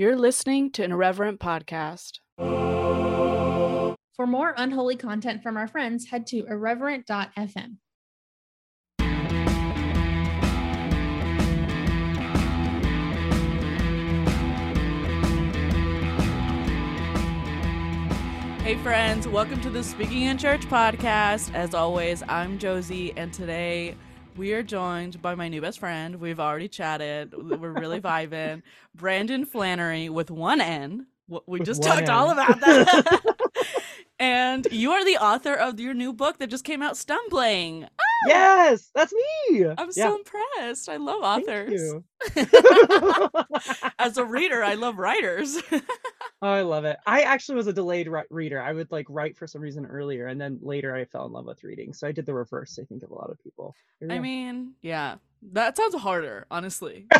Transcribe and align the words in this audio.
You're 0.00 0.16
listening 0.16 0.72
to 0.72 0.82
an 0.82 0.92
irreverent 0.92 1.40
podcast. 1.40 2.20
For 2.38 4.26
more 4.26 4.54
unholy 4.56 4.96
content 4.96 5.42
from 5.42 5.58
our 5.58 5.68
friends, 5.68 6.06
head 6.06 6.26
to 6.28 6.46
irreverent.fm. 6.46 7.76
Hey, 18.62 18.76
friends, 18.76 19.28
welcome 19.28 19.60
to 19.60 19.68
the 19.68 19.82
Speaking 19.82 20.22
in 20.22 20.38
Church 20.38 20.62
podcast. 20.62 21.52
As 21.52 21.74
always, 21.74 22.22
I'm 22.26 22.58
Josie, 22.58 23.12
and 23.18 23.34
today 23.34 23.96
we 24.36 24.52
are 24.52 24.62
joined 24.62 25.20
by 25.20 25.34
my 25.34 25.48
new 25.48 25.60
best 25.60 25.78
friend. 25.78 26.16
We've 26.16 26.40
already 26.40 26.68
chatted, 26.68 27.34
we're 27.34 27.72
really 27.72 28.00
vibing. 28.10 28.62
Brandon 28.94 29.44
Flanery 29.44 30.08
with 30.08 30.30
one 30.30 30.60
N. 30.60 31.06
We 31.46 31.60
just 31.60 31.82
talked 31.82 32.02
N. 32.02 32.10
all 32.10 32.30
about 32.30 32.60
that. 32.60 33.20
and 34.18 34.66
you 34.70 34.90
are 34.92 35.04
the 35.04 35.16
author 35.16 35.54
of 35.54 35.78
your 35.78 35.94
new 35.94 36.12
book 36.12 36.38
that 36.38 36.48
just 36.48 36.64
came 36.64 36.82
out, 36.82 36.96
Stumbling. 36.96 37.84
Ah, 37.84 38.09
Yes, 38.26 38.90
that's 38.94 39.12
me. 39.12 39.66
I'm 39.66 39.90
Yeah, 39.94 40.10
so 40.10 40.16
impressed. 40.16 40.88
I 40.88 40.96
love 40.96 41.22
authors. 41.22 41.94
As 43.98 44.18
a 44.18 44.24
reader, 44.24 44.62
I 44.62 44.74
love 44.74 44.98
writers. 44.98 45.60
Oh, 46.42 46.48
I 46.48 46.62
love 46.62 46.86
it. 46.86 46.96
I 47.06 47.20
actually 47.20 47.56
was 47.56 47.66
a 47.66 47.72
delayed 47.72 48.08
ri- 48.08 48.22
reader. 48.30 48.62
I 48.62 48.72
would 48.72 48.90
like 48.90 49.04
write 49.10 49.36
for 49.36 49.46
some 49.46 49.60
reason 49.60 49.84
earlier, 49.84 50.26
and 50.26 50.40
then 50.40 50.58
later 50.62 50.96
I 50.96 51.04
fell 51.04 51.26
in 51.26 51.32
love 51.32 51.44
with 51.44 51.62
reading. 51.62 51.92
So 51.92 52.08
I 52.08 52.12
did 52.12 52.24
the 52.24 52.32
reverse. 52.32 52.78
I 52.80 52.84
think 52.86 53.02
of 53.02 53.10
a 53.10 53.14
lot 53.14 53.28
of 53.30 53.38
people. 53.44 53.74
I 54.02 54.06
go. 54.16 54.22
mean, 54.22 54.72
yeah, 54.80 55.16
that 55.52 55.76
sounds 55.76 55.94
harder, 55.96 56.46
honestly. 56.50 57.06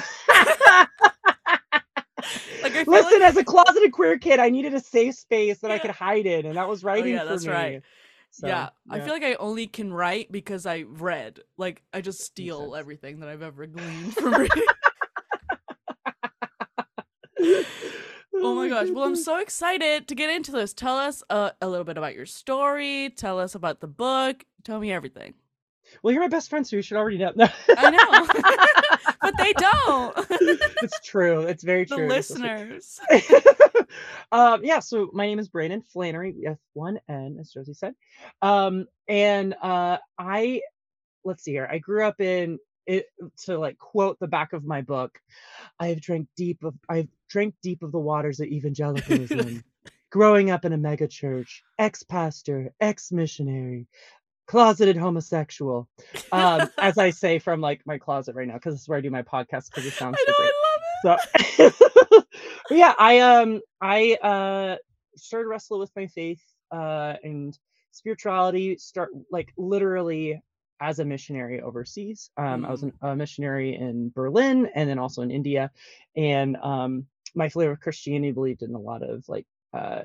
Like 2.63 2.87
Listen, 2.87 3.21
like 3.21 3.29
as 3.31 3.37
a 3.37 3.45
closeted 3.45 3.93
queer 3.93 4.19
kid, 4.19 4.39
I 4.39 4.51
needed 4.51 4.75
a 4.75 4.81
safe 4.81 5.15
space 5.15 5.59
that 5.61 5.71
I 5.71 5.79
could 5.79 5.91
hide 5.91 6.27
in, 6.27 6.47
and 6.47 6.57
that 6.57 6.69
was 6.69 6.85
oh, 6.85 6.89
writing 6.89 7.13
Oh, 7.15 7.17
yeah, 7.17 7.23
for 7.25 7.31
that's 7.31 7.47
me. 7.47 7.53
right. 7.53 7.83
So, 8.31 8.47
yeah, 8.47 8.71
I 8.89 9.01
feel 9.01 9.13
like 9.13 9.25
I 9.25 9.35
only 9.35 9.67
can 9.67 9.93
write 9.93 10.31
because 10.31 10.65
I 10.65 10.85
read. 10.87 11.41
Like 11.57 11.83
I 11.93 12.01
just 12.01 12.21
steal 12.21 12.75
everything 12.77 13.21
that 13.21 13.29
I've 13.29 13.43
ever 13.43 13.67
gleaned 13.67 14.15
from 14.15 14.35
reading. 14.41 14.63
oh 18.35 18.55
my 18.55 18.69
gosh! 18.69 18.89
Well, 18.91 19.05
I'm 19.05 19.17
so 19.17 19.39
excited 19.41 20.07
to 20.09 20.15
get 20.15 20.31
into 20.31 20.53
this. 20.53 20.73
Tell 20.73 20.97
us 20.97 21.23
uh, 21.29 21.51
a 21.61 21.69
little 21.69 21.85
bit 21.85 21.99
about 21.99 22.15
your 22.15 22.27
story. 22.27 23.11
Tell 23.11 23.39
us 23.39 23.55
about 23.55 23.81
the 23.81 23.89
book. 23.89 24.45
Tell 24.65 24.79
me 24.79 24.93
everything. 24.93 25.35
Well, 26.03 26.13
you're 26.13 26.23
my 26.23 26.29
best 26.29 26.51
friend, 26.51 26.67
so 26.67 26.77
you 26.77 26.83
should 26.83 26.97
already 26.97 27.19
know. 27.19 27.33
I 27.69 27.91
know, 27.91 29.07
but 29.21 29.35
they 29.39 29.53
don't. 29.55 30.15
it's 30.83 31.01
true. 31.05 31.43
It's 31.43 31.63
very 31.63 31.85
the 31.85 31.97
true. 31.97 32.07
True. 32.07 32.09
listeners. 32.09 33.01
um 34.33 34.65
yeah 34.65 34.79
so 34.79 35.11
my 35.13 35.27
name 35.27 35.41
is 35.41 35.49
brandon 35.49 35.83
flanery 35.83 36.33
with 36.37 36.59
one 36.75 37.01
n 37.09 37.37
as 37.41 37.51
josie 37.51 37.75
said 37.75 37.93
um 38.41 38.87
and 39.09 39.55
uh 39.63 39.99
i 40.17 40.61
let's 41.25 41.43
see 41.43 41.51
here 41.51 41.69
i 41.71 41.79
grew 41.79 42.05
up 42.05 42.21
in 42.21 42.57
it 42.87 43.07
to 43.37 43.59
like 43.59 43.77
quote 43.79 44.17
the 44.21 44.29
back 44.29 44.53
of 44.53 44.65
my 44.65 44.81
book 44.81 45.19
i 45.81 45.89
have 45.89 46.01
drank 46.01 46.29
deep 46.37 46.63
of 46.63 46.75
i've 46.89 47.09
drank 47.29 47.55
deep 47.63 47.83
of 47.83 47.91
the 47.91 47.99
waters 47.99 48.39
of 48.39 48.47
evangelicalism 48.47 49.65
growing 50.11 50.51
up 50.51 50.65
in 50.65 50.73
a 50.73 50.79
megachurch, 50.79 51.61
ex-pastor 51.79 52.73
ex-missionary 52.81 53.87
closeted 54.51 54.97
homosexual 54.97 55.89
um 56.33 56.69
as 56.81 56.99
i 56.99 57.09
say 57.09 57.39
from 57.39 57.61
like 57.61 57.81
my 57.87 57.97
closet 57.97 58.35
right 58.35 58.49
now 58.49 58.55
because 58.55 58.75
this 58.75 58.83
is 58.83 58.89
where 58.89 58.99
i 58.99 59.01
do 59.01 59.09
my 59.09 59.23
podcast 59.23 59.67
because 59.71 59.87
it 59.87 59.93
sounds 59.93 60.17
I 60.19 60.25
so 60.27 60.33
know. 60.33 60.39
great 60.39 61.31
I 61.55 61.63
love 61.63 61.69
it. 61.69 62.25
so 62.69 62.75
yeah 62.75 62.93
i 62.99 63.21
um 63.21 63.61
i 63.81 64.15
uh 64.15 64.77
started 65.17 65.47
wrestling 65.47 65.79
with 65.79 65.93
my 65.95 66.09
faith 66.09 66.43
uh 66.73 67.15
and 67.23 67.57
spirituality 67.93 68.77
start 68.77 69.11
like 69.31 69.53
literally 69.57 70.43
as 70.81 70.99
a 70.99 71.05
missionary 71.05 71.61
overseas 71.61 72.31
um 72.37 72.65
i 72.65 72.73
was 72.73 72.83
an, 72.83 72.93
a 73.03 73.15
missionary 73.15 73.77
in 73.77 74.11
berlin 74.17 74.69
and 74.75 74.91
then 74.91 74.99
also 74.99 75.23
in 75.23 75.31
india 75.31 75.71
and 76.17 76.57
um 76.57 77.07
my 77.37 77.49
flavor 77.49 77.71
of 77.71 77.79
christianity 77.81 78.33
believed 78.33 78.63
in 78.63 78.75
a 78.75 78.81
lot 78.81 79.05
of 79.05 79.23
like 79.29 79.47
uh 79.75 80.03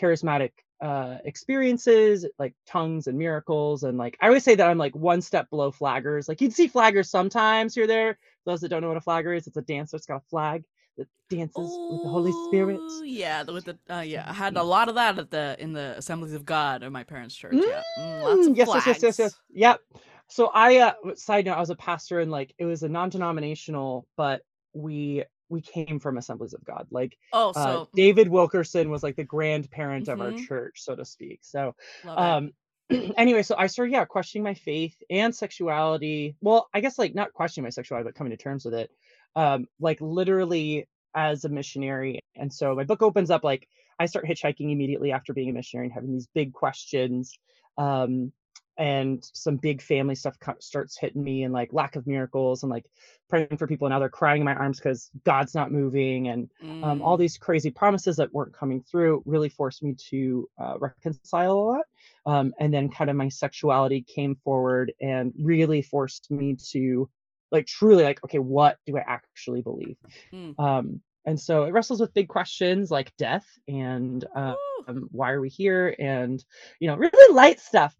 charismatic 0.00 0.52
uh 0.82 1.18
experiences 1.24 2.26
like 2.38 2.54
tongues 2.66 3.06
and 3.06 3.16
miracles 3.16 3.84
and 3.84 3.96
like 3.96 4.18
i 4.20 4.26
always 4.26 4.42
say 4.42 4.54
that 4.54 4.68
i'm 4.68 4.78
like 4.78 4.94
one 4.96 5.22
step 5.22 5.48
below 5.48 5.70
flaggers 5.70 6.28
like 6.28 6.40
you'd 6.40 6.52
see 6.52 6.68
flaggers 6.68 7.06
sometimes 7.06 7.74
here 7.74 7.86
there 7.86 8.18
those 8.44 8.60
that 8.60 8.68
don't 8.68 8.82
know 8.82 8.88
what 8.88 8.96
a 8.96 9.02
flagger 9.02 9.32
is, 9.32 9.46
it's 9.46 9.56
a 9.56 9.62
dancer. 9.62 9.96
It's 9.96 10.06
got 10.06 10.16
a 10.16 10.28
flag 10.28 10.64
that 10.98 11.06
dances 11.30 11.78
with 11.90 12.02
the 12.02 12.08
Holy 12.08 12.32
Spirit. 12.46 12.80
Yeah, 13.04 13.42
with 13.44 13.64
the 13.64 13.78
uh, 13.90 14.00
yeah, 14.00 14.24
I 14.28 14.32
had 14.32 14.56
a 14.56 14.62
lot 14.62 14.88
of 14.88 14.96
that 14.96 15.18
at 15.18 15.30
the 15.30 15.56
in 15.58 15.72
the 15.72 15.94
Assemblies 15.96 16.32
of 16.32 16.44
God 16.44 16.82
at 16.82 16.92
my 16.92 17.04
parents' 17.04 17.34
church. 17.34 17.54
Yeah, 17.54 17.82
Mm, 17.98 18.22
lots 18.22 18.46
of 18.46 18.52
Mm, 18.52 18.56
yes, 18.56 18.68
yes, 18.74 18.86
yes, 18.86 19.02
yes, 19.02 19.18
yes. 19.18 19.40
Yep. 19.52 19.80
So 20.28 20.46
I, 20.54 20.78
uh, 20.78 20.92
side 21.14 21.44
note, 21.44 21.56
I 21.56 21.60
was 21.60 21.70
a 21.70 21.76
pastor 21.76 22.20
and 22.20 22.30
like 22.30 22.54
it 22.58 22.64
was 22.64 22.82
a 22.82 22.88
non-denominational, 22.88 24.06
but 24.16 24.42
we 24.72 25.24
we 25.52 25.62
came 25.62 26.00
from 26.00 26.18
Assemblies 26.18 26.54
of 26.54 26.64
God. 26.64 26.88
Like 26.90 27.18
Oh, 27.32 27.54
uh, 27.54 27.78
David 27.94 28.28
Wilkerson 28.28 28.90
was 28.90 29.02
like 29.02 29.16
the 29.16 29.24
grandparent 29.24 30.08
of 30.08 30.20
our 30.20 30.32
Mhm. 30.32 30.36
church, 30.48 30.82
so 30.82 30.96
to 30.96 31.04
speak. 31.04 31.40
So 31.44 31.74
love 32.02 32.22
it. 32.22 32.36
um 32.36 32.52
anyway 33.16 33.42
so 33.42 33.54
i 33.56 33.66
started 33.68 33.92
yeah 33.92 34.04
questioning 34.04 34.42
my 34.42 34.54
faith 34.54 34.96
and 35.08 35.34
sexuality 35.34 36.36
well 36.40 36.68
i 36.74 36.80
guess 36.80 36.98
like 36.98 37.14
not 37.14 37.32
questioning 37.32 37.64
my 37.64 37.70
sexuality 37.70 38.04
but 38.06 38.14
coming 38.14 38.30
to 38.32 38.36
terms 38.36 38.64
with 38.64 38.74
it 38.74 38.90
um 39.36 39.66
like 39.80 40.00
literally 40.00 40.86
as 41.14 41.44
a 41.44 41.48
missionary 41.48 42.18
and 42.36 42.52
so 42.52 42.74
my 42.74 42.84
book 42.84 43.02
opens 43.02 43.30
up 43.30 43.44
like 43.44 43.68
i 43.98 44.06
start 44.06 44.26
hitchhiking 44.26 44.72
immediately 44.72 45.12
after 45.12 45.32
being 45.32 45.48
a 45.50 45.52
missionary 45.52 45.86
and 45.86 45.94
having 45.94 46.12
these 46.12 46.28
big 46.34 46.52
questions 46.52 47.32
um 47.78 48.32
and 48.78 49.22
some 49.34 49.56
big 49.56 49.82
family 49.82 50.14
stuff 50.14 50.36
starts 50.60 50.98
hitting 50.98 51.22
me 51.22 51.44
and 51.44 51.52
like 51.52 51.72
lack 51.72 51.96
of 51.96 52.06
miracles 52.06 52.62
and 52.62 52.70
like 52.70 52.86
praying 53.28 53.56
for 53.56 53.66
people 53.66 53.86
and 53.86 53.92
now 53.92 53.98
they're 53.98 54.08
crying 54.08 54.40
in 54.40 54.44
my 54.44 54.54
arms 54.54 54.78
because 54.78 55.10
god's 55.24 55.54
not 55.54 55.70
moving 55.72 56.28
and 56.28 56.50
um, 56.82 57.00
all 57.02 57.16
Mm, 57.16 57.16
these 57.16 57.36
crazy 57.38 57.70
promises 57.70 58.16
that 58.16 58.32
weren't 58.32 58.52
coming 58.54 58.82
through 58.82 59.22
really 59.26 59.48
forced 59.48 59.82
me 59.82 59.94
to 60.10 60.48
uh, 60.58 60.74
reconcile 60.80 61.52
a 61.52 61.54
lot. 61.54 61.84
Um, 62.26 62.52
and 62.58 62.72
then 62.74 62.88
kind 62.90 63.10
of 63.10 63.16
my 63.16 63.28
sexuality 63.28 64.02
came 64.02 64.34
forward 64.34 64.92
and 65.00 65.32
really 65.38 65.82
forced 65.82 66.30
me 66.30 66.56
to 66.70 67.08
like 67.52 67.66
truly 67.66 68.02
like, 68.02 68.22
okay, 68.24 68.38
what 68.40 68.78
do 68.86 68.96
I 68.96 69.04
actually 69.06 69.62
believe? 69.62 69.96
mm. 70.32 70.56
Um, 70.58 71.00
and 71.26 71.38
so 71.38 71.64
it 71.64 71.72
wrestles 71.72 72.00
with 72.00 72.14
big 72.14 72.28
questions 72.28 72.90
like 72.90 73.14
death 73.16 73.46
and 73.68 74.24
uh, 74.34 74.54
um, 74.88 75.08
why 75.12 75.30
are 75.32 75.40
we 75.40 75.48
here 75.48 75.94
and 75.98 76.44
you 76.80 76.88
know 76.88 76.96
really 76.96 77.34
light 77.34 77.60
stuff. 77.60 77.96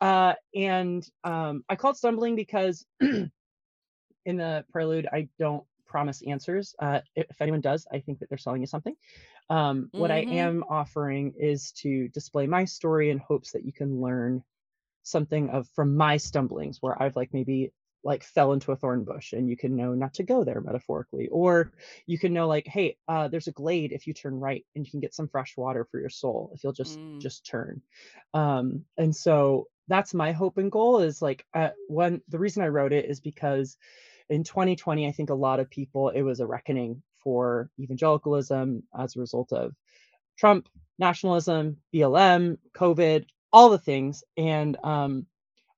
Uh, 0.00 0.34
and 0.54 1.08
um, 1.24 1.64
i 1.68 1.76
call 1.76 1.90
it 1.92 1.96
stumbling 1.96 2.36
because 2.36 2.86
in 3.00 4.36
the 4.36 4.64
prelude 4.70 5.06
i 5.12 5.28
don't 5.38 5.64
promise 5.86 6.22
answers. 6.26 6.74
Uh, 6.80 7.00
if 7.14 7.40
anyone 7.40 7.60
does 7.60 7.86
i 7.92 7.98
think 8.00 8.18
that 8.18 8.28
they're 8.28 8.38
selling 8.38 8.60
you 8.60 8.66
something. 8.66 8.94
Um, 9.50 9.90
what 9.94 10.10
i 10.10 10.26
Mhm. 10.26 10.30
am 10.30 10.64
offering 10.68 11.32
is 11.38 11.72
to 11.82 12.08
display 12.08 12.46
my 12.46 12.64
story 12.64 13.10
in 13.10 13.18
hopes 13.18 13.52
that 13.52 13.64
you 13.64 13.72
can 13.72 14.00
learn 14.00 14.42
something 15.02 15.48
of 15.50 15.68
from 15.68 15.96
my 15.96 16.16
stumblings 16.16 16.78
where 16.82 17.00
i've 17.00 17.16
like 17.16 17.32
maybe 17.32 17.72
like 18.06 18.24
fell 18.24 18.54
into 18.54 18.72
a 18.72 18.76
thorn 18.76 19.04
bush 19.04 19.34
and 19.34 19.50
you 19.50 19.56
can 19.56 19.76
know 19.76 19.94
not 19.94 20.14
to 20.14 20.24
go 20.24 20.44
there 20.44 20.62
metaphorically 20.62 21.28
or 21.28 21.72
you 22.06 22.18
can 22.18 22.32
know 22.32 22.48
like 22.48 22.66
hey 22.68 22.96
uh, 23.08 23.28
there's 23.28 23.48
a 23.48 23.52
glade 23.52 23.92
if 23.92 24.06
you 24.06 24.14
turn 24.14 24.40
right 24.40 24.66
and 24.76 24.86
you 24.86 24.92
can 24.92 25.00
get 25.00 25.14
some 25.14 25.28
fresh 25.28 25.56
water 25.58 25.84
for 25.90 26.00
your 26.00 26.10
soul 26.10 26.50
if 26.54 26.64
you'll 26.64 26.72
just 26.72 27.00
Mm. 27.00 27.20
just 27.20 27.46
turn 27.46 27.82
um 28.34 28.84
and 28.98 29.14
so 29.14 29.68
that's 29.88 30.14
my 30.14 30.32
hope 30.32 30.58
and 30.58 30.72
goal 30.72 31.00
is 31.00 31.22
like 31.22 31.44
uh, 31.54 31.70
one 31.88 32.22
the 32.28 32.38
reason 32.38 32.62
i 32.62 32.68
wrote 32.68 32.92
it 32.92 33.06
is 33.06 33.20
because 33.20 33.76
in 34.30 34.44
2020 34.44 35.06
i 35.08 35.12
think 35.12 35.30
a 35.30 35.34
lot 35.34 35.60
of 35.60 35.70
people 35.70 36.10
it 36.10 36.22
was 36.22 36.40
a 36.40 36.46
reckoning 36.46 37.02
for 37.18 37.70
evangelicalism 37.80 38.82
as 38.98 39.16
a 39.16 39.20
result 39.20 39.52
of 39.52 39.74
trump 40.38 40.68
nationalism 40.98 41.76
blm 41.94 42.58
covid 42.76 43.26
all 43.52 43.70
the 43.70 43.78
things 43.78 44.24
and 44.36 44.76
um 44.84 45.26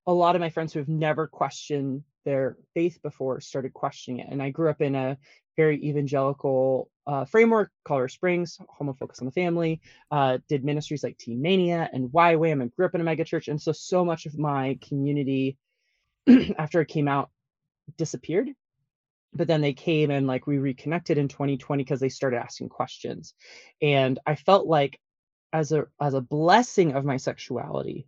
a 0.07 0.13
lot 0.13 0.35
of 0.35 0.41
my 0.41 0.49
friends 0.49 0.73
who 0.73 0.79
have 0.79 0.89
never 0.89 1.27
questioned 1.27 2.03
their 2.29 2.57
faith 2.75 2.99
before 3.01 3.41
started 3.41 3.73
questioning 3.73 4.19
it. 4.19 4.27
And 4.29 4.39
I 4.41 4.51
grew 4.51 4.69
up 4.69 4.81
in 4.81 4.93
a 4.93 5.17
very 5.57 5.83
evangelical 5.83 6.91
uh, 7.07 7.25
framework, 7.25 7.71
Colorado 7.85 8.11
Springs, 8.11 8.59
Homo 8.69 8.93
Focus 8.93 9.19
on 9.19 9.25
the 9.25 9.31
Family, 9.31 9.81
uh, 10.11 10.37
did 10.47 10.63
ministries 10.63 11.03
like 11.03 11.17
Teen 11.17 11.41
Mania 11.41 11.89
and 11.91 12.09
YWAM, 12.09 12.61
and 12.61 12.71
grew 12.75 12.85
up 12.85 12.93
in 12.93 13.01
a 13.01 13.03
mega 13.03 13.25
church. 13.25 13.47
And 13.47 13.59
so, 13.59 13.71
so 13.71 14.05
much 14.05 14.27
of 14.27 14.37
my 14.37 14.77
community 14.87 15.57
after 16.57 16.81
it 16.81 16.87
came 16.87 17.07
out 17.07 17.31
disappeared. 17.97 18.49
But 19.33 19.47
then 19.47 19.61
they 19.61 19.73
came 19.73 20.11
and 20.11 20.27
like 20.27 20.45
we 20.45 20.59
reconnected 20.59 21.17
in 21.17 21.27
2020 21.27 21.83
because 21.83 21.99
they 21.99 22.09
started 22.09 22.37
asking 22.37 22.69
questions. 22.69 23.33
And 23.81 24.19
I 24.25 24.35
felt 24.35 24.67
like 24.67 24.99
as 25.51 25.71
a 25.71 25.85
as 25.99 26.13
a 26.13 26.21
blessing 26.21 26.93
of 26.93 27.05
my 27.05 27.17
sexuality, 27.17 28.07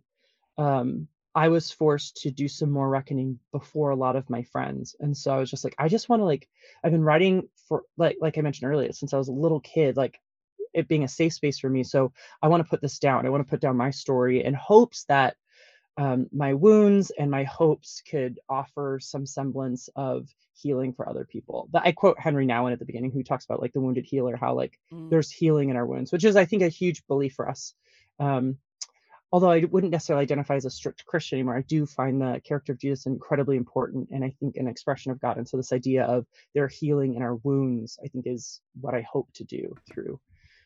um, 0.58 1.08
I 1.34 1.48
was 1.48 1.70
forced 1.70 2.22
to 2.22 2.30
do 2.30 2.46
some 2.48 2.70
more 2.70 2.88
reckoning 2.88 3.38
before 3.52 3.90
a 3.90 3.96
lot 3.96 4.16
of 4.16 4.28
my 4.28 4.42
friends. 4.42 4.94
And 5.00 5.16
so 5.16 5.34
I 5.34 5.38
was 5.38 5.50
just 5.50 5.64
like, 5.64 5.74
I 5.78 5.88
just 5.88 6.08
want 6.08 6.20
to 6.20 6.26
like 6.26 6.48
I've 6.84 6.92
been 6.92 7.04
writing 7.04 7.48
for 7.68 7.84
like 7.96 8.18
like 8.20 8.36
I 8.38 8.42
mentioned 8.42 8.70
earlier 8.70 8.92
since 8.92 9.14
I 9.14 9.18
was 9.18 9.28
a 9.28 9.32
little 9.32 9.60
kid, 9.60 9.96
like 9.96 10.18
it 10.74 10.88
being 10.88 11.04
a 11.04 11.08
safe 11.08 11.32
space 11.34 11.58
for 11.58 11.68
me. 11.70 11.84
So 11.84 12.12
I 12.42 12.48
want 12.48 12.62
to 12.62 12.68
put 12.68 12.80
this 12.80 12.98
down. 12.98 13.26
I 13.26 13.30
want 13.30 13.44
to 13.46 13.50
put 13.50 13.60
down 13.60 13.76
my 13.76 13.90
story 13.90 14.44
in 14.44 14.54
hopes 14.54 15.04
that 15.04 15.36
um, 15.98 16.26
my 16.32 16.54
wounds 16.54 17.10
and 17.10 17.30
my 17.30 17.44
hopes 17.44 18.02
could 18.10 18.40
offer 18.48 18.98
some 19.00 19.26
semblance 19.26 19.88
of 19.94 20.28
healing 20.54 20.92
for 20.94 21.06
other 21.08 21.26
people. 21.26 21.68
But 21.70 21.82
I 21.84 21.92
quote 21.92 22.18
Henry 22.18 22.46
Nouwen 22.46 22.72
at 22.72 22.78
the 22.78 22.86
beginning, 22.86 23.10
who 23.10 23.22
talks 23.22 23.44
about 23.44 23.60
like 23.60 23.72
the 23.74 23.80
wounded 23.80 24.04
healer, 24.06 24.36
how 24.36 24.54
like 24.54 24.78
Mm. 24.92 25.10
there's 25.10 25.30
healing 25.30 25.68
in 25.68 25.76
our 25.76 25.86
wounds, 25.86 26.12
which 26.12 26.24
is 26.24 26.36
I 26.36 26.44
think 26.46 26.62
a 26.62 26.68
huge 26.68 27.06
belief 27.06 27.34
for 27.34 27.48
us. 27.48 27.74
Um, 28.18 28.56
although 29.32 29.50
I 29.50 29.64
wouldn't 29.64 29.92
necessarily 29.92 30.22
identify 30.22 30.56
as 30.56 30.64
a 30.66 30.70
strict 30.70 31.06
Christian 31.06 31.38
anymore, 31.38 31.56
I 31.56 31.62
do 31.62 31.86
find 31.86 32.20
the 32.20 32.40
character 32.44 32.72
of 32.72 32.78
Jesus 32.78 33.06
incredibly 33.06 33.56
important, 33.56 34.10
and 34.10 34.22
I 34.22 34.34
think 34.38 34.56
an 34.56 34.68
expression 34.68 35.10
of 35.10 35.20
God. 35.20 35.38
And 35.38 35.48
so 35.48 35.56
this 35.56 35.72
idea 35.72 36.04
of 36.04 36.26
their 36.54 36.68
healing 36.68 37.14
in 37.14 37.22
our 37.22 37.36
wounds, 37.36 37.98
I 38.04 38.08
think, 38.08 38.26
is 38.26 38.60
what 38.80 38.94
I 38.94 39.00
hope 39.02 39.28
to 39.34 39.44
do 39.44 39.74
through 39.90 40.20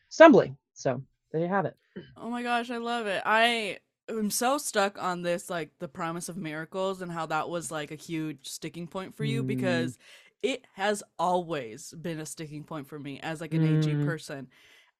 stumbling. 0.09 0.57
So 0.73 1.01
there 1.31 1.41
you 1.41 1.47
have 1.47 1.65
it. 1.65 1.75
Oh 2.17 2.29
my 2.29 2.43
gosh, 2.43 2.69
I 2.69 2.77
love 2.77 3.07
it. 3.07 3.21
I 3.25 3.77
am 4.09 4.29
so 4.29 4.57
stuck 4.57 5.01
on 5.01 5.21
this, 5.21 5.49
like 5.49 5.71
the 5.79 5.87
promise 5.87 6.29
of 6.29 6.37
miracles 6.37 7.01
and 7.01 7.11
how 7.11 7.25
that 7.27 7.49
was 7.49 7.71
like 7.71 7.91
a 7.91 7.95
huge 7.95 8.47
sticking 8.47 8.87
point 8.87 9.15
for 9.15 9.23
you 9.23 9.43
Mm. 9.43 9.47
because 9.47 9.97
it 10.43 10.65
has 10.73 11.03
always 11.17 11.93
been 11.93 12.19
a 12.19 12.25
sticking 12.25 12.63
point 12.63 12.87
for 12.87 12.99
me 12.99 13.19
as 13.21 13.41
like 13.41 13.53
an 13.53 13.63
AG 13.63 13.95
Mm. 13.95 14.05
person. 14.05 14.47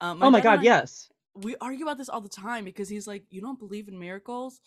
Um, 0.02 0.24
oh 0.24 0.30
my 0.30 0.42
God, 0.42 0.60
I- 0.60 0.64
yes. 0.64 1.10
We 1.42 1.56
argue 1.62 1.86
about 1.86 1.98
this 1.98 2.10
all 2.10 2.22
the 2.22 2.30
time 2.30 2.66
because 2.66 2.90
he's 2.90 3.08
like, 3.08 3.24
"You 3.30 3.42
don't 3.42 3.60
believe 3.60 3.88
in 3.88 4.00
miracles," 4.00 4.60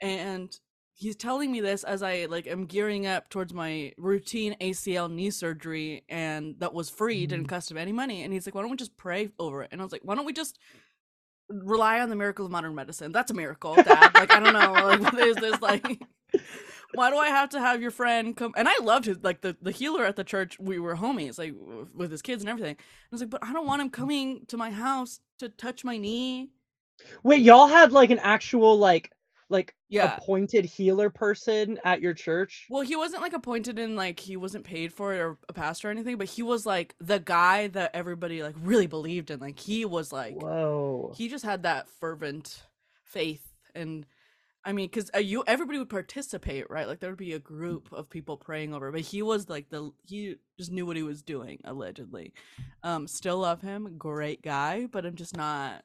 and 0.00 0.58
he's 0.94 1.16
telling 1.16 1.52
me 1.52 1.60
this 1.60 1.84
as 1.84 2.02
I 2.02 2.26
like 2.26 2.46
am 2.46 2.64
gearing 2.66 3.06
up 3.06 3.28
towards 3.28 3.52
my 3.52 3.92
routine 3.98 4.56
ACL 4.60 5.08
knee 5.10 5.30
surgery, 5.30 6.04
and 6.08 6.58
that 6.60 6.72
was 6.74 6.88
free, 6.90 7.26
didn't 7.26 7.46
Mhm. 7.46 7.50
cost 7.50 7.70
him 7.70 7.76
any 7.78 7.92
money. 7.92 8.22
And 8.22 8.32
he's 8.32 8.46
like, 8.46 8.54
"Why 8.54 8.62
don't 8.62 8.70
we 8.70 8.76
just 8.76 8.96
pray 8.96 9.30
over 9.38 9.62
it?" 9.62 9.68
And 9.72 9.80
I 9.80 9.84
was 9.84 9.92
like, 9.92 10.02
"Why 10.04 10.14
don't 10.14 10.26
we 10.26 10.32
just?" 10.32 10.58
rely 11.48 12.00
on 12.00 12.08
the 12.10 12.16
miracle 12.16 12.44
of 12.44 12.50
modern 12.50 12.74
medicine 12.74 13.12
that's 13.12 13.30
a 13.30 13.34
miracle 13.34 13.76
dad 13.76 14.12
like 14.16 14.32
i 14.32 14.40
don't 14.40 14.52
know 14.52 14.72
like 14.72 15.00
what 15.12 15.14
is 15.20 15.36
this 15.36 15.60
like 15.62 16.02
why 16.96 17.10
do 17.10 17.16
i 17.16 17.28
have 17.28 17.48
to 17.48 17.60
have 17.60 17.80
your 17.80 17.90
friend 17.90 18.36
come 18.36 18.52
and 18.56 18.68
i 18.68 18.74
loved 18.82 19.04
his 19.06 19.18
like 19.22 19.40
the, 19.42 19.56
the 19.62 19.70
healer 19.70 20.04
at 20.04 20.16
the 20.16 20.24
church 20.24 20.58
we 20.58 20.78
were 20.78 20.96
homies 20.96 21.38
like 21.38 21.54
with 21.94 22.10
his 22.10 22.22
kids 22.22 22.42
and 22.42 22.50
everything 22.50 22.76
i 22.78 23.06
was 23.10 23.20
like 23.20 23.30
but 23.30 23.44
i 23.44 23.52
don't 23.52 23.66
want 23.66 23.82
him 23.82 23.90
coming 23.90 24.44
to 24.48 24.56
my 24.56 24.70
house 24.70 25.20
to 25.38 25.48
touch 25.48 25.84
my 25.84 25.96
knee 25.96 26.50
Wait, 27.22 27.42
y'all 27.42 27.66
had 27.66 27.92
like 27.92 28.10
an 28.10 28.18
actual 28.20 28.78
like 28.78 29.12
like 29.48 29.74
Yeah. 29.88 30.16
appointed 30.16 30.64
healer 30.64 31.10
person 31.10 31.78
at 31.84 32.00
your 32.00 32.14
church? 32.14 32.66
Well, 32.68 32.82
he 32.82 32.96
wasn't 32.96 33.22
like 33.22 33.32
appointed 33.32 33.78
in 33.78 33.96
like 33.96 34.18
he 34.18 34.36
wasn't 34.36 34.64
paid 34.64 34.92
for 34.92 35.14
it 35.14 35.18
or 35.18 35.38
a 35.48 35.52
pastor 35.52 35.88
or 35.88 35.90
anything, 35.90 36.16
but 36.16 36.28
he 36.28 36.42
was 36.42 36.66
like 36.66 36.94
the 36.98 37.20
guy 37.20 37.68
that 37.68 37.90
everybody 37.94 38.42
like 38.42 38.56
really 38.60 38.86
believed 38.86 39.30
in. 39.30 39.38
Like 39.40 39.58
he 39.58 39.84
was 39.84 40.12
like 40.12 40.34
Whoa. 40.36 41.12
he 41.16 41.28
just 41.28 41.44
had 41.44 41.62
that 41.62 41.88
fervent 42.00 42.62
faith 43.04 43.46
and 43.74 44.06
I 44.66 44.72
mean, 44.74 44.88
because 44.88 45.10
uh, 45.16 45.20
you 45.20 45.44
everybody 45.48 45.80
would 45.80 45.90
participate, 45.90 46.70
right? 46.70 46.88
Like 46.88 47.00
there 47.00 47.10
would 47.10 47.18
be 47.18 47.34
a 47.34 47.40
group 47.40 47.90
of 47.92 48.10
people 48.10 48.38
praying 48.38 48.74
over, 48.74 48.92
but 48.92 49.02
he 49.02 49.22
was 49.22 49.48
like 49.50 49.70
the 49.70 49.92
he 50.06 50.36
just 50.58 50.72
knew 50.72 50.86
what 50.86 50.96
he 50.98 51.04
was 51.04 51.22
doing 51.22 51.60
allegedly. 51.64 52.34
Um, 52.84 53.08
still 53.08 53.38
love 53.40 53.62
him, 53.62 53.96
great 53.98 54.42
guy, 54.42 54.88
but 54.92 55.06
I'm 55.06 55.16
just 55.16 55.36
not. 55.36 55.84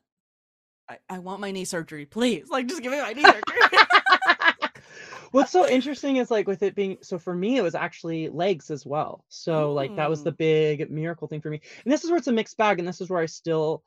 I, 0.90 1.00
I 1.10 1.20
want 1.20 1.42
my 1.42 1.52
knee 1.52 1.66
surgery, 1.66 2.06
please. 2.06 2.48
Like, 2.52 2.68
just 2.68 2.84
give 2.84 2.92
me 2.94 3.02
my 3.02 3.14
knee 3.14 3.28
surgery. 3.28 3.64
What's 5.32 5.52
so 5.52 5.68
interesting 5.68 6.18
is 6.18 6.32
like 6.32 6.48
with 6.48 6.64
it 6.64 6.76
being 6.76 6.98
so 7.02 7.20
for 7.20 7.36
me 7.36 7.58
it 7.58 7.64
was 7.64 7.76
actually 7.76 8.30
legs 8.30 8.72
as 8.72 8.86
well. 8.86 9.26
So 9.30 9.74
like 9.74 9.96
that 9.96 10.10
was 10.10 10.24
the 10.24 10.32
Mm. 10.32 10.38
big 10.38 10.92
miracle 10.92 11.28
thing 11.30 11.42
for 11.42 11.50
me. 11.52 11.62
And 11.86 11.94
this 11.94 12.04
is 12.04 12.12
where 12.12 12.18
it's 12.18 12.28
a 12.28 12.34
mixed 12.34 12.58
bag 12.58 12.80
and 12.80 12.88
this 12.88 13.02
is 13.02 13.10
where 13.10 13.22
I 13.22 13.28
still 13.28 13.84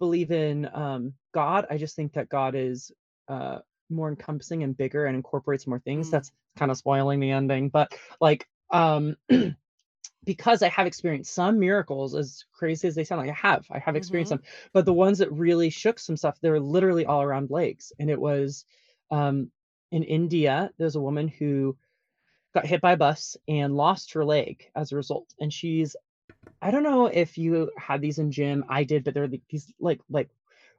believe 0.00 0.32
in 0.32 0.68
um 0.74 1.14
God. 1.34 1.66
I 1.70 1.78
just 1.78 1.96
think 1.96 2.14
that 2.14 2.28
God 2.30 2.54
is 2.56 2.92
uh 3.28 3.60
more 3.90 4.08
encompassing 4.08 4.62
and 4.62 4.76
bigger 4.76 5.06
and 5.06 5.16
incorporates 5.16 5.66
more 5.66 5.80
things. 5.80 6.08
Mm. 6.08 6.12
That's 6.12 6.32
kind 6.56 6.70
of 6.70 6.76
spoiling 6.76 7.20
the 7.20 7.30
ending, 7.30 7.68
but 7.68 7.92
like 8.20 8.46
um 8.70 9.16
because 10.24 10.62
I 10.62 10.68
have 10.68 10.86
experienced 10.86 11.32
some 11.34 11.58
miracles, 11.58 12.14
as 12.14 12.44
crazy 12.52 12.88
as 12.88 12.94
they 12.94 13.04
sound, 13.04 13.22
like 13.22 13.30
I 13.30 13.48
have, 13.48 13.66
I 13.70 13.78
have 13.78 13.96
experienced 13.96 14.32
Mhm. 14.32 14.36
them. 14.36 14.44
But 14.72 14.84
the 14.84 14.92
ones 14.92 15.18
that 15.18 15.32
really 15.32 15.70
shook 15.70 15.98
some 15.98 16.16
stuff, 16.16 16.38
they 16.40 16.50
were 16.50 16.60
literally 16.60 17.06
all 17.06 17.22
around 17.22 17.50
legs. 17.50 17.92
And 17.98 18.10
it 18.10 18.20
was 18.20 18.64
um, 19.10 19.50
in 19.90 20.02
India, 20.02 20.70
there's 20.78 20.96
a 20.96 21.00
woman 21.00 21.28
who 21.28 21.76
got 22.54 22.66
hit 22.66 22.80
by 22.80 22.92
a 22.92 22.96
bus 22.96 23.36
and 23.48 23.76
lost 23.76 24.12
her 24.12 24.24
leg 24.24 24.70
as 24.74 24.92
a 24.92 24.96
result. 24.96 25.34
And 25.40 25.52
she's, 25.52 25.96
I 26.62 26.70
don't 26.70 26.82
know 26.82 27.06
if 27.06 27.38
you 27.38 27.70
had 27.76 28.00
these 28.00 28.18
in 28.18 28.30
gym, 28.30 28.64
I 28.68 28.84
did, 28.84 29.04
but 29.04 29.14
they're 29.14 29.28
these 29.28 29.72
like 29.80 30.00
like 30.10 30.30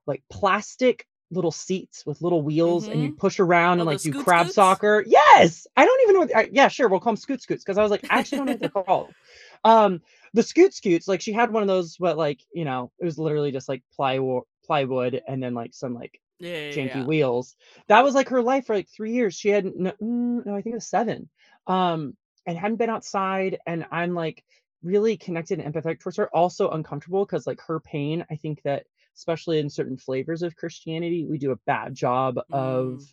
like 0.06 0.24
plastic 0.30 1.08
little 1.32 1.52
seats 1.52 2.06
with 2.06 2.22
little 2.22 2.42
wheels 2.42 2.88
and 2.88 3.02
you 3.02 3.12
push 3.12 3.40
around 3.40 3.80
Oh, 3.80 3.82
and 3.82 3.88
like 3.88 4.02
do 4.02 4.14
scoot 4.14 4.26
crab 4.26 4.50
scoots? 4.50 4.56
soccer. 4.56 5.04
Yes, 5.08 5.68
I 5.78 5.86
don't 5.86 6.02
even 6.04 6.14
know. 6.16 6.20
What, 6.22 6.36
I, 6.36 6.50
yeah, 6.52 6.68
sure, 6.68 6.90
we'll 6.90 7.00
call 7.00 7.14
them 7.14 7.18
scoot 7.18 7.42
scoots 7.42 7.64
because 7.64 7.78
I 7.78 7.82
was 7.84 7.92
like, 7.92 8.06
I 8.10 8.20
actually 8.20 8.38
don't 8.38 8.48
know 8.48 8.54
what 8.54 8.62
they're 8.62 8.70
called. 8.86 9.16
Um, 9.64 10.02
the 10.34 10.44
scoot 10.44 10.74
scoots, 10.74 11.08
like 11.08 11.22
she 11.22 11.34
had 11.34 11.52
one 11.52 11.64
of 11.64 11.68
those, 11.68 11.98
but 11.98 12.18
like 12.18 12.42
you 12.54 12.66
know, 12.66 12.92
it 13.00 13.06
was 13.06 13.18
literally 13.18 13.52
just 13.52 13.70
like 13.70 13.84
plywood, 13.96 14.44
plywood, 14.66 15.22
and 15.28 15.42
then 15.42 15.54
like 15.54 15.74
some 15.74 15.94
like 15.94 16.20
yeah, 16.40 16.50
yeah, 16.50 16.72
janky 16.72 16.88
yeah. 16.88 17.06
wheels. 17.06 17.56
That 17.88 18.04
was 18.04 18.16
like 18.16 18.30
her 18.30 18.42
life 18.42 18.66
for 18.66 18.76
like 18.76 18.90
three 18.90 19.14
years. 19.14 19.36
She 19.36 19.50
had 19.50 19.66
no, 19.66 19.92
mm, 20.02 20.46
no, 20.46 20.56
I 20.56 20.62
think 20.62 20.74
it 20.74 20.78
was 20.78 20.88
seven, 20.88 21.30
um, 21.68 22.16
and 22.46 22.58
hadn't 22.58 22.78
been 22.78 22.90
outside. 22.90 23.60
And 23.66 23.86
I'm 23.92 24.14
like 24.16 24.44
really 24.84 25.18
connected 25.18 25.60
and 25.60 25.74
empathetic 25.74 26.00
towards 26.00 26.18
her. 26.18 26.30
Also 26.36 26.70
uncomfortable 26.70 27.26
because 27.26 27.46
like 27.48 27.62
her 27.62 27.80
pain. 27.80 28.26
I 28.32 28.36
think 28.36 28.62
that 28.64 28.86
especially 29.16 29.60
in 29.60 29.70
certain 29.70 29.98
flavors 29.98 30.42
of 30.44 30.56
Christianity, 30.56 31.26
we 31.26 31.38
do 31.38 31.52
a 31.52 31.58
bad 31.68 31.94
job 31.96 32.40
of 32.52 33.04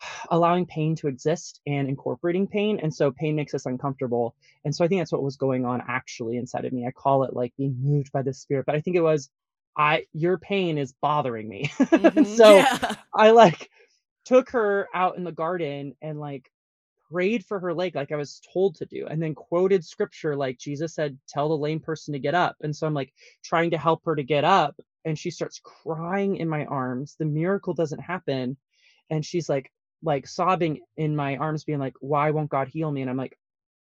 allowing 0.30 0.66
pain 0.66 0.94
to 0.96 1.08
exist 1.08 1.60
and 1.66 1.88
incorporating 1.88 2.46
pain 2.46 2.78
and 2.82 2.94
so 2.94 3.10
pain 3.10 3.34
makes 3.36 3.54
us 3.54 3.66
uncomfortable. 3.66 4.34
And 4.64 4.74
so 4.74 4.84
i 4.84 4.88
think 4.88 5.00
that's 5.00 5.12
what 5.12 5.22
was 5.22 5.36
going 5.36 5.64
on 5.64 5.82
actually 5.88 6.36
inside 6.36 6.64
of 6.64 6.72
me. 6.72 6.86
I 6.86 6.90
call 6.90 7.24
it 7.24 7.34
like 7.34 7.52
being 7.56 7.76
moved 7.80 8.12
by 8.12 8.22
the 8.22 8.34
spirit 8.34 8.66
but 8.66 8.74
i 8.74 8.80
think 8.80 8.96
it 8.96 9.02
was 9.02 9.30
i 9.76 10.04
your 10.12 10.38
pain 10.38 10.78
is 10.78 10.92
bothering 11.02 11.48
me. 11.48 11.70
Mhm, 11.92 12.26
so 12.36 12.58
yeah. 12.58 12.96
I 13.14 13.30
like 13.30 13.70
took 14.24 14.50
her 14.50 14.88
out 14.94 15.16
in 15.16 15.24
the 15.24 15.32
garden 15.32 15.94
and 16.02 16.18
like 16.20 16.50
prayed 17.10 17.44
for 17.44 17.60
her 17.60 17.72
leg 17.72 17.94
like 17.94 18.10
I 18.12 18.16
was 18.16 18.40
told 18.52 18.74
to 18.76 18.86
do 18.86 19.06
and 19.06 19.22
then 19.22 19.34
quoted 19.34 19.84
scripture 19.84 20.34
like 20.36 20.58
Jesus 20.58 20.94
said 20.94 21.16
tell 21.28 21.48
the 21.48 21.56
lame 21.56 21.80
person 21.80 22.12
to 22.12 22.18
get 22.18 22.34
up. 22.34 22.56
And 22.62 22.74
so 22.74 22.86
I'm 22.86 22.94
like 22.94 23.12
trying 23.44 23.70
to 23.70 23.78
help 23.78 24.04
her 24.04 24.16
to 24.16 24.22
get 24.24 24.44
up 24.44 24.74
and 25.06 25.18
she 25.18 25.30
starts 25.30 25.58
crying 25.64 26.36
in 26.36 26.48
my 26.48 26.66
arms 26.66 27.16
the 27.18 27.24
miracle 27.24 27.72
doesn't 27.72 28.00
happen 28.00 28.56
and 29.08 29.24
she's 29.24 29.48
like 29.48 29.72
like 30.02 30.26
sobbing 30.26 30.80
in 30.98 31.16
my 31.16 31.36
arms 31.36 31.64
being 31.64 31.78
like 31.78 31.94
why 32.00 32.30
won't 32.30 32.50
God 32.50 32.68
heal 32.68 32.90
me 32.92 33.00
and 33.00 33.08
I'm 33.10 33.16
like 33.16 33.38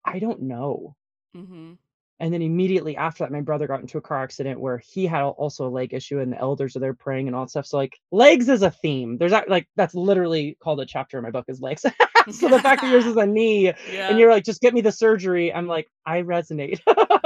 I 0.04 0.18
don't 0.18 0.42
know 0.42 0.96
Mm-hmm. 1.36 1.74
and 2.18 2.34
then 2.34 2.42
immediately 2.42 2.96
after 2.96 3.22
that, 3.22 3.30
my 3.30 3.40
brother 3.40 3.66
got 3.68 3.80
into 3.80 3.98
a 3.98 4.00
car 4.00 4.22
accident 4.22 4.58
where 4.60 4.78
he 4.78 5.06
had 5.06 5.22
also 5.22 5.68
a 5.68 5.70
leg 5.70 5.94
issue, 5.94 6.18
and 6.18 6.32
the 6.32 6.38
elders 6.38 6.74
are 6.74 6.80
there 6.80 6.92
praying 6.92 7.28
and 7.28 7.36
all 7.36 7.44
that 7.44 7.50
stuff. 7.50 7.66
So 7.66 7.76
like 7.76 7.96
legs 8.10 8.48
is 8.48 8.62
a 8.62 8.70
theme. 8.70 9.16
There's 9.16 9.30
that 9.30 9.48
like 9.48 9.68
that's 9.76 9.94
literally 9.94 10.56
called 10.60 10.80
a 10.80 10.86
chapter 10.86 11.18
in 11.18 11.22
my 11.22 11.30
book 11.30 11.44
is 11.48 11.60
legs. 11.60 11.82
so 12.30 12.48
the 12.48 12.60
fact 12.60 12.82
that 12.82 12.90
yours 12.90 13.06
is 13.06 13.16
a 13.16 13.26
knee, 13.38 13.72
Yeah. 13.92 14.08
and 14.10 14.18
you're 14.18 14.30
like, 14.30 14.44
just 14.44 14.60
get 14.60 14.74
me 14.74 14.80
the 14.80 14.90
surgery. 14.92 15.54
I'm 15.54 15.68
like, 15.68 15.88
I 16.04 16.22
resonate 16.22 16.80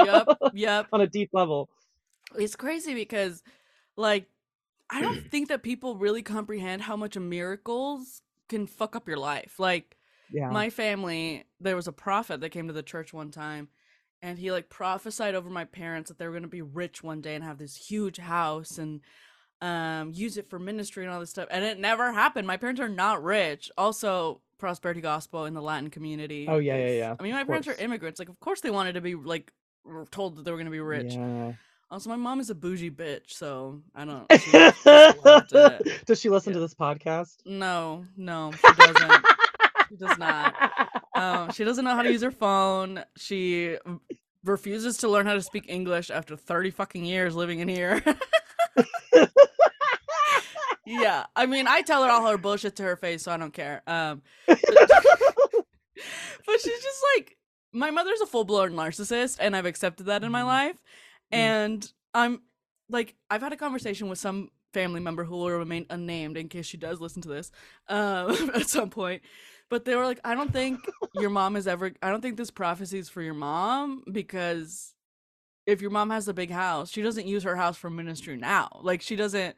yep. 0.04 0.28
Yep. 0.52 0.86
on 0.92 1.00
a 1.00 1.06
deep 1.06 1.30
level. 1.32 1.70
It's 2.38 2.56
crazy 2.56 2.94
because, 2.94 3.42
like, 3.96 4.26
I 4.90 5.00
don't 5.00 5.22
think 5.30 5.48
that 5.48 5.62
people 5.62 5.96
really 5.96 6.22
comprehend 6.22 6.82
how 6.82 6.96
much 6.96 7.16
miracles 7.16 8.22
can 8.48 8.66
fuck 8.66 8.94
up 8.96 9.08
your 9.08 9.16
life. 9.18 9.58
Like, 9.58 9.96
Yeah. 10.30 10.50
my 10.50 10.70
family, 10.70 11.44
there 11.60 11.76
was 11.76 11.88
a 11.88 11.92
prophet 11.92 12.40
that 12.40 12.50
came 12.50 12.66
to 12.68 12.72
the 12.74 12.82
church 12.82 13.12
one 13.12 13.30
time, 13.30 13.68
and 14.22 14.38
he 14.38 14.50
like 14.52 14.68
prophesied 14.68 15.34
over 15.34 15.50
my 15.50 15.64
parents 15.64 16.08
that 16.08 16.18
they 16.18 16.26
were 16.26 16.32
going 16.32 16.42
to 16.42 16.48
be 16.48 16.62
rich 16.62 17.02
one 17.02 17.20
day 17.20 17.34
and 17.34 17.44
have 17.44 17.58
this 17.58 17.76
huge 17.76 18.16
house 18.18 18.78
and 18.78 19.00
um 19.60 20.10
use 20.14 20.36
it 20.36 20.50
for 20.50 20.58
ministry 20.58 21.04
and 21.04 21.12
all 21.12 21.20
this 21.20 21.30
stuff. 21.30 21.46
And 21.50 21.64
it 21.64 21.78
never 21.78 22.12
happened. 22.12 22.46
My 22.46 22.56
parents 22.56 22.80
are 22.80 22.88
not 22.88 23.22
rich. 23.22 23.70
Also, 23.78 24.40
prosperity 24.58 25.00
gospel 25.00 25.44
in 25.44 25.54
the 25.54 25.62
Latin 25.62 25.90
community. 25.90 26.46
Oh, 26.48 26.58
yeah, 26.58 26.76
yeah, 26.76 26.90
yeah, 26.90 27.16
I 27.18 27.22
mean, 27.22 27.32
my 27.32 27.44
parents 27.44 27.68
are 27.68 27.74
immigrants. 27.74 28.18
Like, 28.18 28.28
of 28.28 28.40
course 28.40 28.60
they 28.62 28.70
wanted 28.70 28.94
to 28.94 29.00
be 29.00 29.14
like 29.14 29.52
told 30.10 30.36
that 30.36 30.44
they 30.44 30.50
were 30.50 30.56
going 30.56 30.66
to 30.66 30.70
be 30.70 30.80
rich. 30.80 31.14
Yeah. 31.14 31.52
Also, 31.90 32.08
my 32.10 32.16
mom 32.16 32.40
is 32.40 32.50
a 32.50 32.54
bougie 32.54 32.90
bitch, 32.90 33.28
so 33.32 33.80
I 33.94 34.04
don't. 34.04 34.26
She 34.40 34.50
just 34.50 34.86
loved 35.24 35.52
it. 35.54 36.02
Does 36.06 36.20
she 36.20 36.28
listen 36.30 36.52
Yeah. 36.52 36.58
to 36.58 36.60
this 36.60 36.74
podcast? 36.74 37.36
No, 37.44 38.04
no, 38.16 38.52
she 38.52 38.72
doesn't. 38.76 39.24
she 39.90 39.96
does 39.96 40.18
not. 40.18 40.54
Um, 41.14 41.50
she 41.52 41.62
doesn't 41.64 41.84
know 41.84 41.94
how 41.94 42.02
to 42.02 42.10
use 42.10 42.22
her 42.22 42.30
phone. 42.32 43.04
She 43.16 43.76
refuses 44.44 44.96
to 44.98 45.08
learn 45.08 45.26
how 45.26 45.34
to 45.34 45.42
speak 45.42 45.66
English 45.68 46.10
after 46.10 46.36
thirty 46.36 46.70
fucking 46.70 47.04
years 47.04 47.36
living 47.36 47.60
in 47.60 47.68
here. 47.68 48.02
yeah. 50.86 51.26
I 51.36 51.46
mean, 51.46 51.66
I 51.66 51.82
tell 51.82 52.02
her 52.04 52.10
all 52.10 52.26
her 52.30 52.38
bullshit 52.38 52.76
to 52.76 52.82
her 52.82 52.96
face, 52.96 53.22
so 53.22 53.32
I 53.32 53.36
don't 53.36 53.52
care. 53.52 53.82
Um, 53.86 54.22
but 54.46 54.58
she's 56.60 56.82
just 56.82 57.04
like 57.16 57.36
my 57.72 57.90
mother's 57.90 58.20
a 58.20 58.26
full 58.26 58.44
blown 58.44 58.72
narcissist, 58.72 59.38
and 59.40 59.54
I've 59.56 59.66
accepted 59.66 60.06
that 60.06 60.24
in 60.24 60.32
my 60.32 60.42
Mhm. 60.42 60.76
Mm. 61.34 61.38
And 61.38 61.92
I'm 62.14 62.42
like, 62.88 63.14
I've 63.30 63.42
had 63.42 63.52
a 63.52 63.56
conversation 63.56 64.08
with 64.08 64.18
some 64.18 64.50
family 64.72 65.00
member 65.00 65.24
who 65.24 65.36
will 65.36 65.50
remain 65.50 65.86
unnamed 65.90 66.36
in 66.36 66.48
case 66.48 66.66
she 66.66 66.76
does 66.76 67.00
listen 67.00 67.22
to 67.22 67.28
this 67.28 67.50
um, 67.88 68.50
at 68.54 68.68
some 68.68 68.90
point. 68.90 69.22
But 69.70 69.84
they 69.84 69.94
were 69.94 70.04
like, 70.04 70.20
I 70.24 70.34
don't 70.34 70.52
think 70.52 70.80
your 71.14 71.30
mom 71.40 71.56
is 71.56 71.66
ever. 71.66 71.92
I 72.02 72.10
don't 72.10 72.20
think 72.20 72.36
this 72.36 72.50
prophecy 72.50 72.98
is 72.98 73.08
for 73.08 73.22
your 73.22 73.34
mom 73.34 74.04
because 74.10 74.94
if 75.66 75.80
your 75.80 75.90
mom 75.90 76.10
has 76.10 76.28
a 76.28 76.34
big 76.34 76.50
house, 76.50 76.90
she 76.90 77.02
doesn't 77.02 77.26
use 77.26 77.44
her 77.44 77.56
house 77.56 77.76
for 77.76 77.88
ministry 77.88 78.36
now. 78.36 78.80
Like 78.82 79.00
she 79.00 79.16
doesn't 79.16 79.56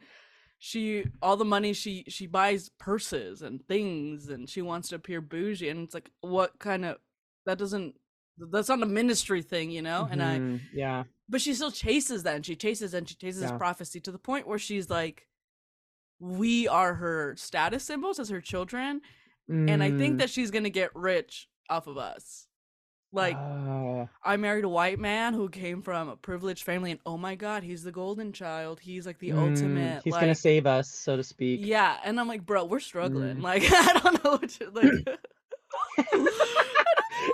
she 0.59 1.05
all 1.21 1.37
the 1.37 1.45
money 1.45 1.75
she 1.75 2.05
she 2.09 2.27
buys 2.27 2.71
purses 2.79 3.43
and 3.43 3.67
things 3.69 4.29
and 4.29 4.49
she 4.49 4.63
wants 4.63 4.89
to 4.89 4.95
appear 4.95 5.21
bougie 5.21 5.69
and 5.69 5.81
it's 5.81 5.93
like 5.93 6.11
what 6.23 6.59
kind 6.59 6.83
of 6.87 6.97
that 7.45 7.59
doesn't 7.59 7.95
that's 8.39 8.69
not 8.69 8.83
a 8.83 8.87
ministry 8.87 9.43
thing, 9.43 9.71
you 9.71 9.83
know? 9.83 10.09
And 10.11 10.23
I 10.23 10.39
Mhm, 10.39 10.61
yeah. 10.73 11.05
But 11.29 11.41
she 11.41 11.55
still 11.55 11.71
chases 11.71 12.23
that 12.23 12.37
and 12.37 12.47
she 12.47 12.57
chases 12.57 12.95
and 12.95 13.09
she 13.09 13.15
chases 13.17 13.43
Yeah. 13.43 13.49
this 13.51 13.59
prophecy 13.59 14.01
to 14.01 14.13
the 14.13 14.19
point 14.19 14.47
where 14.47 14.59
she's 14.59 14.89
like 14.91 15.27
we 16.19 16.67
are 16.67 16.95
her 16.95 17.35
status 17.37 17.85
symbols 17.85 18.19
as 18.19 18.29
her 18.31 18.41
children 18.41 19.01
and 19.49 19.83
I 19.83 19.91
think 19.91 20.17
Mm. 20.17 20.19
that 20.19 20.31
she's 20.31 20.51
going 20.51 20.65
to 20.65 20.71
get 20.71 20.91
rich 20.97 21.49
off 21.71 21.87
of 21.87 21.97
us. 21.99 22.49
Like 23.13 23.37
Ah, 23.39 24.09
I 24.25 24.37
married 24.37 24.65
a 24.65 24.69
white 24.69 24.99
man 24.99 25.35
who 25.35 25.49
came 25.49 25.83
from 25.83 26.09
a 26.09 26.17
privileged 26.17 26.65
family, 26.65 26.91
and 26.91 27.01
oh 27.07 27.17
my 27.17 27.37
god, 27.37 27.63
he's 27.63 27.85
the 27.85 27.93
golden 27.93 28.33
child. 28.33 28.81
He's 28.81 29.07
like 29.07 29.21
the 29.21 29.31
mm, 29.31 29.39
ultimate. 29.39 30.03
He's 30.03 30.13
like, 30.13 30.23
gonna 30.23 30.35
save 30.35 30.67
us, 30.67 30.91
so 30.91 31.17
to 31.17 31.23
speak. 31.23 31.61
Yeah, 31.63 31.97
and 32.05 32.19
I'm 32.19 32.27
like, 32.27 32.45
bro, 32.45 32.65
we're 32.65 32.81
struggling. 32.81 33.37
Mm. 33.37 33.43
Like, 33.43 33.63
I 33.71 34.01
don't 34.03 34.25
know 34.25 34.31
what 34.33 34.49
to 34.51 34.71
like. 34.71 35.21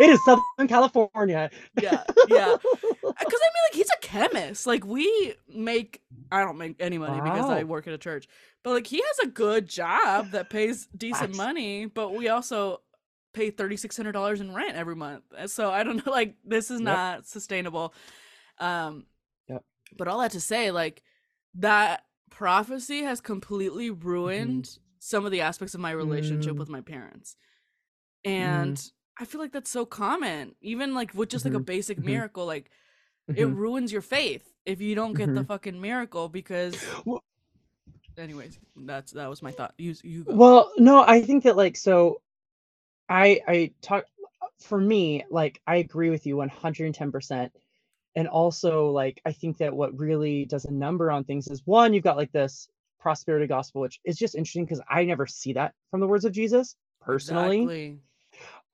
it 0.00 0.10
is 0.10 0.18
Southern 0.24 0.68
California. 0.68 1.50
yeah, 1.80 2.02
yeah. 2.28 2.56
Because 3.02 3.40
I 3.44 3.48
mean, 3.52 3.62
like, 3.70 3.74
he's 3.74 3.90
a 3.90 4.00
chemist. 4.00 4.66
Like, 4.66 4.86
we 4.86 5.34
make. 5.52 6.00
I 6.30 6.40
don't 6.44 6.56
make 6.56 6.76
any 6.80 6.96
money 6.98 7.20
because 7.20 7.50
I 7.50 7.64
work 7.64 7.86
at 7.86 7.92
a 7.92 7.98
church, 7.98 8.26
but 8.62 8.70
like, 8.70 8.86
he 8.86 8.98
has 8.98 9.18
a 9.28 9.30
good 9.30 9.68
job 9.68 10.30
that 10.30 10.48
pays 10.50 10.88
decent 10.96 11.36
money. 11.36 11.86
But 11.86 12.14
we 12.14 12.28
also 12.28 12.80
pay 13.34 13.50
thirty 13.50 13.76
six 13.76 13.96
hundred 13.96 14.12
dollars 14.12 14.40
in 14.40 14.54
rent 14.54 14.76
every 14.76 14.96
month. 14.96 15.24
Uh, 15.36 15.46
So 15.46 15.70
I 15.70 15.82
don't 15.82 15.96
know. 16.06 16.10
Like, 16.12 16.36
this 16.44 16.70
is 16.70 16.80
Yep. 16.80 16.84
not 16.84 17.26
sustainable. 17.26 17.92
Um. 18.58 19.04
Yep. 19.48 19.62
But 19.98 20.08
all 20.08 20.20
that 20.20 20.30
to 20.32 20.40
say, 20.40 20.70
like, 20.70 21.02
that 21.56 22.04
prophecy 22.30 23.02
has 23.02 23.20
completely 23.20 23.90
Mm-hmm. 23.90 24.08
ruined 24.08 24.78
some 25.00 25.26
of 25.26 25.32
the 25.32 25.42
aspects 25.42 25.74
of 25.74 25.80
my 25.80 25.90
relationship 25.90 26.54
Mm. 26.54 26.58
with 26.58 26.68
my 26.70 26.80
parents. 26.80 27.36
And 28.24 28.80
I 29.18 29.24
feel 29.24 29.40
like 29.40 29.52
that's 29.52 29.70
so 29.70 29.84
common. 29.86 30.54
Even 30.60 30.94
like 30.94 31.14
with 31.14 31.28
just 31.30 31.44
like 31.44 31.54
a 31.54 31.60
Mhm, 31.60 31.64
basic 31.64 31.98
mhm. 31.98 32.04
miracle, 32.06 32.46
like 32.46 32.70
it 33.34 33.44
Mhm. 33.44 33.56
ruins 33.56 33.92
your 33.92 34.02
faith 34.02 34.52
if 34.66 34.80
you 34.80 34.94
don't 34.94 35.14
get 35.14 35.34
the 35.34 35.42
Mhm. 35.42 35.46
fucking 35.46 35.80
miracle 35.80 36.28
because 36.28 36.74
Well- 37.04 37.22
anyways, 38.18 38.58
that's 38.76 39.12
that 39.12 39.28
was 39.28 39.42
my 39.42 39.52
thought. 39.52 39.74
You 39.78 39.94
you 40.02 40.24
go. 40.24 40.32
Well, 40.34 40.72
no, 40.78 41.04
I 41.06 41.22
think 41.22 41.44
that 41.44 41.56
like 41.56 41.76
so 41.76 42.20
I 43.08 43.40
I 43.48 43.72
talk 43.82 44.06
for 44.60 44.80
me, 44.80 45.24
like 45.30 45.60
I 45.66 45.76
agree 45.76 46.10
with 46.10 46.26
you 46.26 46.36
110%. 46.38 47.52
And 48.16 48.28
also 48.28 48.90
like 48.90 49.20
I 49.26 49.32
think 49.32 49.58
that 49.58 49.74
what 49.74 49.98
really 49.98 50.44
does 50.46 50.64
a 50.66 50.72
number 50.72 51.10
on 51.10 51.24
things 51.24 51.48
is 51.48 51.62
one, 51.66 51.94
you've 51.94 52.04
got 52.04 52.16
like 52.16 52.32
this 52.32 52.68
prosperity 53.00 53.46
gospel, 53.46 53.82
which 53.82 54.00
is 54.04 54.18
just 54.18 54.34
interesting 54.36 54.64
because 54.64 54.82
I 54.88 55.04
never 55.04 55.26
see 55.26 55.54
that 55.54 55.74
from 55.90 56.00
the 56.00 56.08
words 56.08 56.24
of 56.24 56.32
Jesus 56.32 56.76
personally. 57.00 57.58
Exactly. 57.58 58.00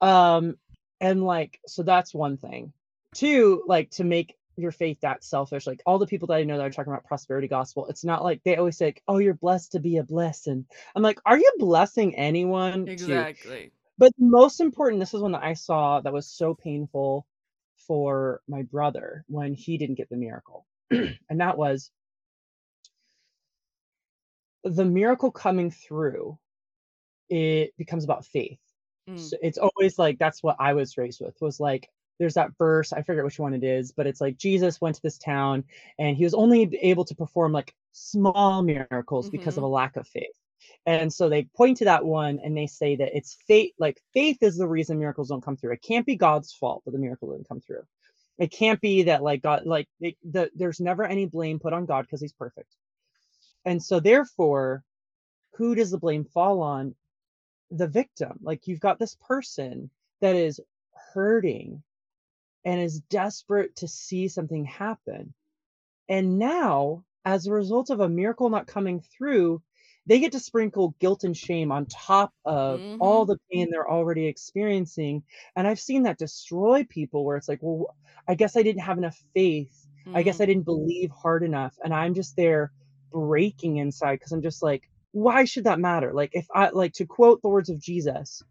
Um, 0.00 0.56
and 1.00 1.24
like, 1.24 1.60
so 1.66 1.82
that's 1.82 2.14
one 2.14 2.36
thing. 2.36 2.72
Two, 3.14 3.64
like 3.66 3.90
to 3.92 4.04
make 4.04 4.36
your 4.56 4.72
faith 4.72 5.00
that 5.00 5.24
selfish, 5.24 5.66
like 5.66 5.82
all 5.86 5.98
the 5.98 6.06
people 6.06 6.28
that 6.28 6.34
I 6.34 6.44
know 6.44 6.58
that 6.58 6.66
are 6.66 6.70
talking 6.70 6.92
about 6.92 7.04
prosperity 7.04 7.48
gospel, 7.48 7.86
it's 7.86 8.04
not 8.04 8.24
like 8.24 8.42
they 8.44 8.56
always 8.56 8.76
say, 8.76 8.86
like, 8.86 9.02
oh, 9.08 9.18
you're 9.18 9.34
blessed 9.34 9.72
to 9.72 9.80
be 9.80 9.96
a 9.96 10.02
blessing. 10.02 10.66
I'm 10.94 11.02
like, 11.02 11.20
are 11.24 11.38
you 11.38 11.50
blessing 11.58 12.16
anyone? 12.16 12.86
to-" 12.86 12.92
Exactly. 12.92 13.72
But 13.96 14.12
most 14.18 14.60
important, 14.60 15.00
this 15.00 15.14
is 15.14 15.20
one 15.20 15.32
that 15.32 15.42
I 15.42 15.54
saw 15.54 16.00
that 16.00 16.12
was 16.12 16.28
so 16.28 16.54
painful 16.54 17.26
for 17.86 18.42
my 18.48 18.62
brother 18.62 19.24
when 19.28 19.54
he 19.54 19.78
didn't 19.78 19.96
get 19.96 20.08
the 20.08 20.16
miracle. 20.16 20.66
and 20.90 21.40
that 21.40 21.58
was 21.58 21.90
the 24.64 24.84
miracle 24.84 25.30
coming 25.30 25.70
through, 25.70 26.38
it 27.28 27.74
becomes 27.76 28.04
about 28.04 28.24
faith. 28.24 28.60
Mm. 29.08 29.18
So 29.18 29.36
it's 29.42 29.58
always 29.58 29.98
like 29.98 30.18
that's 30.18 30.42
what 30.42 30.56
I 30.60 30.74
was 30.74 30.96
raised 30.98 31.20
with 31.20 31.36
was 31.40 31.60
like 31.60 31.88
there's 32.18 32.34
that 32.34 32.56
verse 32.58 32.92
I 32.92 33.02
forget 33.02 33.24
which 33.24 33.38
one 33.38 33.54
it 33.54 33.64
is 33.64 33.92
but 33.92 34.06
it's 34.06 34.20
like 34.20 34.36
Jesus 34.38 34.80
went 34.80 34.96
to 34.96 35.02
this 35.02 35.18
town 35.18 35.64
and 35.98 36.16
he 36.16 36.24
was 36.24 36.34
only 36.34 36.76
able 36.82 37.04
to 37.06 37.14
perform 37.14 37.52
like 37.52 37.74
small 37.92 38.62
miracles 38.62 39.30
because 39.30 39.56
of 39.56 39.62
Mhm. 39.62 39.66
a 39.66 39.68
lack 39.68 39.96
of 39.96 40.06
faith. 40.08 40.34
And 40.86 41.12
so 41.12 41.28
they 41.28 41.44
point 41.56 41.78
to 41.78 41.84
that 41.86 42.04
one 42.04 42.40
and 42.42 42.56
they 42.56 42.66
say 42.66 42.96
that 42.96 43.16
it's 43.16 43.36
faith 43.46 43.72
like 43.78 44.00
faith 44.14 44.38
is 44.42 44.56
the 44.58 44.68
reason 44.68 44.98
miracles 44.98 45.28
don't 45.28 45.42
come 45.44 45.56
through. 45.56 45.72
It 45.74 45.82
can't 45.82 46.06
be 46.06 46.16
God's 46.16 46.52
fault 46.52 46.84
that 46.84 46.90
the 46.92 46.98
miracle 46.98 47.32
didn't 47.32 47.48
come 47.48 47.60
through. 47.60 47.82
It 48.38 48.52
can't 48.52 48.80
be 48.80 49.04
that 49.04 49.22
like 49.22 49.42
God 49.42 49.66
like 49.66 49.88
it, 50.00 50.16
the, 50.24 50.50
there's 50.54 50.80
never 50.80 51.04
any 51.04 51.26
blame 51.26 51.58
put 51.60 51.72
on 51.72 51.86
God 51.86 52.02
because 52.02 52.20
he's 52.20 52.32
perfect. 52.32 52.74
And 53.64 53.82
so 53.82 54.00
therefore 54.00 54.84
who 55.54 55.74
does 55.74 55.90
the 55.90 55.98
blame 55.98 56.24
fall 56.24 56.62
on? 56.62 56.94
The 57.70 57.88
victim. 57.88 58.38
Like 58.42 58.66
you've 58.66 58.80
got 58.80 58.98
this 58.98 59.16
person 59.26 59.90
that 60.20 60.36
is 60.36 60.60
hurting 61.14 61.82
and 62.64 62.80
is 62.80 63.00
desperate 63.00 63.76
to 63.76 63.88
see 63.88 64.28
something 64.28 64.64
happen. 64.64 65.34
And 66.08 66.38
now, 66.38 67.04
as 67.24 67.46
a 67.46 67.52
result 67.52 67.90
of 67.90 68.00
a 68.00 68.08
miracle 68.08 68.48
not 68.50 68.66
coming 68.66 69.00
through, 69.00 69.62
they 70.06 70.20
get 70.20 70.32
to 70.32 70.40
sprinkle 70.40 70.94
guilt 71.00 71.24
and 71.24 71.36
shame 71.36 71.70
on 71.70 71.84
top 71.86 72.32
of 72.44 72.82
all 72.98 73.26
the 73.26 73.38
pain 73.52 73.68
they're 73.70 73.90
already 73.90 74.26
experiencing. 74.26 75.22
And 75.54 75.66
I've 75.66 75.80
seen 75.80 76.04
that 76.04 76.18
destroy 76.18 76.84
people 76.88 77.24
where 77.24 77.36
it's 77.36 77.48
like, 77.48 77.58
well, 77.62 77.94
I 78.26 78.34
guess 78.34 78.56
I 78.56 78.62
didn't 78.62 78.82
have 78.82 78.98
enough 78.98 79.22
faith. 79.34 79.86
I 80.14 80.22
guess 80.22 80.38
Mm. 80.38 80.40
I 80.40 80.46
didn't 80.46 80.64
believe 80.64 81.10
hard 81.10 81.42
enough. 81.42 81.76
And 81.84 81.94
I'm 81.94 82.14
just 82.14 82.36
there 82.36 82.72
breaking 83.12 83.76
inside 83.76 84.16
because 84.16 84.32
I'm 84.32 84.42
just 84.42 84.62
like, 84.62 84.88
why 85.12 85.44
should 85.44 85.64
that 85.64 85.80
matter? 85.80 86.12
Like, 86.12 86.30
if 86.34 86.46
I, 86.54 86.70
like, 86.70 86.94
to 86.94 87.06
quote 87.06 87.42
the 87.42 87.48
words 87.48 87.70
of 87.70 87.80
Jesus, 87.80 88.42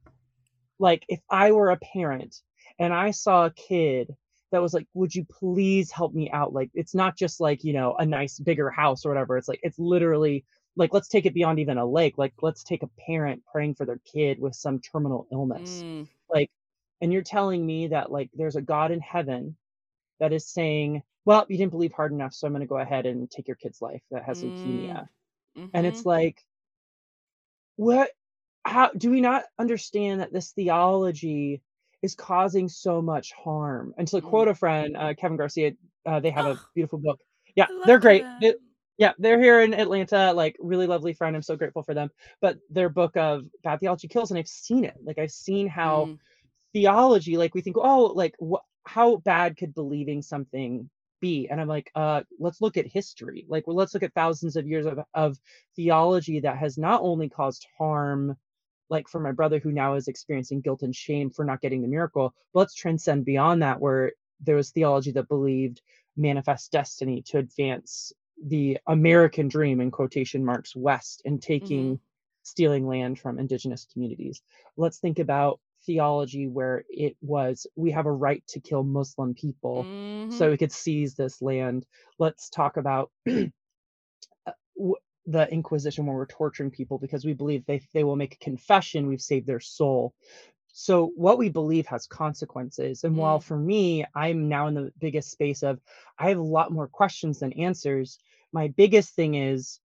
like, 0.80 1.06
if 1.10 1.22
I 1.30 1.52
were 1.52 1.72
a 1.72 1.78
parent 1.78 2.36
and 2.80 2.94
I 2.94 3.12
saw 3.12 3.46
a 3.46 3.52
kid 3.52 4.16
that 4.52 4.62
was 4.62 4.74
like, 4.74 4.88
would 4.94 5.14
you 5.16 5.26
please 5.26 5.92
help 5.92 6.14
me 6.14 6.30
out? 6.32 6.54
Like, 6.54 6.72
it's 6.74 6.96
not 6.96 7.18
just 7.18 7.40
like, 7.42 7.64
you 7.64 7.74
know, 7.74 7.96
a 7.98 8.06
nice 8.06 8.40
bigger 8.40 8.70
house 8.70 9.06
or 9.06 9.10
whatever. 9.10 9.38
It's 9.38 9.48
like, 9.50 9.60
it's 9.64 9.80
literally 9.80 10.46
like, 10.78 10.94
let's 10.94 11.08
take 11.10 11.26
it 11.26 11.34
beyond 11.34 11.60
even 11.60 11.78
a 11.78 11.86
lake. 11.86 12.18
Like, 12.18 12.34
let's 12.42 12.64
take 12.64 12.84
a 12.84 12.90
parent 13.08 13.44
praying 13.52 13.76
for 13.76 13.86
their 13.86 14.02
kid 14.12 14.40
with 14.40 14.56
some 14.56 14.80
terminal 14.80 15.28
illness 15.32 15.86
Mm. 15.90 16.08
like 16.30 16.52
and 17.02 17.14
you're 17.14 17.22
telling 17.24 17.66
me 17.66 17.88
that 17.88 18.12
like 18.12 18.30
there's 18.34 18.56
a 18.56 18.62
god 18.62 18.92
in 18.92 19.00
heaven 19.02 19.56
that 20.20 20.34
is 20.34 20.48
saying 20.48 21.04
well 21.26 21.46
you 21.50 21.58
didn't 21.58 21.72
believe 21.72 21.94
hard 21.94 22.12
enough 22.14 22.34
so 22.34 22.48
i'm 22.48 22.54
going 22.54 22.62
to 22.62 22.68
go 22.68 22.78
ahead 22.80 23.06
and 23.06 23.30
take 23.32 23.48
your 23.48 23.58
kid's 23.58 23.82
life 23.82 24.02
that 24.12 24.24
has 24.26 24.42
leukemia 24.42 25.08
and 25.74 25.86
it's 25.86 26.06
Mhm. 26.06 26.06
like 26.06 26.44
what 27.78 28.10
how 28.66 28.90
do 28.98 29.10
we 29.12 29.22
not 29.22 29.46
understand 29.60 30.20
that 30.22 30.34
this 30.34 30.52
theology 30.52 31.62
is 32.02 32.16
causing 32.16 32.68
so 32.70 33.02
much 33.02 33.32
harm? 33.34 33.94
And 33.98 34.08
to 34.10 34.22
Mm. 34.22 34.22
quote 34.22 34.48
a 34.50 34.56
friend 34.56 34.96
uh, 34.98 35.14
kevin 35.20 35.38
garcia 35.38 35.72
uh, 36.06 36.20
they 36.20 36.32
have 36.32 36.48
a 36.48 36.60
Oh, 36.60 36.68
beautiful 36.76 37.00
book. 37.00 37.20
Yeah 37.56 37.68
they're 37.86 38.00
great. 38.00 38.28
They- 38.42 38.56
yeah 38.98 39.14
they're 39.20 39.40
here 39.42 39.62
in 39.62 39.74
atlanta 39.76 40.34
like 40.34 40.56
really 40.60 40.88
lovely 40.88 41.14
friend. 41.14 41.36
I'm 41.36 41.42
so 41.44 41.56
grateful 41.56 41.84
for 41.84 41.94
them. 41.94 42.10
But 42.42 42.58
their 42.70 42.90
book 42.90 43.16
of 43.18 43.46
bad 43.64 43.80
theology 43.80 44.08
kills 44.08 44.32
and 44.32 44.40
i've 44.40 44.48
seen 44.48 44.86
it. 44.86 44.96
Like 45.04 45.20
i've 45.20 45.32
seen 45.32 45.68
how 45.68 46.10
Mm. 46.10 46.20
theology 46.74 47.38
like 47.38 47.56
we 47.56 47.62
think 47.62 47.78
oh 47.80 48.14
like 48.16 48.36
what 48.40 48.64
how 48.86 49.18
bad 49.18 49.58
could 49.58 49.74
believing 49.76 50.22
something 50.22 50.90
be 51.20 51.48
and 51.50 51.60
i'm 51.60 51.68
like 51.68 51.92
uh 51.96 52.22
let's 52.40 52.62
look 52.62 52.78
at 52.78 52.88
history. 52.88 53.46
Like 53.48 53.68
well, 53.68 53.76
let's 53.76 53.94
look 53.94 54.04
at 54.04 54.14
thousands 54.14 54.56
of 54.56 54.68
years 54.68 54.86
of, 54.86 55.00
of 55.14 55.38
theology 55.76 56.40
that 56.42 56.58
has 56.58 56.78
not 56.78 57.02
only 57.02 57.30
caused 57.30 57.68
harm 57.78 58.36
like 58.90 59.08
for 59.08 59.20
my 59.20 59.32
brother 59.32 59.60
who 59.60 59.72
now 59.72 59.96
is 59.96 60.08
experiencing 60.08 60.62
guilt 60.62 60.82
and 60.82 60.96
shame 60.96 61.30
for 61.30 61.44
not 61.44 61.62
getting 61.62 61.82
the 61.82 61.88
miracle 61.88 62.34
but 62.54 62.62
let's 62.62 62.76
transcend 62.76 63.26
beyond 63.26 63.62
that 63.62 63.80
where 63.80 64.12
there 64.42 64.56
was 64.56 64.72
theology 64.72 65.12
that 65.12 65.28
believed 65.28 65.82
manifest 66.16 66.72
destiny 66.72 67.22
to 67.24 67.38
advance 67.38 68.14
the 68.48 68.78
american 68.88 69.48
dream 69.48 69.82
in 69.82 69.92
quotation 69.92 70.46
marks 70.46 70.76
west 70.76 71.22
and 71.26 71.42
taking 71.42 72.00
stealing 72.48 72.88
land 72.88 73.20
from 73.20 73.40
indigenous 73.40 73.86
communities. 73.92 74.42
Let's 74.78 75.00
think 75.00 75.20
about 75.20 75.60
theology 75.88 76.48
where 76.48 76.86
it 76.90 77.18
was 77.22 77.68
we 77.78 77.92
have 77.92 78.08
a 78.08 78.14
right 78.14 78.44
to 78.48 78.62
kill 78.62 78.84
muslim 78.84 79.36
people 79.36 79.90
Mhm. 80.30 80.30
so 80.30 80.52
we 80.52 80.58
could 80.58 80.74
seize 80.74 81.16
this 81.16 81.42
land 81.42 81.86
let's 82.20 82.50
talk 82.50 82.78
about 82.78 83.12
uh, 84.48 84.54
the 85.26 85.52
Inquisition 85.52 86.06
when 86.06 86.16
we're 86.16 86.26
torturing 86.28 86.72
people 86.72 87.00
because 87.00 87.26
we 87.26 87.34
believe 87.34 87.66
they 87.66 87.82
they 87.94 88.04
will 88.04 88.16
make 88.16 88.36
a 88.36 88.40
confession, 88.40 89.08
we've 89.08 89.22
saved 89.22 89.48
their 89.48 89.60
soul. 89.60 90.14
So 90.74 91.12
what 91.16 91.38
we 91.38 91.50
believe 91.50 91.88
has 91.88 92.08
consequences. 92.08 93.04
And 93.04 93.18
while 93.18 93.40
Mm. 93.40 93.44
for 93.44 93.58
me, 93.58 94.06
I'm 94.16 94.50
now 94.50 94.68
in 94.68 94.76
the 94.76 94.92
biggest 95.00 95.32
space 95.32 95.64
of 95.64 95.80
I 96.20 96.30
have 96.30 96.40
a 96.40 96.44
lot 96.44 96.72
more 96.72 96.88
questions 96.88 97.40
than 97.40 97.54
answers. 97.54 98.20
My 98.54 98.70
biggest 98.70 99.16
thing 99.16 99.36
is 99.36 99.80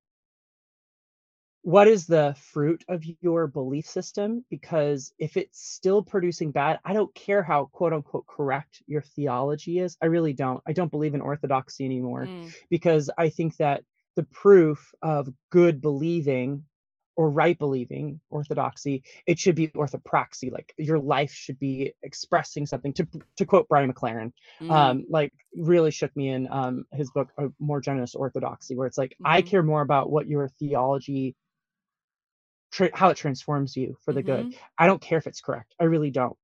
what 1.62 1.88
is 1.88 2.06
the 2.06 2.34
fruit 2.38 2.84
of 2.88 3.04
your 3.04 3.34
belief 3.34 3.86
system? 3.86 4.44
Because 4.50 5.12
if 5.18 5.36
it's 5.36 5.60
still 5.60 6.02
producing 6.02 6.50
bad, 6.50 6.78
I 6.84 6.92
don't 6.92 7.14
care 7.14 7.42
how 7.42 7.66
quote 7.72 7.92
unquote 7.92 8.26
correct 8.26 8.82
your 8.86 9.02
theology 9.02 9.78
is. 9.78 9.96
I 10.02 10.06
really 10.06 10.32
don't. 10.32 10.62
I 10.66 10.72
don't 10.72 10.90
believe 10.90 11.14
in 11.14 11.20
orthodoxy 11.20 11.84
anymore 11.84 12.30
Mm. 12.30 12.54
because 12.70 13.10
I 13.18 13.28
think 13.28 13.56
that 13.58 13.84
the 14.16 14.24
proof 14.24 14.94
of 15.02 15.28
good 15.50 15.80
believing 15.80 16.64
or 17.16 17.30
right 17.30 17.58
believing 17.58 18.20
orthodoxy 18.30 19.02
it 19.26 19.38
should 19.38 19.54
be 19.54 19.68
orthopraxy 19.68 20.50
like 20.50 20.72
your 20.78 20.98
life 20.98 21.32
should 21.32 21.58
be 21.58 21.92
expressing 22.02 22.66
something 22.66 22.92
to 22.92 23.06
to 23.36 23.44
quote 23.44 23.68
brian 23.68 23.92
mclaren 23.92 24.32
Mm. 24.60 24.94
um 24.94 25.04
like 25.10 25.32
really 25.56 25.90
shook 25.90 26.14
me 26.16 26.28
in 26.30 26.48
um 26.50 26.84
his 26.92 27.10
book 27.10 27.28
a 27.38 27.48
more 27.58 27.80
generous 27.80 28.14
orthodoxy 28.14 28.76
where 28.76 28.86
it's 28.86 28.98
like 28.98 29.16
i 29.24 29.40
Mhm. 29.40 29.42
care 29.42 29.62
more 29.62 29.82
about 29.82 30.10
what 30.10 30.28
your 30.28 30.48
theology 30.58 31.34
tra- 32.70 32.90
how 32.94 33.08
it 33.10 33.16
transforms 33.16 33.76
you 33.76 33.96
for 34.04 34.12
the 34.12 34.22
good 34.22 34.54
i 34.78 34.86
don't 34.86 35.00
care 35.02 35.18
if 35.18 35.26
it's 35.26 35.40
correct 35.40 35.74
i 35.80 35.84
really 35.84 36.10
don't 36.10 36.36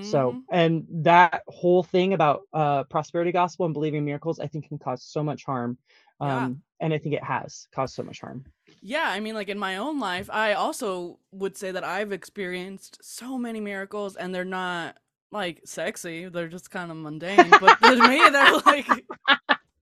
so 0.00 0.32
Mhm. 0.32 0.44
and 0.50 0.86
that 0.90 1.42
whole 1.48 1.82
thing 1.82 2.12
about 2.14 2.42
uh 2.52 2.84
prosperity 2.84 3.32
gospel 3.32 3.66
and 3.66 3.74
believing 3.74 3.98
in 3.98 4.04
miracles 4.04 4.40
i 4.40 4.46
think 4.46 4.68
can 4.68 4.78
cause 4.78 5.02
so 5.02 5.22
much 5.22 5.44
harm 5.44 5.78
Yeah. 6.24 6.48
um 6.48 6.62
and 6.80 6.92
i 6.94 6.98
think 6.98 7.14
it 7.14 7.24
has 7.24 7.68
caused 7.74 7.94
so 7.94 8.02
much 8.02 8.20
harm 8.20 8.44
Yeah, 8.80 9.04
I 9.08 9.20
mean, 9.20 9.34
like 9.34 9.48
in 9.48 9.58
my 9.58 9.76
own 9.76 9.98
life, 9.98 10.28
I 10.30 10.52
also 10.54 11.18
would 11.32 11.56
say 11.56 11.72
that 11.72 11.84
I've 11.84 12.12
experienced 12.12 12.98
so 13.02 13.38
many 13.38 13.60
miracles, 13.60 14.16
and 14.16 14.34
they're 14.34 14.44
not 14.44 14.96
like 15.32 15.62
sexy. 15.64 16.28
They're 16.28 16.48
just 16.48 16.70
kind 16.70 16.90
of 16.90 16.96
mundane. 16.96 17.56
But 17.56 17.80
to 17.82 17.96
me, 18.02 18.28
they're 18.28 18.58
like 18.66 19.06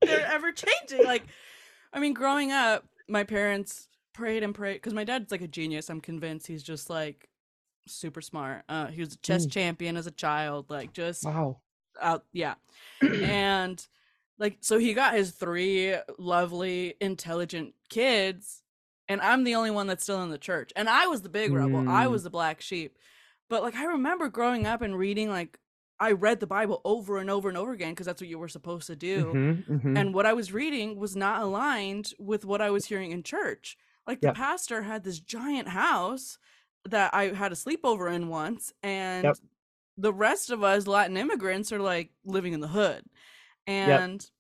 they're 0.07 0.27
ever 0.27 0.53
changing. 0.53 1.05
Like, 1.05 1.25
I 1.93 2.01
mean, 2.01 2.15
growing 2.15 2.53
up, 2.53 2.87
my 3.09 3.25
parents 3.25 3.89
prayed 4.15 4.43
and 4.43 4.55
prayed 4.55 4.75
because 4.75 4.95
my 4.95 5.05
dad's 5.05 5.31
like 5.31 5.43
a 5.43 5.49
genius. 5.49 5.91
I'm 5.91 6.01
convinced 6.01 6.47
he's 6.47 6.63
just 6.63 6.89
like 6.89 7.29
super 7.87 8.23
smart. 8.23 8.63
Uh, 8.69 8.87
he 8.87 9.01
was 9.01 9.13
a 9.15 9.19
chess 9.19 9.47
Mm. 9.47 9.51
champion 9.53 9.97
as 9.99 10.07
a 10.07 10.11
child. 10.11 10.71
Like, 10.71 10.93
just 10.95 11.25
wow 11.25 11.61
out, 12.03 12.25
yeah 12.33 12.55
and 13.25 13.87
like 14.39 14.59
so 14.61 14.79
he 14.79 14.95
got 14.95 15.15
his 15.15 15.31
three 15.31 15.95
lovely 16.19 16.95
intelligent 17.01 17.75
kids 17.89 18.63
and 19.09 19.21
i'm 19.21 19.45
the 19.45 19.55
only 19.55 19.71
one 19.71 19.87
that's 19.87 20.03
still 20.03 20.21
in 20.25 20.31
the 20.31 20.39
church 20.39 20.73
and 20.75 20.89
i 20.89 21.07
was 21.07 21.23
the 21.23 21.29
big 21.29 21.53
rebel 21.53 21.85
i 21.87 22.07
Mm. 22.07 22.11
was 22.11 22.25
the 22.25 22.31
black 22.31 22.61
sheep 22.61 22.99
but 23.49 23.63
like 23.63 23.77
i 23.77 23.85
remember 23.85 24.29
growing 24.29 24.67
up 24.67 24.83
and 24.83 24.99
reading 24.99 25.31
like 25.31 25.59
i 26.01 26.11
read 26.11 26.41
the 26.41 26.49
bible 26.49 26.81
over 26.85 27.19
and 27.19 27.31
over 27.31 27.49
and 27.49 27.57
over 27.57 27.71
again 27.71 27.91
because 27.91 28.07
that's 28.07 28.21
what 28.21 28.29
you 28.29 28.41
were 28.41 28.49
supposed 28.49 28.89
to 28.89 28.97
do 28.97 29.31
Mhm, 29.33 29.65
mhm. 29.71 29.97
and 29.97 30.15
what 30.15 30.27
i 30.27 30.33
was 30.33 30.53
reading 30.53 30.97
was 30.99 31.15
not 31.15 31.43
aligned 31.43 32.13
with 32.19 32.45
what 32.45 32.61
i 32.61 32.71
was 32.71 32.87
hearing 32.87 33.13
in 33.13 33.23
church 33.23 33.77
like 34.07 34.21
the 34.21 34.29
Yep. 34.29 34.37
pastor 34.37 34.83
had 34.83 35.05
this 35.05 35.19
giant 35.19 35.69
house 35.69 36.39
that 36.85 37.13
i 37.15 37.27
had 37.27 37.53
a 37.53 37.57
sleepover 37.57 38.13
in 38.13 38.29
once 38.29 38.73
and 38.83 39.25
Yep. 39.25 39.37
the 39.97 40.13
rest 40.13 40.51
of 40.51 40.63
us 40.63 40.87
latin 40.87 41.17
immigrants 41.17 41.73
are 41.73 41.81
like 41.81 42.11
living 42.25 42.53
in 42.53 42.61
the 42.61 42.69
hood 42.69 43.05
and 43.67 44.31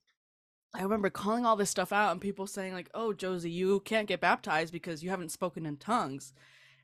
i 0.74 0.82
remember 0.82 1.10
calling 1.10 1.46
all 1.46 1.56
this 1.56 1.70
stuff 1.70 1.92
out 1.92 2.12
and 2.12 2.20
people 2.20 2.46
saying 2.46 2.74
like 2.74 2.90
oh 2.94 3.12
josie 3.12 3.50
you 3.50 3.80
can't 3.80 4.08
get 4.08 4.20
baptized 4.20 4.72
because 4.72 5.02
you 5.02 5.10
haven't 5.10 5.32
spoken 5.32 5.66
in 5.66 5.76
tongues 5.76 6.32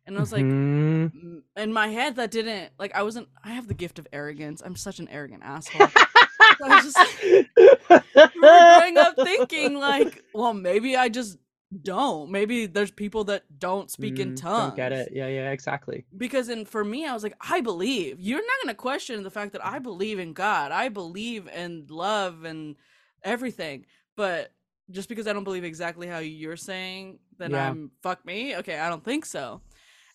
and 0.06 0.16
i 0.16 0.20
was 0.20 0.32
like 0.32 0.56
Mhm. 0.76 1.12
"Mm," 1.14 1.42
in 1.56 1.72
my 1.72 1.88
head 1.88 2.16
that 2.16 2.30
didn't 2.30 2.72
like 2.78 2.94
i 2.94 3.02
wasn't 3.02 3.28
i 3.44 3.50
have 3.52 3.68
the 3.68 3.75
gift 3.75 3.99
of 3.99 4.06
arrogance 4.12 4.62
i'm 4.64 4.76
such 4.76 4.99
an 5.00 5.08
arrogant 5.08 5.42
asshole 5.44 5.94
I 6.62 6.68
was 6.68 6.82
just 6.84 7.02
I 7.96 8.02
remember 8.34 8.62
growing 8.62 8.99
up 8.99 9.18
thinking 9.22 9.75
like, 9.75 10.22
well, 10.32 10.54
maybe 10.54 10.96
I 10.96 11.08
just 11.08 11.38
don't. 11.82 12.30
Maybe 12.30 12.66
there's 12.66 12.90
people 12.90 13.24
that 13.24 13.44
don't 13.58 13.90
speak 13.90 14.18
in 14.18 14.32
Mm, 14.32 14.40
tongues. 14.40 14.71
Don't 14.71 14.76
get 14.76 14.92
it. 14.92 15.12
Yeah, 15.12 15.28
yeah, 15.28 15.50
exactly. 15.50 16.04
Because 16.16 16.49
in 16.49 16.64
for 16.64 16.84
me, 16.84 17.06
I 17.06 17.14
was 17.14 17.23
like, 17.23 17.36
I 17.40 17.60
believe. 17.60 18.18
You're 18.18 18.40
not 18.40 18.56
gonna 18.62 18.75
question 18.75 19.23
the 19.23 19.30
fact 19.30 19.52
that 19.52 19.64
I 19.64 19.78
believe 19.78 20.18
in 20.18 20.32
God. 20.32 20.73
I 20.73 20.88
believe 20.88 21.49
in 21.49 21.86
love 21.88 22.45
and 22.45 22.76
everything. 23.23 23.86
But 24.16 24.52
just 24.90 25.08
because 25.08 25.28
I 25.28 25.32
don't 25.32 25.45
believe 25.45 25.64
exactly 25.64 26.08
how 26.08 26.18
you're 26.18 26.56
saying, 26.56 27.21
then 27.38 27.52
Yeah. 27.52 27.68
I'm 27.68 27.92
fuck 28.02 28.25
me. 28.25 28.56
Okay, 28.56 28.78
I 28.78 28.88
don't 28.88 29.04
think 29.04 29.25
so. 29.25 29.60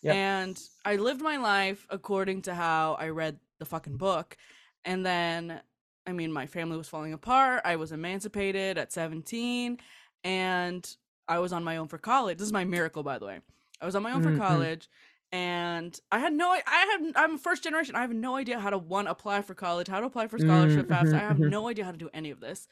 Yep. 0.02 0.14
And 0.14 0.62
I 0.84 0.96
lived 0.96 1.22
my 1.22 1.38
life 1.38 1.86
according 1.88 2.42
to 2.42 2.54
how 2.54 2.94
I 3.00 3.08
read 3.08 3.38
the 3.58 3.64
fucking 3.64 3.96
book. 3.96 4.36
And 4.84 5.04
then 5.04 5.60
I 6.06 6.12
mean, 6.12 6.30
my 6.30 6.46
family 6.46 6.76
was 6.76 6.88
falling 6.88 7.14
apart. 7.14 7.62
I 7.64 7.74
was 7.76 7.90
emancipated 7.90 8.78
at 8.78 8.92
17 8.92 9.78
and 10.22 10.96
I 11.28 11.38
was 11.38 11.52
on 11.52 11.64
my 11.64 11.76
own 11.76 11.88
for 11.88 11.98
college. 11.98 12.38
This 12.38 12.46
is 12.46 12.52
my 12.52 12.64
miracle, 12.64 13.02
by 13.02 13.18
the 13.18 13.26
way. 13.26 13.40
I 13.80 13.86
was 13.86 13.94
on 13.96 14.02
my 14.02 14.12
own 14.12 14.20
Mhm. 14.20 14.22
for 14.22 14.32
college 14.32 14.88
and 15.32 15.98
I 16.12 16.18
had 16.20 16.32
no 16.32 16.50
I 16.50 16.60
have 16.92 17.12
I'm 17.16 17.38
first 17.38 17.64
generation. 17.64 17.96
I 17.96 18.00
have 18.02 18.12
no 18.12 18.36
idea 18.36 18.60
how 18.60 18.70
to 18.70 18.78
one 18.78 19.06
apply 19.06 19.42
for 19.42 19.54
college, 19.54 19.88
how 19.88 20.00
to 20.00 20.06
apply 20.06 20.28
for 20.28 20.38
scholarship 20.38 20.86
Mm, 20.86 20.90
FAFSA. 20.90 21.14
I 21.14 21.18
have 21.20 21.38
mhm. 21.38 21.50
no 21.50 21.68
idea 21.68 21.84
how 21.84 21.92
to 21.92 21.98
do 21.98 22.10
any 22.14 22.30
of 22.30 22.40
this. 22.40 22.68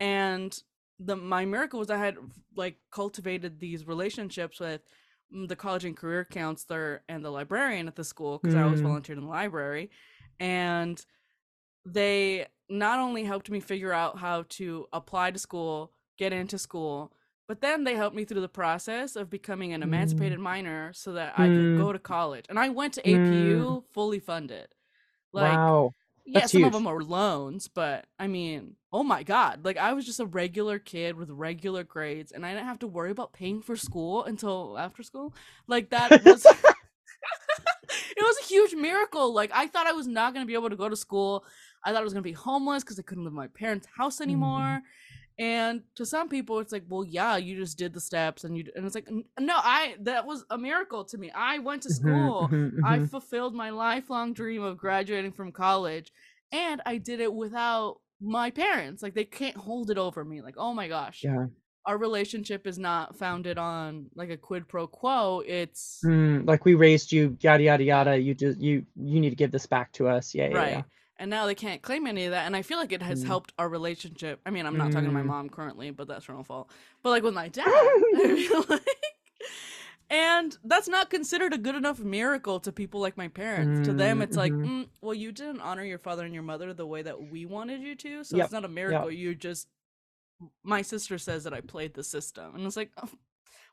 And 0.00 0.56
the 0.98 1.16
my 1.16 1.44
miracle 1.44 1.78
was 1.80 1.90
I 1.90 1.98
had 1.98 2.16
like 2.56 2.78
cultivated 2.90 3.60
these 3.60 3.86
relationships 3.86 4.60
with 4.60 4.82
mm, 5.34 5.48
the 5.48 5.56
college 5.56 5.84
and 5.84 5.96
career 5.96 6.24
counselor 6.24 7.02
and 7.08 7.24
the 7.24 7.30
librarian 7.30 7.88
at 7.88 7.96
the 7.96 8.04
school 8.04 8.38
because 8.38 8.54
I 8.54 8.62
always 8.62 8.80
Mm. 8.80 8.82
volunteered 8.82 9.18
in 9.18 9.24
the 9.24 9.30
library 9.30 9.90
and 10.40 11.04
they 11.84 12.46
not 12.68 12.98
only 12.98 13.24
helped 13.24 13.50
me 13.50 13.60
figure 13.60 13.92
out 13.92 14.18
how 14.18 14.44
to 14.50 14.86
apply 14.92 15.30
to 15.30 15.38
school, 15.38 15.92
get 16.18 16.32
into 16.32 16.58
school, 16.58 17.12
but 17.48 17.60
then 17.62 17.82
they 17.84 17.96
helped 17.96 18.14
me 18.14 18.24
through 18.24 18.42
the 18.42 18.48
process 18.48 19.16
of 19.16 19.30
becoming 19.30 19.72
an 19.72 19.80
Mm. 19.80 19.84
emancipated 19.84 20.38
minor 20.38 20.92
so 20.92 21.12
that 21.14 21.34
I 21.38 21.48
could 21.48 21.76
go 21.78 21.86
Mm. 21.88 21.92
to 21.94 21.98
college. 21.98 22.44
And 22.48 22.58
I 22.58 22.68
went 22.68 22.94
to 22.94 23.02
APU 23.02 23.84
fully 23.90 24.20
funded. 24.20 24.68
Like 25.32 25.58
wow. 25.58 25.94
yeah, 26.24 26.46
some 26.46 26.64
of 26.64 26.72
them 26.72 26.86
are 26.86 27.00
loans, 27.02 27.68
but 27.68 28.04
I 28.18 28.26
mean, 28.26 28.76
oh 28.92 29.02
my 29.02 29.22
god, 29.22 29.64
like 29.64 29.78
I 29.78 29.94
was 29.94 30.04
just 30.06 30.20
a 30.20 30.26
regular 30.26 30.78
kid 30.78 31.16
with 31.16 31.30
regular 31.30 31.84
grades, 31.84 32.32
and 32.32 32.44
I 32.46 32.52
didn't 32.52 32.66
have 32.66 32.78
to 32.80 32.86
worry 32.86 33.10
about 33.10 33.32
paying 33.32 33.62
for 33.62 33.76
school 33.76 34.24
until 34.24 34.76
after 34.78 35.02
school. 35.02 35.34
Like 35.66 35.90
that 35.90 36.22
was, 36.24 36.44
it 38.16 38.22
was 38.22 38.36
a 38.42 38.44
huge 38.46 38.74
miracle. 38.74 39.32
Like 39.32 39.50
I 39.54 39.66
thought 39.66 39.86
I 39.86 39.92
was 39.92 40.06
not 40.06 40.34
gonna 40.34 40.46
be 40.46 40.54
able 40.54 40.70
to 40.70 40.76
go 40.76 40.88
to 40.88 40.96
school. 40.96 41.44
I 41.84 41.92
thought 41.92 42.00
I 42.00 42.04
was 42.04 42.12
gonna 42.12 42.22
be 42.22 42.32
homeless 42.32 42.82
because 42.84 42.98
I 42.98 43.02
couldn't 43.02 43.24
live 43.24 43.32
in 43.32 43.36
my 43.36 43.48
parents' 43.48 43.86
house 43.96 44.20
anymore. 44.20 44.82
And 45.38 45.82
to 45.94 46.04
some 46.04 46.28
people, 46.28 46.58
it's 46.58 46.72
like, 46.72 46.84
well, 46.88 47.04
yeah, 47.04 47.36
you 47.36 47.56
just 47.56 47.78
did 47.78 47.92
the 47.92 48.00
steps, 48.00 48.42
and 48.42 48.56
you, 48.58 48.64
and 48.74 48.84
it's 48.84 48.96
like, 48.96 49.08
no, 49.38 49.54
I 49.56 49.94
that 50.00 50.26
was 50.26 50.44
a 50.50 50.58
miracle 50.58 51.04
to 51.04 51.18
me. 51.18 51.30
I 51.30 51.58
went 51.58 51.82
to 51.82 51.90
Mhm, 51.90 51.94
school. 51.94 52.48
mhm, 52.50 52.72
I 52.84 52.98
mhm. 52.98 53.08
fulfilled 53.08 53.54
my 53.54 53.70
lifelong 53.70 54.32
dream 54.32 54.62
of 54.62 54.76
graduating 54.78 55.32
from 55.32 55.52
college 55.52 56.12
and 56.52 56.80
I 56.86 56.98
did 56.98 57.20
it 57.20 57.32
without 57.32 58.00
my 58.20 58.50
parents. 58.50 59.02
Like 59.02 59.14
they 59.14 59.24
can't 59.24 59.56
hold 59.56 59.90
it 59.90 59.98
over 59.98 60.24
me. 60.24 60.40
Like, 60.42 60.54
oh 60.58 60.74
my 60.74 60.88
gosh. 60.88 61.22
Yeah. 61.22 61.46
Our 61.86 61.98
relationship 61.98 62.66
is 62.66 62.78
not 62.78 63.16
founded 63.16 63.58
on 63.58 64.06
like 64.14 64.30
a 64.30 64.36
quid 64.36 64.68
pro 64.68 64.86
quo. 64.86 65.42
It's 65.46 66.00
Mm, 66.04 66.46
like 66.46 66.64
we 66.64 66.74
raised 66.74 67.10
you, 67.12 67.36
yada 67.40 67.62
yada 67.62 67.82
yada. 67.84 68.16
You 68.18 68.34
just 68.34 68.58
you 68.60 68.86
you 68.96 69.20
need 69.20 69.30
to 69.30 69.36
give 69.36 69.50
this 69.50 69.66
back 69.66 69.92
to 69.94 70.08
us. 70.08 70.34
Yeah, 70.34 70.48
yeah, 70.48 70.64
yeah. 70.64 70.82
And 71.18 71.30
now 71.30 71.46
they 71.46 71.54
can't 71.54 71.82
claim 71.82 72.06
any 72.06 72.26
of 72.26 72.30
that. 72.30 72.46
And 72.46 72.54
I 72.54 72.62
feel 72.62 72.78
like 72.78 72.92
it 72.92 73.02
has 73.02 73.22
Mm. 73.24 73.26
helped 73.26 73.52
our 73.58 73.68
relationship. 73.68 74.40
I 74.46 74.50
mean, 74.50 74.66
I'm 74.66 74.76
not 74.76 74.92
talking 74.92 75.08
to 75.08 75.12
my 75.14 75.22
Mm. 75.22 75.26
mom 75.26 75.50
currently, 75.50 75.90
but 75.90 76.06
that's 76.06 76.26
her 76.26 76.34
own 76.34 76.44
fault. 76.44 76.70
But 77.02 77.10
like 77.10 77.22
with 77.24 77.34
my 77.34 77.48
dad, 77.48 77.66
I 77.66 78.36
feel 78.48 78.64
like 78.68 78.82
and 80.10 80.56
that's 80.64 80.88
not 80.88 81.10
considered 81.10 81.52
a 81.52 81.58
good 81.58 81.74
enough 81.74 81.98
miracle 81.98 82.60
to 82.60 82.72
people 82.72 83.00
like 83.00 83.16
my 83.18 83.28
parents. 83.28 83.80
to 83.80 83.92
them, 83.92 84.20
Mm, 84.20 84.22
it's 84.22 84.36
like, 84.36 84.52
mhm. 84.52 84.64
mm, 84.64 84.88
well, 85.02 85.12
you 85.14 85.32
didn't 85.32 85.60
honor 85.60 85.84
your 85.84 85.98
father 85.98 86.24
and 86.24 86.32
your 86.32 86.42
mother 86.42 86.72
the 86.72 86.86
way 86.86 87.02
that 87.02 87.30
we 87.30 87.44
wanted 87.44 87.82
you 87.82 87.94
to, 87.96 88.24
so 88.24 88.36
Yep, 88.36 88.44
it's 88.46 88.52
not 88.52 88.64
a 88.64 88.68
miracle. 88.68 89.10
You 89.10 89.34
just, 89.34 89.68
my 90.62 90.80
sister 90.82 91.18
says 91.18 91.44
that 91.44 91.52
I 91.52 91.60
played 91.60 91.92
the 91.94 92.02
system, 92.04 92.54
and 92.54 92.64
it's 92.64 92.76
like, 92.76 92.90
oh, 93.02 93.10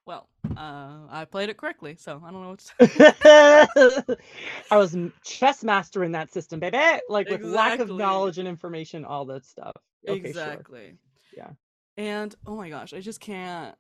well, 0.06 0.30
uh, 0.56 1.00
I 1.10 1.26
played 1.26 1.50
it 1.50 1.58
correctly, 1.58 1.96
so 1.98 2.22
I 2.24 2.32
don't 2.32 2.42
know 2.42 2.50
what. 2.50 2.60
To 2.80 4.18
I 4.72 4.78
was 4.78 4.96
chess 5.24 5.64
master 5.64 6.04
in 6.04 6.12
that 6.14 6.32
system, 6.32 6.60
baby. 6.60 6.78
Like 7.10 7.30
with 7.30 7.44
lack 7.44 7.80
of 7.80 7.90
knowledge 7.90 8.38
and 8.38 8.48
information, 8.48 9.06
all 9.06 9.26
that 9.26 9.46
stuff. 9.46 9.74
Okay, 10.08 10.22
sure. 10.22 10.30
exactly. 10.30 10.94
Yeah. 11.36 11.50
And 11.98 12.36
oh 12.46 12.56
my 12.56 12.70
gosh, 12.70 12.94
I 12.94 13.00
just 13.00 13.20
can't. 13.20 13.76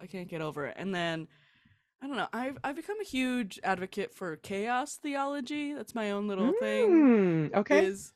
I 0.00 0.06
can't 0.06 0.28
get 0.28 0.42
over 0.42 0.66
it. 0.66 0.74
And 0.76 0.94
then 0.94 1.28
I 2.02 2.08
don't 2.08 2.16
know. 2.16 2.28
I've 2.32 2.58
I've 2.64 2.76
become 2.76 3.00
a 3.00 3.04
huge 3.04 3.60
advocate 3.62 4.12
for 4.12 4.36
chaos 4.36 4.96
theology. 4.96 5.72
That's 5.72 5.94
my 5.94 6.10
own 6.10 6.26
little 6.26 6.52
thing. 6.60 6.90
Mm, 6.90 7.56
okay. 7.56 7.86
Is 7.86 8.12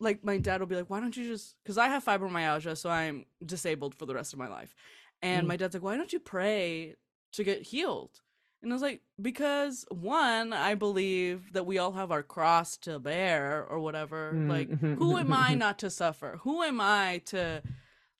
like 0.00 0.24
my 0.24 0.38
dad 0.38 0.60
will 0.60 0.66
be 0.66 0.74
like, 0.74 0.90
"Why 0.90 1.00
don't 1.00 1.16
you 1.16 1.24
just?" 1.24 1.54
Because 1.62 1.78
I 1.78 1.88
have 1.88 2.04
fibromyalgia, 2.04 2.76
so 2.76 2.90
I'm 2.90 3.26
disabled 3.44 3.94
for 3.94 4.06
the 4.06 4.14
rest 4.14 4.32
of 4.32 4.38
my 4.38 4.48
life. 4.48 4.74
And 5.22 5.44
Mm. 5.44 5.48
my 5.48 5.56
dad's 5.56 5.74
like, 5.74 5.82
"Why 5.82 5.96
don't 5.96 6.12
you 6.12 6.20
pray 6.20 6.94
to 7.32 7.44
get 7.44 7.62
healed?" 7.62 8.20
And 8.62 8.72
I 8.72 8.74
was 8.74 8.82
like, 8.82 9.02
"Because 9.20 9.84
one, 9.90 10.52
I 10.52 10.74
believe 10.74 11.52
that 11.52 11.66
we 11.66 11.78
all 11.78 11.92
have 11.92 12.10
our 12.10 12.22
cross 12.24 12.76
to 12.78 12.98
bear, 12.98 13.64
or 13.64 13.78
whatever. 13.80 14.32
Mm, 14.34 14.48
Like, 14.48 14.68
mhm, 14.68 14.96
who 14.96 15.16
am 15.16 15.32
I 15.32 15.54
mhm. 15.54 15.58
not 15.58 15.78
to 15.80 15.90
suffer? 15.90 16.38
Who 16.42 16.62
am 16.62 16.80
I 16.80 17.22
to, 17.26 17.62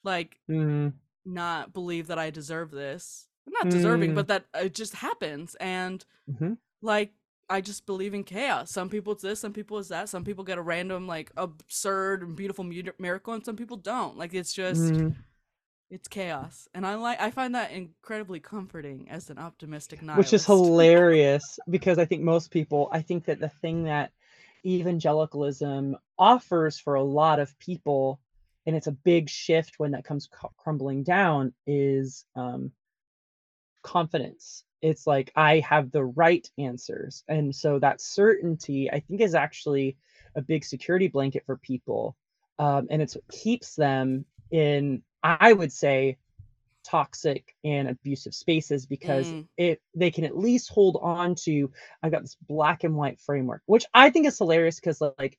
like, 0.05 0.41
Mm, 0.49 0.93
not 1.25 1.73
believe 1.73 2.07
that 2.09 2.19
I 2.19 2.31
deserve 2.31 2.71
this? 2.71 3.29
Not 3.47 3.71
deserving, 3.71 4.13
Mm. 4.13 4.15
but 4.15 4.29
that 4.29 4.47
it 4.55 4.75
just 4.75 4.95
happens. 4.97 5.55
And 5.57 6.05
mhm. 6.31 6.59
like 6.83 7.15
I 7.51 7.63
just 7.63 7.87
believe 7.87 8.13
in 8.13 8.25
chaos. 8.25 8.71
Some 8.71 8.91
people 8.91 9.15
it's 9.15 9.23
this, 9.23 9.41
some 9.41 9.55
people 9.55 9.79
it's 9.79 9.89
that. 9.89 10.09
Some 10.11 10.23
people 10.23 10.45
get 10.45 10.59
a 10.59 10.63
random 10.63 11.07
like 11.07 11.33
absurd 11.37 12.23
and 12.23 12.37
beautiful 12.37 12.63
miracle, 12.99 13.33
and 13.33 13.45
some 13.45 13.57
people 13.57 13.79
don't. 13.79 14.19
Like 14.19 14.35
it's 14.35 14.53
just 14.53 14.93
Mm. 14.93 15.17
It's 15.91 16.09
chaos, 16.09 16.69
and 16.75 16.87
I 16.87 16.97
like 16.97 17.21
I 17.21 17.31
find 17.31 17.55
that 17.55 17.73
incredibly 17.73 18.41
comforting 18.41 19.09
as 19.11 19.31
an 19.31 19.39
optimistic 19.39 20.03
nihilist. 20.03 20.19
which 20.19 20.33
is 20.33 20.47
hilarious 20.47 21.59
because 21.69 21.99
I 21.99 22.05
think 22.05 22.23
most 22.23 22.51
people, 22.51 22.89
I 22.93 23.03
think 23.03 23.25
that 23.25 23.41
the 23.41 23.49
thing 23.49 23.85
that 23.85 24.13
evangelicalism 24.67 25.97
offers 26.19 26.79
for 26.79 26.95
a 26.95 27.03
lot 27.03 27.41
of 27.41 27.59
people, 27.59 28.21
and 28.67 28.77
it's 28.77 28.87
a 28.87 28.93
big 28.93 29.31
shift 29.31 29.79
when 29.79 29.93
that 29.93 30.05
comes 30.05 30.29
crumbling 30.59 31.03
down, 31.05 31.53
is 31.67 32.25
um, 32.37 32.73
confidence. 33.83 34.65
It's 34.83 35.07
like 35.07 35.33
I 35.35 35.61
have 35.61 35.91
the 35.91 36.05
right 36.05 36.49
answers. 36.59 37.25
And 37.29 37.55
so 37.55 37.79
that 37.79 38.01
certainty, 38.01 38.91
I 38.91 39.01
think, 39.01 39.21
is 39.21 39.35
actually 39.35 39.97
a 40.35 40.43
big 40.43 40.65
security 40.65 41.09
blanket 41.09 41.45
for 41.47 41.57
people. 41.57 42.17
Um, 42.59 42.89
and 42.91 43.01
it's 43.03 43.15
what 43.15 43.29
keeps 43.29 43.75
them 43.75 44.25
in, 44.51 45.03
I 45.23 45.53
would 45.53 45.73
say, 45.73 46.19
toxic 46.85 47.55
and 47.65 47.89
abusive 47.89 48.35
spaces 48.35 48.87
because 48.87 49.35
Mm. 49.35 49.47
it 49.59 49.83
they 49.95 50.11
can 50.11 50.25
at 50.25 50.39
least 50.39 50.71
hold 50.71 50.99
on 51.03 51.35
to 51.35 51.71
I've 52.03 52.13
got 52.13 52.23
this 52.23 52.37
black 52.49 52.85
and 52.85 52.97
white 52.97 53.21
framework, 53.21 53.63
which 53.67 53.87
I 53.95 54.11
think 54.11 54.27
is 54.27 54.39
hilarious 54.39 54.77
because 54.81 55.01
like 55.19 55.39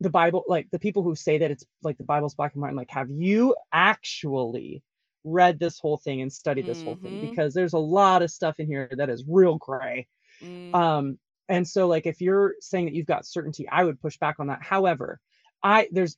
the 0.00 0.10
Bible, 0.10 0.44
like 0.48 0.68
the 0.70 0.78
people 0.78 1.02
who 1.02 1.14
say 1.14 1.38
that 1.38 1.50
it's 1.50 1.64
like 1.82 1.98
the 1.98 2.04
Bible's 2.04 2.34
black 2.34 2.54
and 2.54 2.62
white, 2.62 2.70
I'm 2.70 2.76
like, 2.76 2.90
have 2.90 3.10
you 3.10 3.56
actually 3.72 4.82
read 5.24 5.58
this 5.58 5.78
whole 5.78 5.96
thing 5.98 6.20
and 6.22 6.32
studied 6.32 6.66
this 6.66 6.82
whole 6.82 6.98
thing? 7.02 7.12
Mhm. 7.12 7.20
Because 7.20 7.54
there's 7.54 7.72
a 7.74 7.78
lot 7.78 8.22
of 8.22 8.30
stuff 8.30 8.60
in 8.60 8.66
here 8.66 8.90
that 8.96 9.10
is 9.10 9.24
real 9.28 9.56
gray. 9.58 10.06
Mm, 10.40 10.72
Um, 10.74 11.18
and 11.48 11.66
so 11.66 11.86
like 11.88 12.06
if 12.06 12.20
you're 12.20 12.54
saying 12.60 12.86
that 12.86 12.94
you've 12.94 13.06
got 13.06 13.26
certainty, 13.26 13.68
I 13.68 13.84
would 13.84 14.00
push 14.00 14.18
back 14.18 14.40
on 14.40 14.48
that. 14.48 14.62
However, 14.62 15.20
I 15.62 15.88
there's 15.92 16.16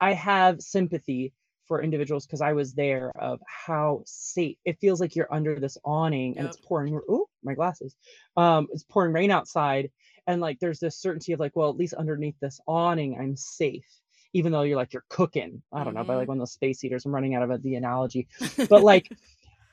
I 0.00 0.12
have 0.14 0.60
sympathy 0.62 1.32
for 1.66 1.82
individuals 1.82 2.26
because 2.26 2.40
I 2.40 2.52
was 2.52 2.74
there 2.74 3.10
of 3.16 3.40
how 3.46 4.02
safe 4.06 4.56
it 4.64 4.78
feels 4.80 5.00
like 5.00 5.16
you're 5.16 5.32
under 5.32 5.58
this 5.58 5.78
awning 5.84 6.36
and 6.38 6.46
it's 6.46 6.56
pouring. 6.56 7.00
Oh, 7.08 7.26
my 7.42 7.54
glasses. 7.54 7.96
Um, 8.36 8.68
it's 8.72 8.84
pouring 8.84 9.12
rain 9.12 9.30
outside, 9.30 9.90
and 10.26 10.40
like 10.40 10.58
there's 10.60 10.80
this 10.80 10.96
certainty 10.96 11.32
of 11.32 11.40
like, 11.40 11.54
well, 11.54 11.70
at 11.70 11.76
least 11.76 11.94
underneath 11.94 12.38
this 12.40 12.60
awning, 12.66 13.18
I'm 13.18 13.36
safe. 13.36 13.84
Even 14.32 14.50
though 14.50 14.62
you're 14.62 14.76
like 14.76 14.92
you're 14.92 15.04
cooking, 15.08 15.62
I 15.72 15.84
don't 15.84 15.94
know, 15.94 16.02
by 16.02 16.16
like 16.16 16.26
one 16.26 16.38
of 16.38 16.40
those 16.40 16.52
space 16.52 16.80
heaters. 16.80 17.06
I'm 17.06 17.14
running 17.14 17.36
out 17.36 17.48
of 17.48 17.62
the 17.62 17.76
analogy, 17.76 18.26
but 18.68 18.82
like 18.82 19.12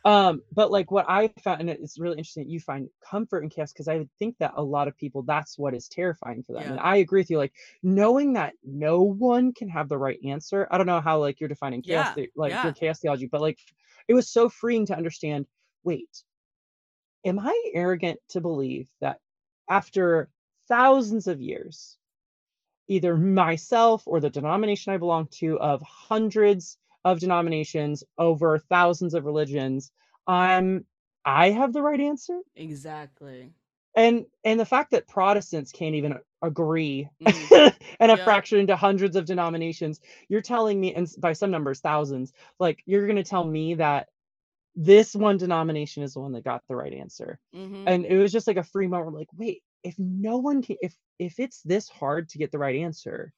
um 0.04 0.42
but 0.52 0.72
like 0.72 0.90
what 0.90 1.06
i 1.08 1.28
found 1.44 1.62
and 1.62 1.70
it's 1.70 2.00
really 2.00 2.18
interesting 2.18 2.44
that 2.44 2.50
you 2.50 2.60
find 2.60 2.90
comfort 3.08 3.44
in 3.44 3.50
chaos 3.50 3.72
because 3.72 3.88
i 3.88 3.98
would 3.98 4.10
think 4.18 4.36
that 4.40 4.54
a 4.56 4.64
lot 4.64 4.88
of 4.88 4.98
people 4.98 5.22
that's 5.22 5.60
what 5.60 5.76
is 5.76 5.88
terrifying 5.88 6.42
for 6.44 6.54
them 6.54 6.72
and 6.72 6.80
i 6.80 6.98
agree 6.98 7.22
with 7.22 7.30
you 7.30 7.38
like 7.38 7.54
knowing 7.84 8.34
that 8.34 8.54
no 8.64 9.02
one 9.02 9.54
can 9.54 9.70
have 9.70 9.90
the 9.90 9.98
right 9.98 10.20
answer 10.26 10.68
i 10.72 10.78
don't 10.78 10.88
know 10.88 11.02
how 11.02 11.20
like 11.20 11.40
you're 11.40 11.50
defining 11.50 11.82
chaos 11.84 12.08
Yeah, 12.08 12.16
the- 12.16 12.32
like 12.36 12.52
yeah. 12.52 12.64
your 12.64 12.74
chaos 12.74 13.00
theology 13.00 13.28
but 13.28 13.42
like 13.42 13.60
it 14.08 14.14
was 14.16 14.28
so 14.28 14.50
freeing 14.50 14.88
to 14.88 14.98
understand 14.98 15.46
wait 15.84 16.24
am 17.26 17.40
i 17.40 17.72
arrogant 17.74 18.20
to 18.30 18.42
believe 18.42 18.88
that 19.02 19.20
after 19.70 20.30
thousands 20.68 21.28
of 21.28 21.42
years 21.42 21.98
either 22.88 23.16
myself 23.16 24.04
or 24.06 24.20
the 24.20 24.30
denomination 24.30 24.94
I 24.94 24.98
belong 24.98 25.28
to 25.40 25.60
of 25.60 25.82
hundreds 25.82 26.78
of 27.06 27.20
denominations 27.20 28.04
over 28.18 28.58
thousands 28.60 29.14
of 29.14 29.26
religions, 29.26 29.92
I'm 30.28 30.86
I 31.26 31.52
have 31.52 31.74
the 31.74 31.82
right 31.82 32.00
answer. 32.00 32.40
exactly. 32.56 33.54
And 33.96 34.26
and 34.44 34.60
the 34.60 34.66
fact 34.66 34.92
that 34.92 35.08
Protestants 35.08 35.72
can't 35.72 35.96
even 35.96 36.16
agree 36.42 37.10
Mm, 37.22 37.52
and 38.00 38.10
have 38.12 38.22
Yeah. 38.22 38.22
fractured 38.22 38.60
into 38.60 38.76
hundreds 38.76 39.16
of 39.16 39.26
denominations, 39.26 40.00
you're 40.30 40.42
telling 40.42 40.80
me, 40.80 40.94
and 40.94 41.08
by 41.20 41.34
some 41.34 41.52
numbers, 41.52 41.80
thousands, 41.82 42.34
like 42.60 42.82
you're 42.86 43.08
gonna 43.08 43.24
tell 43.24 43.46
me 43.46 43.76
that 43.76 44.08
this 44.76 45.16
one 45.16 45.38
denomination 45.38 46.04
is 46.04 46.14
the 46.14 46.20
one 46.22 46.32
that 46.34 46.44
got 46.44 46.64
the 46.68 46.76
right 46.76 46.94
answer 46.94 47.40
mhm. 47.54 47.88
and 47.88 48.06
it 48.06 48.18
was 48.18 48.32
just 48.32 48.48
like 48.48 48.58
a 48.58 48.64
free 48.64 48.88
moment 48.88 49.16
like 49.16 49.28
wait 49.38 49.64
if 49.84 49.96
no 49.98 50.38
one 50.38 50.62
can 50.62 50.78
if 50.82 50.96
if 51.20 51.40
it's 51.40 51.62
this 51.64 51.90
hard 51.90 52.30
to 52.30 52.38
get 52.38 52.52
the 52.52 52.58
right 52.60 52.76
answer 52.76 53.34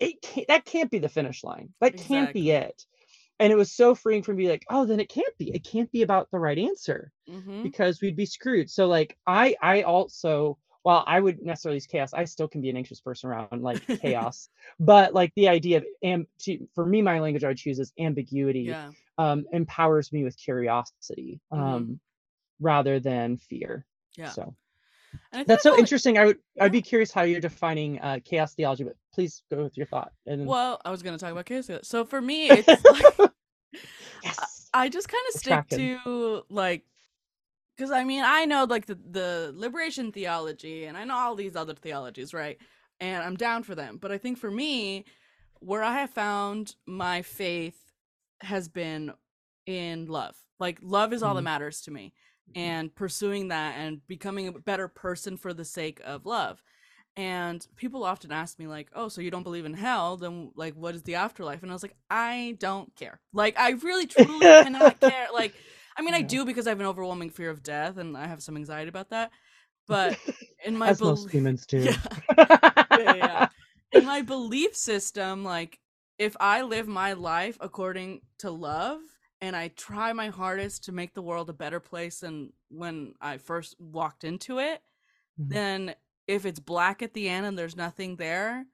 it 0.00 0.20
can't 0.22 0.48
that 0.48 0.64
can't 0.64 0.90
be 0.90 0.98
the 0.98 1.08
finish 1.08 1.44
line 1.44 1.72
that 1.80 1.96
can't 1.96 2.32
be 2.32 2.50
it 2.50 2.86
and 3.40 3.52
it 3.52 3.56
was 3.56 3.72
so 3.72 3.94
freeing 3.94 4.22
for 4.22 4.34
me 4.34 4.48
like 4.48 4.64
oh 4.70 4.86
then 4.86 5.00
it 5.00 5.08
can't 5.08 5.36
be 5.38 5.50
it 5.54 5.64
can't 5.64 5.90
be 5.92 6.02
about 6.02 6.30
the 6.30 6.38
right 6.38 6.58
answer 6.58 7.12
Mhm. 7.26 7.62
because 7.62 8.00
we'd 8.00 8.16
be 8.16 8.26
screwed 8.26 8.70
so 8.70 8.86
like 8.86 9.18
i 9.26 9.54
i 9.62 9.82
also 9.82 10.58
while 10.82 11.04
i 11.06 11.20
would 11.20 11.40
necessarily 11.42 11.76
use 11.76 11.86
chaos 11.86 12.14
i 12.14 12.24
still 12.24 12.48
can 12.48 12.60
be 12.60 12.70
an 12.70 12.76
anxious 12.76 13.00
person 13.00 13.30
around 13.30 13.62
like 13.62 13.82
chaos 14.00 14.48
but 14.80 15.14
like 15.14 15.32
the 15.34 15.48
idea 15.48 15.78
of 15.78 15.84
am 16.02 16.26
to, 16.38 16.66
for 16.74 16.86
me 16.86 17.02
my 17.02 17.20
language 17.20 17.44
i 17.44 17.48
would 17.48 17.58
choose 17.58 17.78
is 17.78 17.92
ambiguity 17.98 18.66
Yeah. 18.68 18.92
um 19.18 19.44
empowers 19.52 20.12
me 20.12 20.24
with 20.24 20.36
curiosity 20.38 21.40
Mhm. 21.52 21.58
um 21.58 22.00
rather 22.60 23.00
than 23.00 23.38
fear 23.38 23.86
Yeah. 24.16 24.34
so 24.34 24.42
And 24.42 24.44
I 24.44 24.50
think 24.52 24.67
that's 25.46 25.62
so 25.62 25.76
interesting. 25.78 26.18
I 26.18 26.26
would 26.26 26.38
Yeah. 26.54 26.64
I'd 26.64 26.72
be 26.72 26.82
curious 26.82 27.10
how 27.12 27.22
you're 27.22 27.40
defining 27.40 28.00
uh, 28.00 28.18
chaos 28.24 28.54
theology, 28.54 28.84
but 28.84 28.96
please 29.14 29.42
go 29.50 29.62
with 29.64 29.76
your 29.76 29.86
thought. 29.86 30.12
And 30.26 30.46
Well, 30.46 30.80
I 30.84 30.90
was 30.90 31.02
gonna 31.02 31.18
talk 31.18 31.32
about 31.32 31.46
chaos. 31.46 31.70
So 31.82 32.04
for 32.04 32.20
me, 32.20 32.48
it's 32.50 32.84
like 32.84 33.30
yes. 34.22 34.68
I 34.74 34.88
just 34.88 35.08
kind 35.08 35.22
of 35.34 35.40
stick 35.40 35.52
tracking. 35.68 35.98
to 36.04 36.42
like, 36.50 36.84
because 37.76 37.90
I 37.90 38.04
mean 38.04 38.22
I 38.24 38.44
know 38.44 38.64
like 38.64 38.86
the 38.86 38.94
the 39.10 39.52
liberation 39.54 40.12
theology, 40.12 40.84
and 40.84 40.96
I 40.96 41.04
know 41.04 41.14
all 41.16 41.34
these 41.34 41.56
other 41.56 41.74
theologies, 41.74 42.34
right? 42.34 42.58
And 43.00 43.22
I'm 43.22 43.36
down 43.36 43.62
for 43.62 43.74
them. 43.74 43.98
But 44.00 44.10
I 44.12 44.18
think 44.18 44.38
for 44.38 44.50
me, 44.50 45.04
where 45.60 45.82
I 45.82 46.00
have 46.00 46.10
found 46.10 46.74
my 46.86 47.22
faith 47.22 47.80
has 48.40 48.68
been 48.68 49.12
in 49.66 50.06
love. 50.06 50.36
Like 50.58 50.78
love 50.82 51.12
is 51.12 51.22
all 51.22 51.34
that 51.34 51.40
Mhm. 51.42 51.44
matters 51.44 51.80
to 51.82 51.90
me, 51.90 52.12
Mm-hmm. 52.50 52.70
and 52.70 52.94
pursuing 52.94 53.48
that 53.48 53.76
and 53.78 54.06
becoming 54.08 54.48
a 54.48 54.52
better 54.52 54.88
person 54.88 55.36
for 55.36 55.54
the 55.54 55.64
sake 55.64 56.00
of 56.04 56.26
love. 56.26 56.62
And 57.16 57.66
people 57.76 58.04
often 58.04 58.32
ask 58.32 58.58
me 58.58 58.66
like, 58.68 58.90
"Oh, 58.94 59.08
so 59.08 59.20
you 59.20 59.30
don't 59.30 59.42
believe 59.42 59.64
in 59.66 59.74
hell? 59.74 60.16
Then 60.16 60.52
like, 60.56 60.74
what 60.74 60.94
is 60.94 61.02
the 61.02 61.16
afterlife?" 61.16 61.62
And 61.62 61.70
I 61.72 61.74
was 61.74 61.82
like, 61.82 61.96
"I 62.10 62.56
don't 62.60 62.94
care. 62.96 63.20
Like, 63.32 63.58
I 63.58 63.70
really 63.72 64.06
truly 64.06 64.54
cannot 64.54 65.00
care. 65.00 65.28
Like, 65.32 65.56
I 65.96 66.02
mean, 66.02 66.14
I 66.14 66.22
do 66.22 66.44
because 66.44 66.66
I 66.66 66.70
have 66.70 66.80
an 66.80 66.86
overwhelming 66.86 67.30
fear 67.30 67.50
of 67.50 67.62
death, 67.62 67.98
and 67.98 68.16
I 68.16 68.26
have 68.28 68.42
some 68.42 68.56
anxiety 68.56 68.88
about 68.88 69.10
that. 69.10 69.32
But 69.88 70.18
in 70.64 70.76
my 70.78 70.92
As 70.92 71.02
most 71.02 71.30
humans 71.32 71.66
do. 71.66 71.88
yeah, 71.88 71.96
yeah, 72.90 73.12
yeah. 73.12 73.48
in 73.92 74.04
my 74.04 74.22
belief 74.22 74.76
system, 74.76 75.44
like, 75.44 75.78
if 76.18 76.36
I 76.40 76.62
live 76.62 76.88
my 76.88 77.12
life 77.14 77.56
according 77.60 78.22
to 78.38 78.50
love 78.50 79.00
and 79.40 79.56
I 79.56 79.68
try 79.68 80.12
my 80.12 80.28
hardest 80.28 80.84
to 80.84 80.92
make 80.92 81.14
the 81.14 81.22
world 81.22 81.48
a 81.50 81.54
better 81.54 81.80
place 81.80 82.20
than 82.20 82.52
when 82.70 83.14
I 83.20 83.38
first 83.38 83.76
walked 83.80 84.24
into 84.24 84.58
it, 84.58 84.82
Mhm. 85.38 85.48
then 85.50 85.94
if 86.26 86.44
it's 86.46 86.60
black 86.60 87.02
at 87.02 87.14
the 87.14 87.28
end 87.28 87.46
and 87.46 87.58
there's 87.58 87.76
nothing 87.76 88.16
there, 88.16 88.66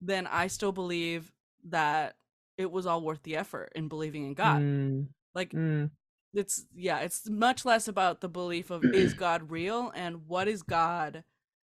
then 0.00 0.26
I 0.26 0.46
still 0.48 0.72
believe 0.72 1.32
that 1.64 2.16
it 2.58 2.70
was 2.70 2.86
all 2.86 3.02
worth 3.02 3.22
the 3.22 3.36
effort 3.36 3.72
in 3.74 3.88
believing 3.88 4.24
in 4.26 4.34
God. 4.34 4.60
Mm, 4.60 5.08
Like 5.34 5.56
mm, 5.56 5.90
it's 6.34 6.66
yeah, 6.74 6.98
it's 7.00 7.28
much 7.28 7.64
less 7.64 7.88
about 7.88 8.20
the 8.20 8.28
belief 8.28 8.70
of 8.70 8.86
is 8.92 9.14
God 9.14 9.50
real 9.50 9.90
and 9.94 10.26
what 10.26 10.48
is 10.48 10.62
God 10.62 11.24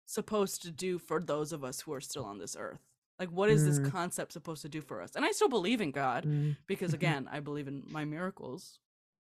supposed 0.06 0.62
to 0.64 0.72
do 0.72 1.00
for 1.00 1.22
those 1.22 1.52
of 1.54 1.64
us 1.64 1.82
who 1.82 1.94
are 1.94 2.02
still 2.02 2.26
on 2.26 2.40
this 2.40 2.56
earth. 2.58 2.82
Like 3.20 3.30
what 3.32 3.50
is 3.50 3.64
this 3.64 3.80
Mm. 3.80 3.80
concept 3.80 4.34
supposed 4.34 4.64
to 4.64 4.70
do 4.70 4.82
for 4.82 5.02
us? 5.02 5.16
And 5.16 5.26
I 5.26 5.32
still 5.32 5.50
believe 5.50 5.82
in 5.82 5.92
God 5.92 6.28
mm, 6.28 6.58
because 6.68 6.94
Mhm. 6.94 6.96
again, 6.96 7.30
I 7.32 7.40
believe 7.42 7.68
in 7.68 7.84
my 7.88 8.06
miracles, 8.06 8.80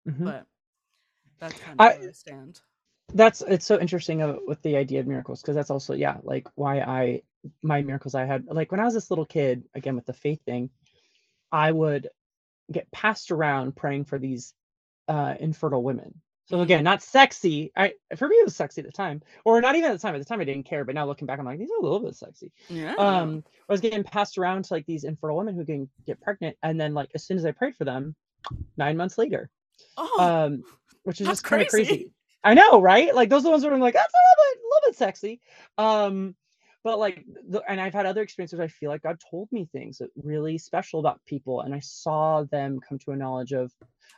mhm. 0.07 0.24
but 0.24 0.46
that's 1.40 1.61
kind 1.61 1.81
of 1.81 1.87
I- 1.87 1.88
where 1.88 2.09
I 2.09 2.12
stand. 2.12 2.61
That's 3.14 3.42
it's 3.42 3.66
so 3.66 3.81
interesting 3.81 4.22
uh, 4.22 4.37
with 4.46 4.62
the 4.62 4.77
idea 4.77 5.01
of 5.01 5.07
miracles 5.07 5.40
because 5.42 5.57
that's 5.57 5.70
also 5.70 5.94
yeah 5.94 6.18
like 6.24 6.46
why 6.57 6.81
I 6.81 7.22
my 7.62 7.83
miracles 7.83 8.14
I 8.14 8.27
had 8.27 8.46
like 8.46 8.70
when 8.72 8.81
I 8.81 8.85
was 8.85 8.94
this 8.94 9.11
little 9.11 9.27
kid 9.27 9.64
again 9.74 9.96
with 9.96 10.07
the 10.07 10.12
faith 10.12 10.42
thing, 10.44 10.70
I 11.53 11.72
would 11.72 12.09
get 12.72 12.90
passed 12.92 13.31
around 13.33 13.77
praying 13.77 14.07
for 14.07 14.18
these 14.18 14.55
uh, 15.09 15.35
infertile 15.40 15.83
women. 15.83 16.20
So 16.49 16.61
again, 16.61 16.83
not 16.83 17.03
sexy. 17.03 17.73
I 17.77 17.93
for 18.17 18.27
me 18.27 18.37
it 18.37 18.45
was 18.45 18.57
sexy 18.57 18.81
at 18.81 18.87
the 18.87 18.93
time, 18.93 19.21
or 19.45 19.61
not 19.61 19.77
even 19.77 19.91
at 19.91 19.93
the 19.93 19.99
time. 19.99 20.15
At 20.15 20.19
the 20.19 20.25
time 20.25 20.41
I 20.41 20.45
didn't 20.45 20.65
care, 20.65 20.83
but 20.83 20.95
now 20.95 21.05
looking 21.05 21.27
back, 21.27 21.39
I'm 21.39 21.45
like 21.45 21.59
these 21.59 21.71
are 21.71 21.79
a 21.79 21.83
little 21.83 22.01
bit 22.01 22.17
sexy. 22.17 22.51
Yeah. 22.69 22.95
Um, 22.95 23.45
I 23.69 23.73
was 23.73 23.83
getting 23.83 24.03
passed 24.03 24.39
around 24.39 24.65
to 24.65 24.75
like 24.75 24.87
these 24.87 25.05
infertile 25.05 25.37
women 25.37 25.55
who 25.55 25.65
can 25.67 25.91
get 26.07 26.21
pregnant, 26.23 26.57
and 26.63 26.81
then 26.81 26.95
like 26.95 27.11
as 27.15 27.23
soon 27.23 27.37
as 27.37 27.45
I 27.45 27.51
prayed 27.51 27.77
for 27.77 27.85
them, 27.85 28.15
nine 28.79 28.97
months 28.97 29.19
later, 29.19 29.51
oh, 29.99 30.17
um, 30.19 30.65
which 31.03 31.21
is 31.21 31.27
just 31.27 31.45
kind 31.45 31.61
of 31.61 31.69
crazy. 31.69 31.89
crazy. 31.89 32.13
I 32.45 32.55
know, 32.55 32.81
right? 32.81 33.15
Like 33.15 33.29
those 33.29 33.43
are 33.43 33.45
the 33.45 33.51
ones 33.51 33.65
where 33.65 33.75
I'm 33.75 33.81
like, 33.81 33.95
that's 33.95 34.15
a 34.15 34.17
little 34.17 34.55
bit, 34.55 34.59
a 34.59 34.69
little 34.69 34.91
bit 34.91 34.97
sexy. 34.97 35.41
Um, 35.77 36.35
but 36.88 36.98
like, 36.98 37.22
the, 37.51 37.62
and 37.68 37.79
I've 37.79 37.92
had 37.92 38.07
other 38.07 38.22
experiences. 38.22 38.61
I 38.61 38.68
feel 38.68 38.88
like 38.88 39.03
God 39.03 39.20
told 39.31 39.53
me 39.53 39.68
things 39.70 39.98
that 39.98 40.09
really 40.16 40.57
special 40.57 41.01
about 41.01 41.20
people, 41.27 41.61
and 41.61 41.74
I 41.74 41.81
saw 41.81 42.44
them 42.44 42.81
come 42.81 42.98
to 43.01 43.11
a 43.11 43.16
knowledge 43.16 43.53
of. 43.53 43.70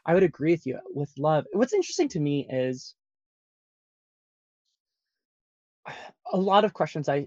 I 0.06 0.14
would 0.14 0.22
agree 0.22 0.52
with 0.52 0.68
you 0.68 0.78
with 0.94 1.10
love. 1.18 1.46
What's 1.52 1.72
interesting 1.72 2.06
to 2.10 2.20
me 2.20 2.46
is 2.48 2.94
a 6.32 6.36
lot 6.36 6.64
of 6.64 6.72
questions 6.72 7.08
I 7.08 7.26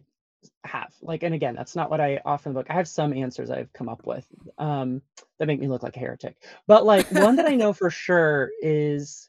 have. 0.64 0.94
Like, 1.02 1.24
and 1.24 1.36
again, 1.36 1.56
that's 1.56 1.76
not 1.76 1.90
what 1.90 2.00
I 2.00 2.22
the 2.46 2.50
book. 2.52 2.68
I 2.70 2.76
have 2.76 2.88
some 2.88 3.12
answers 3.12 3.52
I've 3.52 3.74
come 3.74 3.90
up 3.90 4.08
with 4.08 4.26
um, 4.58 5.02
that 5.40 5.48
make 5.48 5.60
me 5.60 5.68
look 5.68 5.84
like 5.84 5.98
a 5.98 6.00
heretic. 6.00 6.38
But 6.68 6.86
like 6.86 7.12
one 7.12 7.36
that 7.36 7.48
I 7.48 7.56
know 7.56 7.74
for 7.74 7.90
sure 7.90 8.50
is 8.62 9.28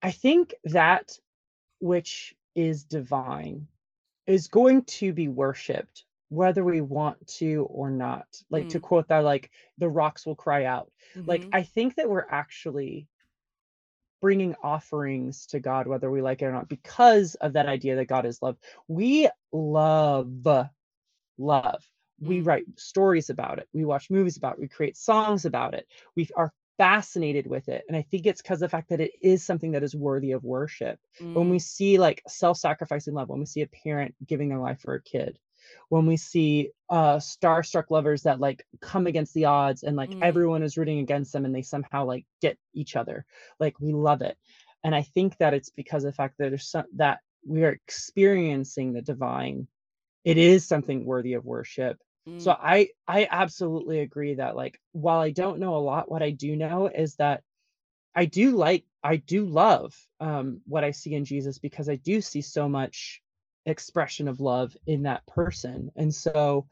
I 0.00 0.12
think 0.12 0.54
that 0.64 1.18
which 1.78 2.34
is 2.54 2.84
divine 2.84 3.68
is 4.26 4.48
going 4.48 4.84
to 4.84 5.12
be 5.12 5.28
worshipped 5.28 6.04
whether 6.28 6.64
we 6.64 6.80
want 6.80 7.26
to 7.26 7.66
or 7.70 7.90
not. 7.90 8.26
Like 8.50 8.68
to 8.68 8.80
Mm. 8.80 8.80
quote 8.80 9.08
that, 9.08 9.18
like 9.20 9.50
the 9.78 9.88
rocks 9.88 10.24
will 10.26 10.36
cry 10.36 10.64
out. 10.64 10.90
Like 11.26 11.46
Mhm. 11.46 11.52
I 11.52 11.62
think 11.62 11.96
that 11.96 12.08
we're 12.08 12.26
actually 12.28 13.08
bringing 14.20 14.54
offerings 14.62 15.46
to 15.48 15.58
God, 15.60 15.86
whether 15.88 16.10
we 16.10 16.22
like 16.22 16.42
it 16.42 16.46
or 16.46 16.52
not, 16.52 16.68
because 16.68 17.34
of 17.36 17.54
that 17.54 17.66
idea 17.66 17.96
that 17.96 18.06
God 18.06 18.24
is 18.24 18.40
love. 18.40 18.56
We 18.88 19.28
love 19.52 20.46
love. 21.38 21.84
We 22.20 22.40
Mm. 22.40 22.42
write 22.42 22.66
stories 22.78 23.30
about 23.30 23.58
it. 23.58 23.68
We 23.72 23.84
watch 23.84 24.10
movies 24.10 24.36
about 24.36 24.54
it. 24.54 24.60
We 24.60 24.68
create 24.68 24.96
songs 24.96 25.44
about 25.44 25.74
it. 25.74 25.88
We 26.16 26.28
are 26.36 26.52
fascinated 26.82 27.46
with 27.46 27.68
it. 27.68 27.84
And 27.88 27.96
I 27.96 28.02
think 28.02 28.26
it's 28.26 28.42
because 28.42 28.62
of 28.62 28.70
the 28.70 28.76
fact 28.76 28.90
that 28.90 29.00
it 29.00 29.12
is 29.22 29.44
something 29.44 29.72
that 29.72 29.84
is 29.84 29.94
worthy 29.94 30.32
of 30.32 30.44
worship. 30.44 30.98
When 31.32 31.48
we 31.48 31.58
Mm. 31.58 31.60
see 31.60 31.98
like 31.98 32.22
self-sacrificing 32.28 33.14
love, 33.14 33.28
when 33.28 33.40
we 33.40 33.46
see 33.46 33.62
a 33.62 33.68
parent 33.68 34.14
giving 34.26 34.48
their 34.48 34.58
life 34.58 34.80
for 34.80 34.94
a 34.94 35.02
kid, 35.02 35.38
when 35.90 36.06
we 36.06 36.16
see 36.16 36.70
uh 36.90 37.18
starstruck 37.18 37.84
lovers 37.90 38.22
that 38.22 38.40
like 38.40 38.66
come 38.80 39.06
against 39.06 39.34
the 39.34 39.46
odds 39.46 39.84
and 39.84 39.96
like 39.96 40.16
Mm. 40.16 40.20
everyone 40.20 40.62
is 40.62 40.76
rooting 40.76 40.98
against 41.00 41.32
them 41.32 41.44
and 41.44 41.54
they 41.54 41.62
somehow 41.62 42.04
like 42.04 42.26
get 42.40 42.58
each 42.74 42.96
other 42.96 43.24
like 43.60 43.78
we 43.80 43.92
love 43.92 44.22
it 44.22 44.36
and 44.84 44.94
i 44.94 45.02
think 45.02 45.36
that 45.38 45.54
it's 45.54 45.70
because 45.70 46.04
of 46.04 46.10
the 46.12 46.16
fact 46.16 46.36
that 46.38 46.50
there's 46.50 46.68
some 46.68 46.84
that 46.96 47.20
we 47.46 47.64
are 47.64 47.70
experiencing 47.72 48.92
the 48.92 49.02
divine 49.02 49.66
it 50.24 50.38
is 50.38 50.66
something 50.66 51.04
worthy 51.04 51.34
of 51.34 51.44
worship 51.44 51.98
so 52.36 52.52
Mm. 52.52 52.56
i 52.58 52.88
i 53.08 53.26
absolutely 53.30 54.00
agree 54.00 54.34
that 54.34 54.56
like 54.56 54.80
while 54.92 55.20
i 55.20 55.30
don't 55.30 55.58
know 55.58 55.76
a 55.76 55.78
lot 55.78 56.10
what 56.10 56.22
i 56.22 56.30
do 56.30 56.56
know 56.56 56.86
is 56.86 57.16
that 57.16 57.42
i 58.14 58.24
do 58.24 58.52
like 58.52 58.84
i 59.02 59.16
do 59.16 59.44
love 59.46 59.94
um 60.20 60.60
what 60.66 60.84
i 60.84 60.90
see 60.90 61.14
in 61.14 61.24
jesus 61.24 61.58
because 61.58 61.88
i 61.88 61.96
do 61.96 62.20
see 62.20 62.40
so 62.42 62.68
much 62.68 63.22
expression 63.66 64.28
of 64.28 64.40
love 64.40 64.76
in 64.86 65.04
that 65.04 65.26
person 65.26 65.90
and 65.96 66.14
so 66.14 66.66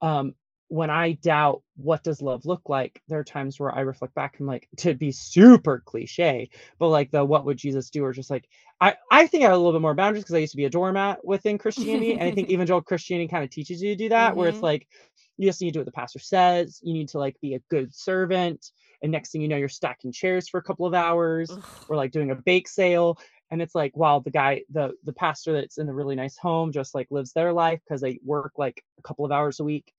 um 0.00 0.34
when 0.72 0.88
i 0.88 1.12
doubt 1.12 1.60
what 1.76 2.02
does 2.02 2.22
love 2.22 2.46
look 2.46 2.62
like 2.66 3.02
there 3.06 3.18
are 3.18 3.24
times 3.24 3.60
where 3.60 3.74
i 3.74 3.80
reflect 3.80 4.14
back 4.14 4.36
and 4.38 4.48
like 4.48 4.66
to 4.78 4.94
be 4.94 5.12
super 5.12 5.82
cliche 5.84 6.48
but 6.78 6.88
like 6.88 7.10
the 7.10 7.22
what 7.22 7.44
would 7.44 7.58
jesus 7.58 7.90
do 7.90 8.02
or 8.02 8.10
just 8.10 8.30
like 8.30 8.48
i 8.80 8.94
i 9.10 9.26
think 9.26 9.42
i 9.44 9.48
have 9.48 9.52
a 9.52 9.56
little 9.58 9.72
bit 9.72 9.82
more 9.82 9.94
boundaries 9.94 10.24
because 10.24 10.34
i 10.34 10.38
used 10.38 10.52
to 10.52 10.56
be 10.56 10.64
a 10.64 10.70
doormat 10.70 11.22
within 11.26 11.58
christianity 11.58 12.16
and 12.16 12.26
i 12.26 12.30
think 12.30 12.48
evangelical 12.50 12.86
christianity 12.86 13.28
kind 13.28 13.44
of 13.44 13.50
teaches 13.50 13.82
you 13.82 13.90
to 13.90 13.96
do 13.96 14.08
that 14.08 14.34
where 14.34 14.48
it's 14.48 14.62
Mhm. 14.62 14.62
like 14.62 14.88
you 15.36 15.46
just 15.46 15.60
need 15.60 15.68
to 15.68 15.72
do 15.74 15.80
what 15.80 15.86
the 15.86 15.92
pastor 15.92 16.18
says 16.18 16.80
you 16.82 16.94
need 16.94 17.08
to 17.10 17.18
like 17.18 17.38
be 17.42 17.54
a 17.54 17.60
good 17.68 17.94
servant 17.94 18.70
and 19.02 19.12
next 19.12 19.30
thing 19.30 19.42
you 19.42 19.48
know 19.48 19.56
you're 19.58 19.68
stacking 19.68 20.10
chairs 20.10 20.48
for 20.48 20.56
a 20.58 20.62
couple 20.62 20.86
of 20.86 20.94
hours 20.94 21.58
Ugh. 21.58 21.64
or 21.88 21.96
like 21.96 22.12
doing 22.12 22.30
a 22.30 22.34
bake 22.34 22.66
sale 22.68 23.18
and 23.50 23.60
it's 23.60 23.74
like 23.74 23.94
wow 23.94 24.20
the 24.20 24.30
guy 24.30 24.62
the 24.70 24.92
the 25.04 25.12
pastor 25.12 25.52
that's 25.52 25.76
in 25.78 25.86
the 25.86 25.92
really 25.92 26.16
nice 26.16 26.38
home 26.38 26.72
just 26.72 26.94
like 26.94 27.08
lives 27.10 27.32
their 27.34 27.52
life 27.52 27.80
because 27.86 28.00
they 28.00 28.18
work 28.24 28.52
like 28.56 28.82
a 28.98 29.02
couple 29.02 29.24
of 29.26 29.32
hours 29.32 29.60
a 29.60 29.64
week 29.64 29.92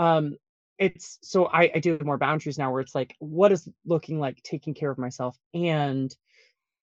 um 0.00 0.36
it's 0.78 1.18
so 1.22 1.46
I, 1.46 1.70
I 1.76 1.80
do 1.80 1.92
have 1.92 2.04
more 2.04 2.18
boundaries 2.18 2.58
now 2.58 2.72
where 2.72 2.82
it's 2.82 2.96
like 2.96 3.16
what 3.20 3.52
is 3.52 3.68
looking 3.86 4.20
like 4.20 4.42
taking 4.42 4.74
care 4.74 4.90
of 4.90 4.98
myself 4.98 5.38
and 5.54 6.14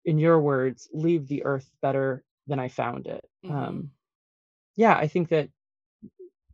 in 0.04 0.18
your 0.18 0.40
words 0.40 0.88
leave 0.92 1.28
the 1.28 1.44
earth 1.44 1.70
better 1.82 2.24
than 2.46 2.58
i 2.60 2.68
found 2.68 3.06
it 3.08 3.24
Mhm. 3.42 3.70
um 3.70 3.90
yeah 4.76 4.96
i 4.96 5.08
think 5.08 5.30
that 5.30 5.50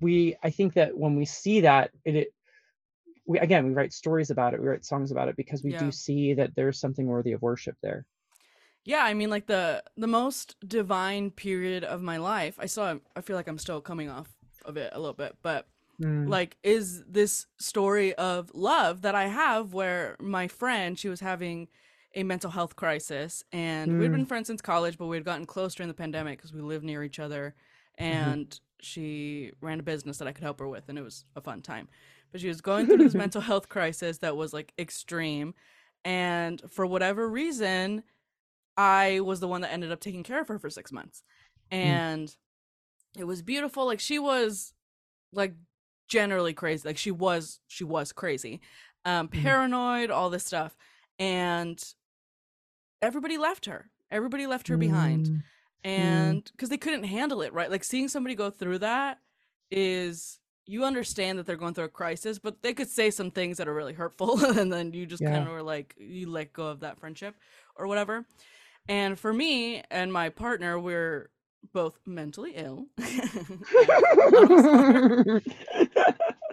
we 0.01 0.37
i 0.43 0.51
think 0.51 0.75
that 0.75 0.97
when 0.97 1.17
we 1.17 1.25
see 1.25 1.61
that 1.61 1.91
it, 2.05 2.17
it 2.17 2.29
we 3.27 3.39
again 3.41 3.67
we 3.67 3.75
write 3.75 3.93
stories 3.93 4.31
about 4.31 4.55
it 4.55 4.61
we 4.61 4.69
write 4.69 4.85
songs 4.87 5.13
about 5.13 5.29
it 5.29 5.37
because 5.37 5.63
we 5.65 5.73
Yeah. 5.73 5.75
do 5.75 5.93
see 5.93 6.35
that 6.35 6.55
there's 6.57 6.81
something 6.81 7.07
worthy 7.07 7.33
of 7.33 7.43
worship 7.43 7.77
there 7.83 8.07
Yeah, 8.85 9.03
I 9.05 9.15
mean, 9.15 9.31
like 9.31 9.47
the 9.47 9.83
the 9.97 10.07
most 10.07 10.57
divine 10.67 11.31
period 11.31 11.83
of 11.85 12.03
my 12.03 12.19
life. 12.19 12.57
I 12.59 12.67
still, 12.67 13.01
I 13.17 13.21
feel 13.21 13.37
like 13.37 13.49
I'm 13.49 13.59
still 13.59 13.81
coming 13.81 14.09
off 14.09 14.29
of 14.65 14.77
it 14.77 14.93
a 14.95 14.99
little 14.99 15.15
bit, 15.15 15.37
but 15.43 15.67
Mm, 16.01 16.29
like, 16.29 16.57
is 16.63 17.05
this 17.05 17.47
story 17.59 18.15
of 18.15 18.51
love 18.55 19.03
that 19.03 19.15
I 19.15 19.27
have, 19.29 19.73
where 19.73 20.17
my 20.21 20.49
friend, 20.49 20.99
she 20.99 21.09
was 21.09 21.21
having 21.21 21.69
a 22.15 22.23
mental 22.23 22.51
health 22.51 22.77
crisis, 22.77 23.45
and 23.53 23.99
we'd 23.99 24.09
Mm. 24.11 24.13
been 24.13 24.27
friends 24.27 24.47
since 24.47 24.63
college, 24.63 24.99
but 24.99 25.07
we'd 25.07 25.25
gotten 25.25 25.47
close 25.47 25.75
during 25.75 25.89
the 25.89 25.95
pandemic 25.95 26.39
because 26.39 26.53
we 26.53 26.61
lived 26.63 26.85
near 26.85 27.03
each 27.03 27.19
other, 27.19 27.55
and 27.99 28.59
she 28.81 29.53
ran 29.61 29.81
a 29.81 29.83
business 29.83 30.19
that 30.19 30.29
I 30.29 30.33
could 30.33 30.45
help 30.45 30.59
her 30.61 30.69
with, 30.69 30.89
and 30.89 30.99
it 30.99 31.03
was 31.03 31.25
a 31.35 31.41
fun 31.41 31.63
time. 31.63 31.89
But 32.33 32.41
she 32.41 32.49
was 32.49 32.61
going 32.61 32.87
through 32.87 32.99
this 33.05 33.15
mental 33.25 33.41
health 33.41 33.69
crisis 33.69 34.19
that 34.19 34.37
was 34.37 34.53
like 34.53 34.73
extreme, 34.79 35.55
and 36.05 36.63
for 36.71 36.87
whatever 36.87 37.29
reason, 37.29 38.03
I 38.77 39.21
was 39.21 39.41
the 39.41 39.49
one 39.49 39.63
that 39.63 39.73
ended 39.73 39.93
up 39.93 40.01
taking 40.01 40.23
care 40.23 40.41
of 40.41 40.49
her 40.49 40.59
for 40.59 40.71
six 40.71 40.93
months. 40.93 41.23
And 41.71 42.35
it 43.19 43.25
was 43.25 43.43
beautiful. 43.43 43.87
Like 43.87 44.01
she 44.01 44.19
was 44.19 44.75
like 45.33 45.55
generally 46.09 46.55
crazy. 46.55 46.87
Like 46.89 46.99
she 46.99 47.11
was 47.11 47.61
she 47.69 47.85
was 47.85 48.13
crazy. 48.13 48.61
Um 49.05 49.29
Mhm. 49.29 49.43
paranoid, 49.43 50.11
all 50.11 50.31
this 50.31 50.45
stuff. 50.45 50.77
And 51.19 51.83
everybody 53.03 53.39
left 53.39 53.67
her. 53.67 53.91
Everybody 54.11 54.47
left 54.47 54.69
her 54.69 54.77
behind. 54.77 55.27
mm, 55.29 55.43
And 55.85 56.45
because 56.45 56.69
they 56.69 56.79
couldn't 56.79 57.05
handle 57.05 57.43
it, 57.43 57.53
right? 57.53 57.71
Like 57.71 57.85
seeing 57.85 58.09
somebody 58.09 58.35
go 58.35 58.51
through 58.51 58.79
that 58.79 59.19
is 59.71 60.39
you 60.67 60.85
understand 60.85 61.39
that 61.39 61.47
they're 61.47 61.57
going 61.57 61.75
through 61.75 61.85
a 61.85 61.89
crisis, 61.89 62.39
but 62.39 62.63
they 62.63 62.75
could 62.75 62.89
say 62.89 63.11
some 63.11 63.31
things 63.31 63.57
that 63.59 63.69
are 63.69 63.75
really 63.75 63.93
hurtful, 63.93 64.45
and 64.59 64.73
then 64.73 64.93
you 64.93 65.07
just 65.07 65.23
Yeah. 65.23 65.31
kind 65.33 65.47
of 65.47 65.53
were 65.53 65.63
like, 65.63 65.95
you 65.99 66.29
let 66.29 66.53
go 66.53 66.67
of 66.69 66.81
that 66.81 66.99
friendship 66.99 67.37
or 67.77 67.87
whatever. 67.87 68.27
And 68.89 69.19
for 69.19 69.33
me 69.33 69.83
and 69.91 70.13
my 70.13 70.29
partner, 70.29 70.79
we're 70.79 71.31
both 71.73 71.99
mentally 72.07 72.53
ill. 72.57 72.87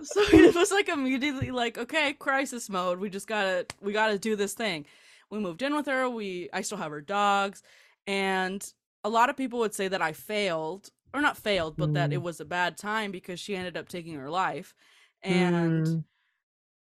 so 0.01 0.21
it 0.33 0.55
was 0.55 0.71
like 0.71 0.89
immediately 0.89 1.51
like, 1.51 1.77
okay, 1.77 2.13
crisis 2.13 2.69
mode. 2.69 2.99
We 2.99 3.09
just 3.09 3.27
gotta 3.27 3.65
we 3.81 3.93
gotta 3.93 4.17
do 4.17 4.35
this 4.35 4.53
thing. 4.53 4.85
We 5.29 5.39
moved 5.39 5.61
in 5.61 5.75
with 5.75 5.85
her. 5.87 6.09
We 6.09 6.49
I 6.53 6.61
still 6.61 6.77
have 6.77 6.91
her 6.91 7.01
dogs, 7.01 7.63
and 8.07 8.65
a 9.03 9.09
lot 9.09 9.29
of 9.29 9.37
people 9.37 9.59
would 9.59 9.73
say 9.73 9.87
that 9.87 10.01
I 10.01 10.13
failed 10.13 10.89
or 11.13 11.21
not 11.21 11.37
failed, 11.37 11.77
but 11.77 11.93
that 11.93 12.13
it 12.13 12.17
Mm. 12.17 12.21
was 12.21 12.39
a 12.39 12.45
bad 12.45 12.77
time 12.77 13.11
because 13.11 13.39
she 13.39 13.55
ended 13.55 13.77
up 13.77 13.87
taking 13.87 14.15
her 14.15 14.29
life. 14.29 14.73
And 15.21 15.29
Mm, 15.29 16.03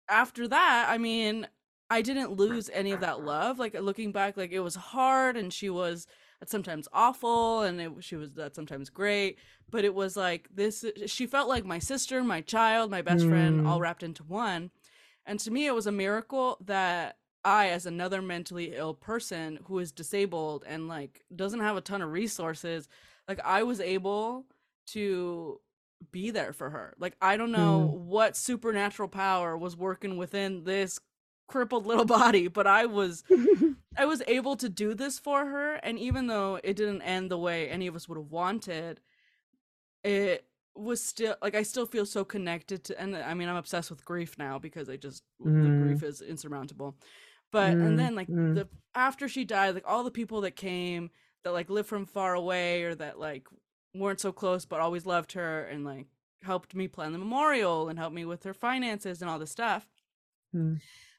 after 0.08 0.48
that, 0.48 0.86
I 0.88 0.98
mean, 0.98 1.46
I 1.90 2.02
didn't 2.02 2.32
lose 2.32 2.70
any 2.72 2.92
of 2.92 3.00
that 3.00 3.22
love. 3.22 3.58
Like 3.58 3.74
looking 3.74 4.12
back, 4.12 4.36
like 4.36 4.52
it 4.52 4.60
was 4.60 4.74
hard, 4.74 5.36
and 5.36 5.52
she 5.52 5.70
was 5.70 6.06
sometimes 6.46 6.88
awful, 6.92 7.62
and 7.62 7.80
it, 7.80 7.92
she 8.00 8.16
was 8.16 8.32
that 8.32 8.54
sometimes 8.54 8.90
great. 8.90 9.38
But 9.70 9.84
it 9.84 9.94
was 9.94 10.16
like 10.16 10.48
this. 10.54 10.84
She 11.06 11.26
felt 11.26 11.48
like 11.48 11.64
my 11.64 11.78
sister, 11.78 12.22
my 12.22 12.40
child, 12.40 12.90
my 12.90 13.02
best 13.02 13.26
friend, 13.26 13.66
all 13.66 13.78
Mm. 13.78 13.82
wrapped 13.82 14.02
into 14.02 14.22
one. 14.24 14.70
And 15.26 15.38
to 15.40 15.50
me, 15.50 15.66
it 15.66 15.74
was 15.74 15.86
a 15.86 15.92
miracle 15.92 16.56
that 16.64 17.18
I, 17.44 17.68
as 17.68 17.86
another 17.86 18.22
mentally 18.22 18.74
ill 18.74 18.94
person 18.94 19.58
who 19.66 19.78
is 19.78 19.92
disabled 19.92 20.64
and 20.66 20.88
like 20.88 21.22
doesn't 21.34 21.60
have 21.60 21.76
a 21.76 21.80
ton 21.80 22.02
of 22.02 22.10
resources, 22.12 22.88
like 23.26 23.40
I 23.44 23.62
was 23.62 23.80
able 23.80 24.46
to 24.88 25.60
be 26.12 26.30
there 26.30 26.52
for 26.52 26.70
her. 26.70 26.94
Like 26.98 27.16
I 27.20 27.36
don't 27.36 27.52
know 27.52 27.90
Mm. 27.94 27.98
what 28.00 28.36
supernatural 28.36 29.08
power 29.08 29.56
was 29.56 29.76
working 29.76 30.16
within 30.16 30.64
this 30.64 30.98
crippled 31.48 31.86
little 31.86 32.04
body, 32.20 32.46
but 32.48 32.66
I 32.66 32.86
was 32.86 33.24
I 33.96 34.04
was 34.06 34.22
able 34.28 34.54
to 34.56 34.68
do 34.68 34.94
this 34.94 35.18
for 35.18 35.46
her 35.46 35.74
and 35.82 35.98
even 35.98 36.28
though 36.28 36.60
it 36.62 36.76
didn't 36.76 37.02
end 37.02 37.30
the 37.30 37.38
way 37.38 37.68
any 37.68 37.86
of 37.88 37.96
us 37.96 38.08
would 38.08 38.18
have 38.18 38.30
wanted, 38.30 39.00
it 40.04 40.44
was 40.76 41.02
still 41.02 41.34
like 41.42 41.56
I 41.56 41.62
still 41.64 41.86
feel 41.86 42.06
so 42.06 42.24
connected 42.24 42.84
to 42.84 43.00
and 43.00 43.16
I 43.16 43.34
mean 43.34 43.48
I'm 43.48 43.56
obsessed 43.56 43.90
with 43.90 44.04
grief 44.04 44.38
now 44.38 44.58
because 44.58 44.88
I 44.88 44.96
just 44.96 45.24
the 45.40 45.48
Mm. 45.48 45.80
grief 45.80 46.02
is 46.02 46.20
insurmountable. 46.20 46.94
But 47.50 47.78
Mm, 47.78 47.86
and 47.86 47.98
then 47.98 48.14
like 48.14 48.28
mm. 48.28 48.54
the 48.54 48.68
after 48.94 49.28
she 49.28 49.44
died, 49.44 49.74
like 49.74 49.84
all 49.86 50.04
the 50.04 50.10
people 50.10 50.42
that 50.42 50.54
came 50.56 51.10
that 51.44 51.52
like 51.52 51.70
lived 51.70 51.88
from 51.88 52.06
far 52.06 52.34
away 52.34 52.82
or 52.84 52.94
that 52.94 53.18
like 53.18 53.46
weren't 53.94 54.20
so 54.20 54.32
close 54.32 54.64
but 54.66 54.80
always 54.80 55.06
loved 55.06 55.32
her 55.32 55.64
and 55.64 55.84
like 55.84 56.06
helped 56.42 56.74
me 56.74 56.86
plan 56.86 57.12
the 57.12 57.18
memorial 57.18 57.88
and 57.88 57.98
helped 57.98 58.14
me 58.14 58.24
with 58.24 58.44
her 58.44 58.54
finances 58.54 59.20
and 59.20 59.30
all 59.30 59.38
this 59.40 59.50
stuff. 59.50 59.88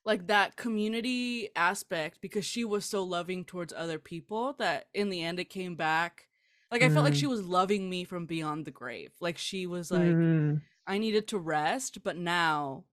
Mm. 0.10 0.12
Like 0.12 0.28
that 0.28 0.56
community 0.56 1.50
aspect 1.56 2.20
because 2.22 2.46
she 2.46 2.66
was 2.66 2.86
so 2.86 3.04
loving 3.04 3.46
towards 3.46 3.74
other 3.74 4.00
people 4.00 4.54
that 4.60 4.88
in 4.94 5.10
the 5.10 5.24
end 5.24 5.40
it 5.40 5.50
came 5.50 5.76
back. 5.76 6.28
Like 6.72 6.84
I 6.84 6.90
felt 6.90 7.04
like 7.06 7.14
Mm. 7.14 7.20
she 7.20 7.28
was 7.28 7.42
loving 7.46 7.90
me 7.90 8.04
from 8.04 8.26
beyond 8.26 8.66
the 8.66 8.72
grave. 8.72 9.12
Like 9.20 9.38
she 9.38 9.66
was 9.68 9.92
like 9.92 10.02
Mm. 10.02 10.62
I 10.88 10.98
needed 10.98 11.28
to 11.30 11.38
rest, 11.38 12.04
but 12.04 12.18
now 12.18 12.86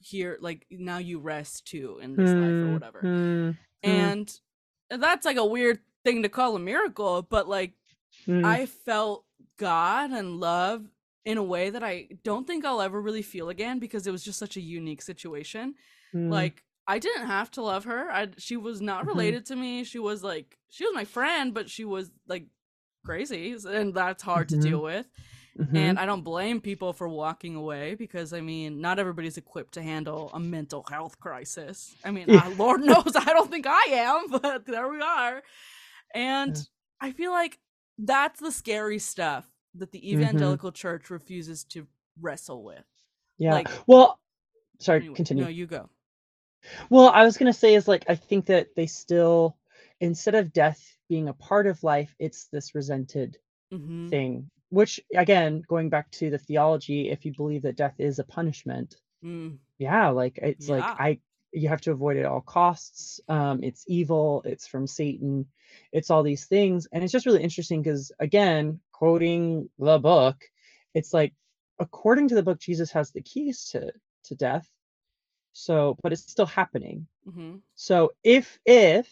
here 0.00 0.38
like 0.40 0.66
now 0.70 0.98
you 0.98 1.18
rest 1.18 1.66
too 1.66 1.98
in 2.02 2.14
this 2.16 2.30
life 2.30 2.36
or 2.36 2.66
Mm. 2.66 2.72
whatever. 2.74 3.00
Mm. 3.02 3.50
Mm. 3.50 3.56
And 3.82 4.40
that's 5.02 5.24
like 5.26 5.36
a 5.36 5.44
weird 5.44 5.80
thing 6.04 6.22
to 6.22 6.28
call 6.28 6.54
a 6.56 6.60
miracle, 6.60 7.22
but 7.22 7.48
like 7.48 7.72
Mm. 8.26 8.44
I 8.44 8.66
felt 8.66 9.26
God 9.58 10.10
and 10.12 10.40
love 10.40 10.86
in 11.24 11.36
a 11.38 11.42
way 11.42 11.70
that 11.70 11.82
I 11.84 12.08
don't 12.24 12.46
think 12.46 12.64
I'll 12.64 12.80
ever 12.80 13.00
really 13.02 13.22
feel 13.22 13.48
again 13.50 13.78
because 13.78 14.06
it 14.06 14.12
was 14.12 14.24
just 14.24 14.38
such 14.38 14.56
a 14.56 14.60
unique 14.62 15.02
situation. 15.02 15.74
Mm. 16.14 16.30
Like 16.30 16.62
I 16.86 16.98
didn't 16.98 17.26
have 17.26 17.50
to 17.52 17.62
love 17.62 17.84
her. 17.84 18.10
I 18.10 18.28
she 18.38 18.56
was 18.56 18.80
not 18.80 19.04
Mhm. 19.04 19.08
related 19.08 19.46
to 19.46 19.56
me. 19.56 19.84
She 19.84 19.98
was 19.98 20.22
like 20.24 20.58
she 20.68 20.84
was 20.84 20.94
my 20.94 21.04
friend, 21.04 21.52
but 21.54 21.68
she 21.68 21.84
was 21.84 22.10
like 22.26 22.46
crazy, 23.04 23.54
and 23.66 23.94
that's 23.94 24.22
hard 24.22 24.48
Mhm. 24.48 24.50
to 24.50 24.68
deal 24.68 24.82
with. 24.82 25.06
Mhm. 25.58 25.76
And 25.76 25.98
I 25.98 26.06
don't 26.06 26.22
blame 26.22 26.60
people 26.60 26.92
for 26.92 27.08
walking 27.08 27.56
away 27.56 27.94
because 27.94 28.32
I 28.32 28.40
mean, 28.40 28.80
not 28.80 28.98
everybody's 28.98 29.36
equipped 29.36 29.74
to 29.74 29.82
handle 29.82 30.30
a 30.32 30.38
mental 30.40 30.84
health 30.88 31.18
crisis. 31.20 31.94
I 32.04 32.10
mean, 32.10 32.26
Yeah. 32.28 32.36
uh, 32.46 32.50
Lord 32.50 32.80
knows 32.82 33.12
I 33.16 33.32
don't 33.32 33.50
think 33.50 33.66
I 33.66 33.82
am, 33.90 34.28
but 34.40 34.66
there 34.66 34.88
we 34.88 35.00
are. 35.00 35.42
And 36.14 36.56
Yeah. 36.56 36.62
I 37.00 37.12
feel 37.12 37.32
like 37.32 37.58
that's 37.98 38.40
the 38.40 38.52
scary 38.52 38.98
stuff 38.98 39.46
that 39.74 39.90
the 39.92 39.98
Mhm. 40.00 40.04
evangelical 40.22 40.72
church 40.72 41.10
refuses 41.10 41.64
to 41.64 41.86
wrestle 42.20 42.62
with. 42.64 42.84
yeah. 43.40 43.52
like- 43.54 43.68
well, 43.86 44.18
sorry, 44.80 44.98
Anyway, 45.00 45.14
continue. 45.14 45.44
No, 45.44 45.50
you 45.50 45.66
go. 45.66 45.88
Well, 46.90 47.08
I 47.08 47.24
was 47.24 47.36
going 47.38 47.52
to 47.52 47.58
say 47.58 47.74
is 47.74 47.88
like 47.88 48.04
I 48.08 48.14
think 48.16 48.46
that 48.46 48.74
they 48.76 48.86
still 48.86 49.56
instead 50.00 50.34
of 50.34 50.52
death 50.52 50.96
being 51.08 51.28
a 51.28 51.34
part 51.34 51.66
of 51.66 51.82
life, 51.82 52.14
it's 52.18 52.46
this 52.48 52.74
resented 52.74 53.38
hmm 53.70 54.08
thing. 54.10 54.50
Which 54.70 55.00
again, 55.14 55.62
going 55.68 55.88
back 55.90 56.10
to 56.12 56.30
the 56.30 56.38
theology, 56.38 57.10
if 57.10 57.24
you 57.24 57.32
believe 57.34 57.62
that 57.62 57.76
death 57.76 57.96
is 57.98 58.18
a 58.18 58.24
punishment, 58.24 58.96
Mm, 59.24 59.58
yeah, 59.78 60.08
like 60.10 60.38
it's 60.42 60.68
like 60.68 60.84
Yeah. 60.88 60.94
I 60.98 61.20
you 61.52 61.68
have 61.68 61.80
to 61.82 61.92
avoid 61.92 62.16
it 62.16 62.20
at 62.20 62.26
all 62.26 62.40
costs. 62.42 63.20
Um, 63.28 63.62
it's 63.62 63.84
evil, 63.88 64.42
it's 64.44 64.66
from 64.66 64.86
Satan, 64.86 65.46
it's 65.92 66.10
all 66.10 66.22
these 66.22 66.46
things. 66.46 66.86
And 66.92 67.02
it's 67.04 67.12
just 67.12 67.26
really 67.26 67.42
interesting 67.42 67.82
because 67.82 68.12
again, 68.20 68.80
quoting 68.92 69.70
the 69.78 69.98
book, 69.98 70.36
it's 70.94 71.14
like 71.14 71.34
according 71.80 72.28
to 72.28 72.34
the 72.34 72.42
book, 72.42 72.60
Jesus 72.60 72.90
has 72.92 73.12
the 73.12 73.22
keys 73.22 73.66
to 73.72 73.92
to 74.24 74.34
death. 74.36 74.68
So, 75.58 75.96
but 76.02 76.12
it's 76.12 76.30
still 76.30 76.46
happening. 76.46 77.06
hmm 77.24 77.56
So 77.74 78.12
if 78.24 78.58
if 78.66 79.08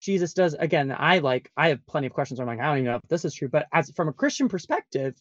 Jesus 0.00 0.34
does 0.34 0.54
again, 0.54 0.94
I 0.96 1.18
like 1.18 1.50
I 1.56 1.68
have 1.68 1.86
plenty 1.86 2.06
of 2.08 2.12
questions. 2.12 2.40
I'm 2.40 2.46
like, 2.46 2.60
I 2.60 2.66
don't 2.66 2.78
even 2.78 2.90
know 2.92 2.96
if 2.96 3.08
this 3.08 3.24
is 3.24 3.34
true. 3.34 3.48
But 3.48 3.66
as 3.72 3.90
from 3.96 4.08
a 4.08 4.12
Christian 4.12 4.48
perspective, 4.48 5.14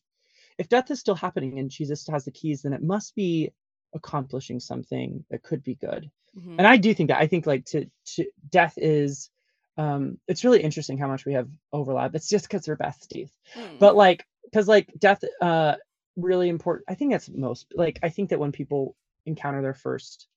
if 0.58 0.70
death 0.70 0.92
is 0.92 1.00
still 1.00 1.16
happening 1.16 1.60
and 1.60 1.70
Jesus 1.70 2.08
has 2.08 2.26
the 2.26 2.32
keys, 2.32 2.62
then 2.64 2.74
it 2.74 2.84
must 2.84 3.16
be 3.16 3.52
accomplishing 3.96 4.60
something 4.60 5.24
that 5.30 5.44
could 5.44 5.64
be 5.64 5.76
good. 5.76 6.10
hmm 6.36 6.56
And 6.58 6.68
I 6.68 6.78
do 6.78 6.94
think 6.94 7.10
that 7.10 7.22
I 7.22 7.28
think 7.28 7.46
like 7.46 7.66
to 7.66 7.86
to 8.16 8.26
death 8.52 8.74
is 8.78 9.30
um 9.78 10.20
it's 10.28 10.44
really 10.44 10.62
interesting 10.62 10.98
how 10.98 11.08
much 11.08 11.26
we 11.26 11.34
have 11.34 11.50
overlap. 11.72 12.16
It's 12.16 12.30
just 12.30 12.48
because 12.50 12.68
we're 12.68 12.78
besties 12.78 13.32
Mm. 13.56 13.80
but 13.80 13.96
like 13.96 14.26
because 14.46 14.68
like 14.68 14.92
death 15.00 15.24
uh 15.42 15.76
really 16.16 16.50
important 16.50 16.86
i 16.90 16.96
think 16.96 17.12
that's 17.12 17.30
most 17.30 17.68
like 17.76 18.00
i 18.04 18.10
think 18.10 18.30
that 18.30 18.40
when 18.40 18.52
people 18.52 18.96
encounter 19.26 19.62
their 19.62 19.74
first 19.74 20.28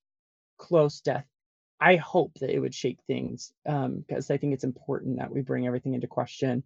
close 0.57 1.01
death 1.01 1.27
i 1.81 1.97
hope 1.97 2.33
that 2.40 2.51
it 2.51 2.59
would 2.59 2.75
shake 2.75 2.99
things 3.07 3.53
um 3.66 4.05
because 4.07 4.31
i 4.31 4.37
think 4.37 4.55
it's 4.55 4.64
important 4.64 5.19
that 5.19 5.31
we 5.31 5.40
bring 5.40 5.66
everything 5.66 5.95
into 5.95 6.07
question. 6.07 6.62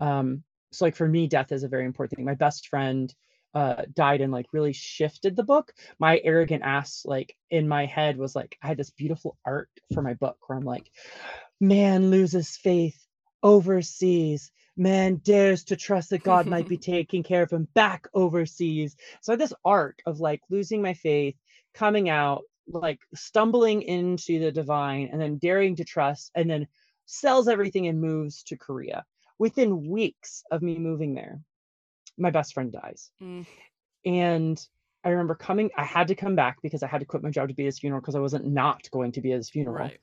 Um 0.00 0.42
so 0.72 0.84
like 0.84 0.96
for 0.96 1.08
me 1.08 1.28
death 1.28 1.52
is 1.52 1.62
a 1.62 1.68
very 1.68 1.84
important 1.84 2.16
thing. 2.16 2.24
My 2.24 2.34
best 2.34 2.68
friend 2.68 3.14
uh 3.54 3.82
died 3.94 4.20
and 4.20 4.32
like 4.32 4.46
really 4.52 4.72
shifted 4.72 5.36
the 5.36 5.44
book. 5.44 5.72
My 5.98 6.20
arrogant 6.24 6.62
ass 6.64 7.02
like 7.04 7.36
in 7.50 7.68
my 7.68 7.86
head 7.86 8.16
was 8.16 8.34
like 8.34 8.56
i 8.62 8.66
had 8.68 8.76
this 8.76 8.90
beautiful 8.90 9.36
art 9.44 9.70
for 9.92 10.02
my 10.02 10.14
book 10.14 10.36
where 10.46 10.58
i'm 10.58 10.64
like 10.64 10.90
man 11.60 12.10
loses 12.10 12.56
faith 12.56 13.04
overseas. 13.42 14.50
Man 14.76 15.16
dares 15.16 15.64
to 15.64 15.76
trust 15.76 16.10
that 16.10 16.24
God 16.24 16.46
might 16.46 16.68
be 16.68 16.78
taking 16.94 17.22
care 17.22 17.42
of 17.42 17.52
him 17.52 17.68
back 17.74 18.08
overseas. 18.12 18.96
So 19.20 19.32
I 19.32 19.34
had 19.34 19.40
this 19.40 19.52
arc 19.64 20.00
of 20.06 20.18
like 20.18 20.40
losing 20.50 20.82
my 20.82 20.94
faith, 20.94 21.36
coming 21.74 22.08
out, 22.08 22.42
like 22.66 23.00
stumbling 23.14 23.82
into 23.82 24.38
the 24.38 24.52
divine, 24.52 25.08
and 25.12 25.20
then 25.20 25.38
daring 25.38 25.76
to 25.76 25.84
trust, 25.84 26.30
and 26.34 26.48
then 26.48 26.66
sells 27.06 27.48
everything 27.48 27.86
and 27.88 28.00
moves 28.00 28.42
to 28.44 28.56
Korea. 28.56 29.04
Within 29.38 29.88
weeks 29.88 30.42
of 30.50 30.62
me 30.62 30.78
moving 30.78 31.14
there, 31.14 31.40
my 32.16 32.30
best 32.30 32.54
friend 32.54 32.72
dies. 32.72 33.10
Mm. 33.22 33.46
And 34.06 34.68
I 35.04 35.10
remember 35.10 35.34
coming, 35.34 35.70
I 35.76 35.84
had 35.84 36.08
to 36.08 36.14
come 36.14 36.34
back 36.34 36.58
because 36.62 36.82
I 36.82 36.86
had 36.86 37.00
to 37.00 37.06
quit 37.06 37.22
my 37.22 37.30
job 37.30 37.48
to 37.48 37.54
be 37.54 37.64
at 37.64 37.66
his 37.66 37.78
funeral 37.78 38.00
because 38.00 38.14
I 38.14 38.20
wasn't 38.20 38.46
not 38.46 38.90
going 38.90 39.12
to 39.12 39.20
be 39.20 39.32
at 39.32 39.36
his 39.38 39.50
funeral 39.50 39.76
Right. 39.76 39.98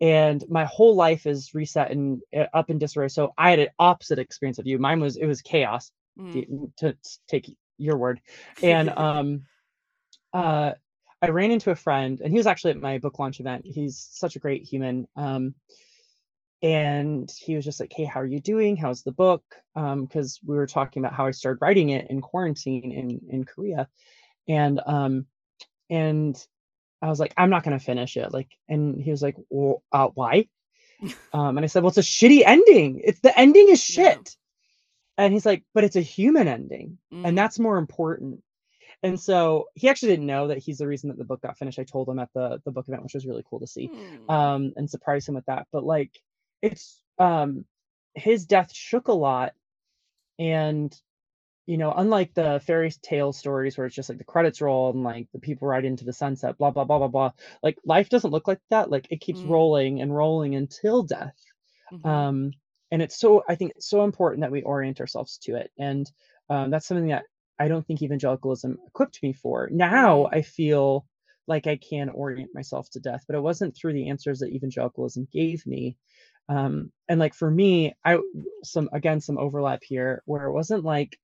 and 0.00 0.44
my 0.48 0.64
whole 0.64 0.94
life 0.94 1.26
is 1.26 1.54
reset 1.54 1.90
and 1.90 2.20
uh, 2.36 2.44
up 2.54 2.70
in 2.70 2.78
disarray. 2.78 3.08
So 3.08 3.32
I 3.36 3.50
had 3.50 3.58
an 3.58 3.68
opposite 3.80 4.18
experience 4.20 4.58
of 4.58 4.66
you. 4.66 4.78
Mine 4.78 5.00
was 5.00 5.16
it 5.16 5.26
was 5.26 5.42
chaos 5.42 5.90
Mm. 6.18 6.72
to, 6.78 6.92
to 6.92 6.96
take 7.28 7.56
your 7.78 7.96
word, 7.96 8.20
and 8.62 8.90
um, 8.90 9.42
uh, 10.32 10.72
I 11.20 11.28
ran 11.30 11.50
into 11.50 11.70
a 11.70 11.76
friend, 11.76 12.20
and 12.20 12.32
he 12.32 12.38
was 12.38 12.46
actually 12.46 12.72
at 12.72 12.80
my 12.80 12.98
book 12.98 13.18
launch 13.18 13.40
event. 13.40 13.66
He's 13.66 14.08
such 14.10 14.36
a 14.36 14.38
great 14.38 14.62
human. 14.62 15.08
Um, 15.16 15.54
and 16.62 17.30
he 17.38 17.54
was 17.54 17.64
just 17.64 17.80
like, 17.80 17.92
"Hey, 17.94 18.04
how 18.04 18.20
are 18.20 18.26
you 18.26 18.40
doing? 18.40 18.76
How's 18.76 19.02
the 19.02 19.12
book?" 19.12 19.42
Um, 19.76 20.04
because 20.04 20.40
we 20.44 20.56
were 20.56 20.66
talking 20.66 21.00
about 21.02 21.14
how 21.14 21.26
I 21.26 21.30
started 21.30 21.60
writing 21.62 21.90
it 21.90 22.08
in 22.10 22.20
quarantine 22.20 22.92
in 22.92 23.20
in 23.30 23.44
Korea, 23.44 23.88
and 24.48 24.80
um, 24.86 25.26
and 25.90 26.36
I 27.00 27.08
was 27.08 27.20
like, 27.20 27.32
I'm 27.36 27.50
not 27.50 27.62
gonna 27.62 27.78
finish 27.78 28.16
it. 28.16 28.32
Like, 28.32 28.48
and 28.68 29.00
he 29.00 29.10
was 29.12 29.22
like, 29.22 29.36
well, 29.50 29.82
uh, 29.92 30.08
why? 30.14 30.48
Um, 31.32 31.58
and 31.58 31.64
I 31.64 31.66
said, 31.68 31.82
well, 31.82 31.90
it's 31.90 31.98
a 31.98 32.00
shitty 32.00 32.42
ending. 32.44 33.02
It's 33.04 33.20
the 33.20 33.38
ending 33.38 33.68
is 33.68 33.96
Yeah. 33.96 34.14
shit. 34.14 34.36
And 35.18 35.32
he's 35.32 35.44
like, 35.44 35.62
but 35.74 35.84
it's 35.84 35.94
a 35.96 36.00
human 36.00 36.48
ending, 36.48 36.96
Mm. 37.12 37.28
and 37.28 37.38
that's 37.38 37.58
more 37.58 37.76
important. 37.76 38.42
And 39.02 39.18
so 39.20 39.66
he 39.74 39.88
actually 39.88 40.10
didn't 40.10 40.26
know 40.26 40.48
that 40.48 40.58
he's 40.58 40.78
the 40.78 40.86
reason 40.86 41.08
that 41.10 41.18
the 41.18 41.24
book 41.24 41.40
got 41.42 41.56
finished. 41.58 41.78
I 41.78 41.84
told 41.84 42.08
him 42.08 42.18
at 42.18 42.32
the 42.34 42.60
the 42.64 42.72
book 42.72 42.88
event, 42.88 43.02
which 43.04 43.14
was 43.14 43.26
really 43.26 43.44
cool 43.48 43.60
to 43.60 43.66
see, 43.66 43.92
Mm. 43.92 44.28
um, 44.28 44.72
and 44.76 44.90
surprise 44.90 45.28
him 45.28 45.34
with 45.36 45.46
that. 45.46 45.68
But 45.72 45.84
like, 45.84 46.20
it's 46.62 47.02
um, 47.18 47.64
his 48.14 48.46
death 48.46 48.72
shook 48.74 49.08
a 49.08 49.12
lot, 49.12 49.54
and 50.38 50.94
you 51.66 51.78
know, 51.78 51.92
unlike 51.92 52.34
the 52.34 52.60
fairy 52.66 52.90
tale 53.02 53.32
stories 53.32 53.76
where 53.78 53.86
it's 53.86 53.96
just 53.96 54.08
like 54.08 54.18
the 54.18 54.24
credits 54.24 54.60
roll 54.62 54.90
and 54.90 55.04
like 55.04 55.28
the 55.32 55.38
people 55.40 55.68
ride 55.68 55.84
into 55.84 56.04
the 56.04 56.12
sunset, 56.12 56.58
blah 56.58 56.70
blah 56.70 56.84
blah 56.84 56.98
blah 56.98 57.08
blah. 57.08 57.32
Like 57.62 57.78
life 57.84 58.08
doesn't 58.10 58.30
look 58.30 58.48
like 58.48 58.60
that. 58.70 58.90
Like 58.90 59.06
it 59.10 59.20
keeps 59.20 59.44
Mm. 59.44 59.50
rolling 59.50 60.00
and 60.00 60.14
rolling 60.14 60.54
until 60.56 61.02
death. 61.04 61.36
Mhm. 61.90 62.08
Um, 62.08 62.52
and 62.90 63.02
it's 63.02 63.18
so 63.18 63.44
I 63.48 63.54
think 63.54 63.72
it's 63.76 63.88
so 63.88 64.04
important 64.04 64.42
that 64.42 64.52
we 64.52 64.62
orient 64.62 65.00
ourselves 65.00 65.38
to 65.44 65.56
it. 65.56 65.70
And 65.78 66.10
um, 66.50 66.70
that's 66.70 66.86
something 66.86 67.08
that 67.08 67.24
I 67.58 67.68
don't 67.68 67.86
think 67.86 68.02
evangelicalism 68.02 68.78
equipped 68.86 69.22
me 69.22 69.32
for. 69.32 69.68
Now 69.70 70.24
Mhm. 70.24 70.28
I 70.32 70.42
feel 70.42 71.06
like 71.46 71.66
I 71.66 71.76
can 71.76 72.10
orient 72.10 72.54
myself 72.54 72.90
to 72.90 73.00
death, 73.00 73.24
but 73.26 73.36
it 73.36 73.40
wasn't 73.40 73.74
through 73.74 73.94
the 73.94 74.10
answers 74.10 74.40
that 74.40 74.52
evangelicalism 74.52 75.28
gave 75.32 75.66
me. 75.66 75.96
Um, 76.48 76.92
and 77.08 77.18
like 77.18 77.34
for 77.34 77.50
me, 77.50 77.94
I 78.04 78.18
some 78.64 78.88
again 78.92 79.20
some 79.20 79.38
overlap 79.38 79.82
here 79.82 80.22
where 80.26 80.46
it 80.46 80.52
wasn't 80.52 80.84
like 80.84 81.18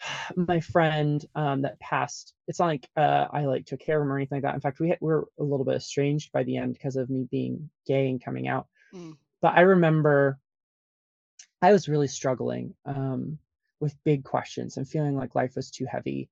my 0.36 0.60
friend 0.60 1.24
um, 1.34 1.62
that 1.62 1.80
passed. 1.80 2.34
It's 2.48 2.58
not 2.58 2.66
like 2.66 2.88
uh, 2.96 3.26
I 3.30 3.44
like 3.44 3.66
took 3.66 3.80
care 3.80 4.00
of 4.00 4.06
him 4.06 4.12
or 4.12 4.16
anything 4.16 4.36
like 4.36 4.42
that. 4.42 4.54
In 4.54 4.60
fact, 4.60 4.80
we 4.80 4.88
had, 4.90 4.98
we 5.00 5.12
were 5.12 5.28
a 5.38 5.42
little 5.44 5.64
bit 5.64 5.76
estranged 5.76 6.32
by 6.32 6.42
the 6.44 6.56
end 6.56 6.74
because 6.74 6.96
of 6.96 7.10
me 7.10 7.26
being 7.30 7.70
gay 7.86 8.08
and 8.08 8.22
coming 8.22 8.48
out. 8.48 8.66
Mm. 8.94 9.16
But 9.40 9.56
I 9.56 9.62
remember 9.62 10.38
I 11.60 11.72
was 11.72 11.88
really 11.88 12.08
struggling 12.08 12.74
um, 12.84 13.38
with 13.82 14.02
big 14.04 14.24
questions 14.24 14.78
and 14.78 14.88
feeling 14.88 15.16
like 15.16 15.34
life 15.34 15.56
was 15.56 15.70
too 15.70 15.86
heavy. 15.86 16.30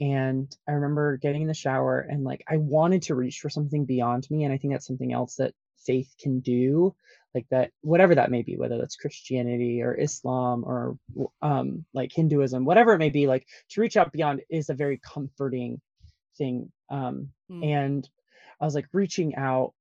And 0.00 0.54
I 0.68 0.72
remember 0.72 1.16
getting 1.16 1.42
in 1.42 1.48
the 1.48 1.54
shower 1.54 2.00
and 2.00 2.24
like 2.24 2.44
I 2.48 2.58
wanted 2.58 3.02
to 3.04 3.14
reach 3.14 3.40
for 3.40 3.50
something 3.50 3.86
beyond 3.86 4.30
me. 4.30 4.44
And 4.44 4.52
I 4.52 4.58
think 4.58 4.74
that's 4.74 4.86
something 4.86 5.12
else 5.12 5.36
that 5.36 5.54
faith 5.86 6.14
can 6.20 6.40
do, 6.40 6.94
like 7.34 7.46
that, 7.50 7.72
whatever 7.80 8.14
that 8.16 8.30
may 8.30 8.42
be, 8.42 8.56
whether 8.56 8.78
that's 8.78 8.96
Christianity 8.96 9.82
or 9.82 9.94
Islam 9.94 10.64
or 10.66 10.98
um, 11.42 11.84
like 11.94 12.12
Hinduism, 12.12 12.64
whatever 12.64 12.92
it 12.94 12.98
may 12.98 13.10
be, 13.10 13.26
like 13.26 13.46
to 13.70 13.80
reach 13.80 13.96
out 13.96 14.12
beyond 14.12 14.42
is 14.50 14.70
a 14.70 14.74
very 14.74 14.98
comforting 14.98 15.80
thing. 16.36 16.72
Um, 16.90 17.30
Mm. 17.50 17.64
and 17.64 18.08
I 18.60 18.66
was 18.66 18.74
like 18.74 18.88
reaching 18.92 19.34
out 19.36 19.72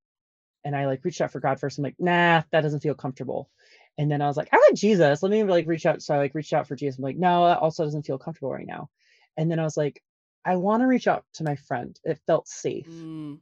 and 0.64 0.76
I 0.76 0.86
like 0.86 1.04
reached 1.04 1.22
out 1.22 1.32
for 1.32 1.40
God 1.42 1.60
first. 1.60 1.78
I'm 1.78 1.84
like, 1.84 1.96
nah, 2.00 2.44
that 2.52 2.62
doesn't 2.62 2.82
feel 2.82 2.96
comfortable. 2.96 3.50
And 3.98 4.12
then 4.12 4.22
I 4.22 4.28
was 4.28 4.38
like, 4.38 4.50
I 4.52 4.58
like 4.58 4.76
Jesus. 4.76 5.24
Let 5.24 5.32
me 5.32 5.44
like 5.44 5.68
reach 5.68 5.86
out. 5.86 6.02
So 6.02 6.14
I 6.14 6.18
like 6.18 6.36
reached 6.36 6.54
out 6.54 6.68
for 6.68 6.76
Jesus. 6.76 6.98
I'm 6.98 7.04
like, 7.04 7.18
no, 7.18 7.46
that 7.46 7.60
also 7.60 7.84
doesn't 7.84 8.06
feel 8.06 8.18
comfortable 8.18 8.52
right 8.52 8.68
now. 8.68 8.90
And 9.38 9.50
then 9.50 9.60
I 9.60 9.64
was 9.64 9.78
like, 9.78 10.04
I 10.46 10.56
want 10.56 10.82
to 10.82 10.88
reach 10.88 11.08
out 11.08 11.26
to 11.36 11.44
my 11.44 11.56
friend. 11.56 12.00
It 12.04 12.20
felt 12.28 12.48
safe. 12.48 12.88
Mm. 12.88 13.40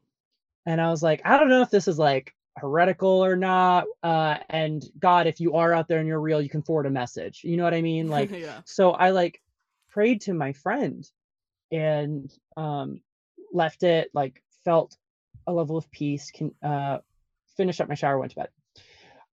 And 0.66 0.82
I 0.82 0.90
was 0.90 1.04
like, 1.04 1.22
I 1.26 1.38
don't 1.38 1.50
know 1.50 1.62
if 1.62 1.70
this 1.70 1.88
is 1.88 2.00
like 2.00 2.34
heretical 2.58 3.24
or 3.24 3.36
not. 3.36 3.86
Uh, 4.02 4.38
and 4.50 4.84
God, 4.98 5.28
if 5.28 5.40
you 5.40 5.56
are 5.56 5.74
out 5.74 5.88
there 5.88 6.00
and 6.00 6.08
you're 6.08 6.20
real, 6.20 6.42
you 6.42 6.50
can 6.50 6.64
forward 6.64 6.86
a 6.86 6.92
message. 6.92 7.42
You 7.44 7.58
know 7.58 7.64
what 7.64 7.74
I 7.74 7.82
mean? 7.82 8.08
Like, 8.08 8.32
yeah. 8.32 8.62
so 8.66 8.92
I 8.92 9.12
like 9.12 9.42
prayed 9.90 10.22
to 10.22 10.34
my 10.34 10.54
friend 10.54 11.10
and 11.72 12.32
um 12.58 13.02
left 13.52 13.84
it, 13.84 14.10
like 14.14 14.42
felt 14.64 14.98
a 15.48 15.54
level 15.54 15.78
of 15.78 15.90
peace, 15.92 16.32
can 16.32 16.54
uh 16.64 17.00
finished 17.58 17.82
up 17.82 17.90
my 17.90 17.96
shower, 17.96 18.18
went 18.18 18.32
to 18.32 18.38
bed. 18.38 18.50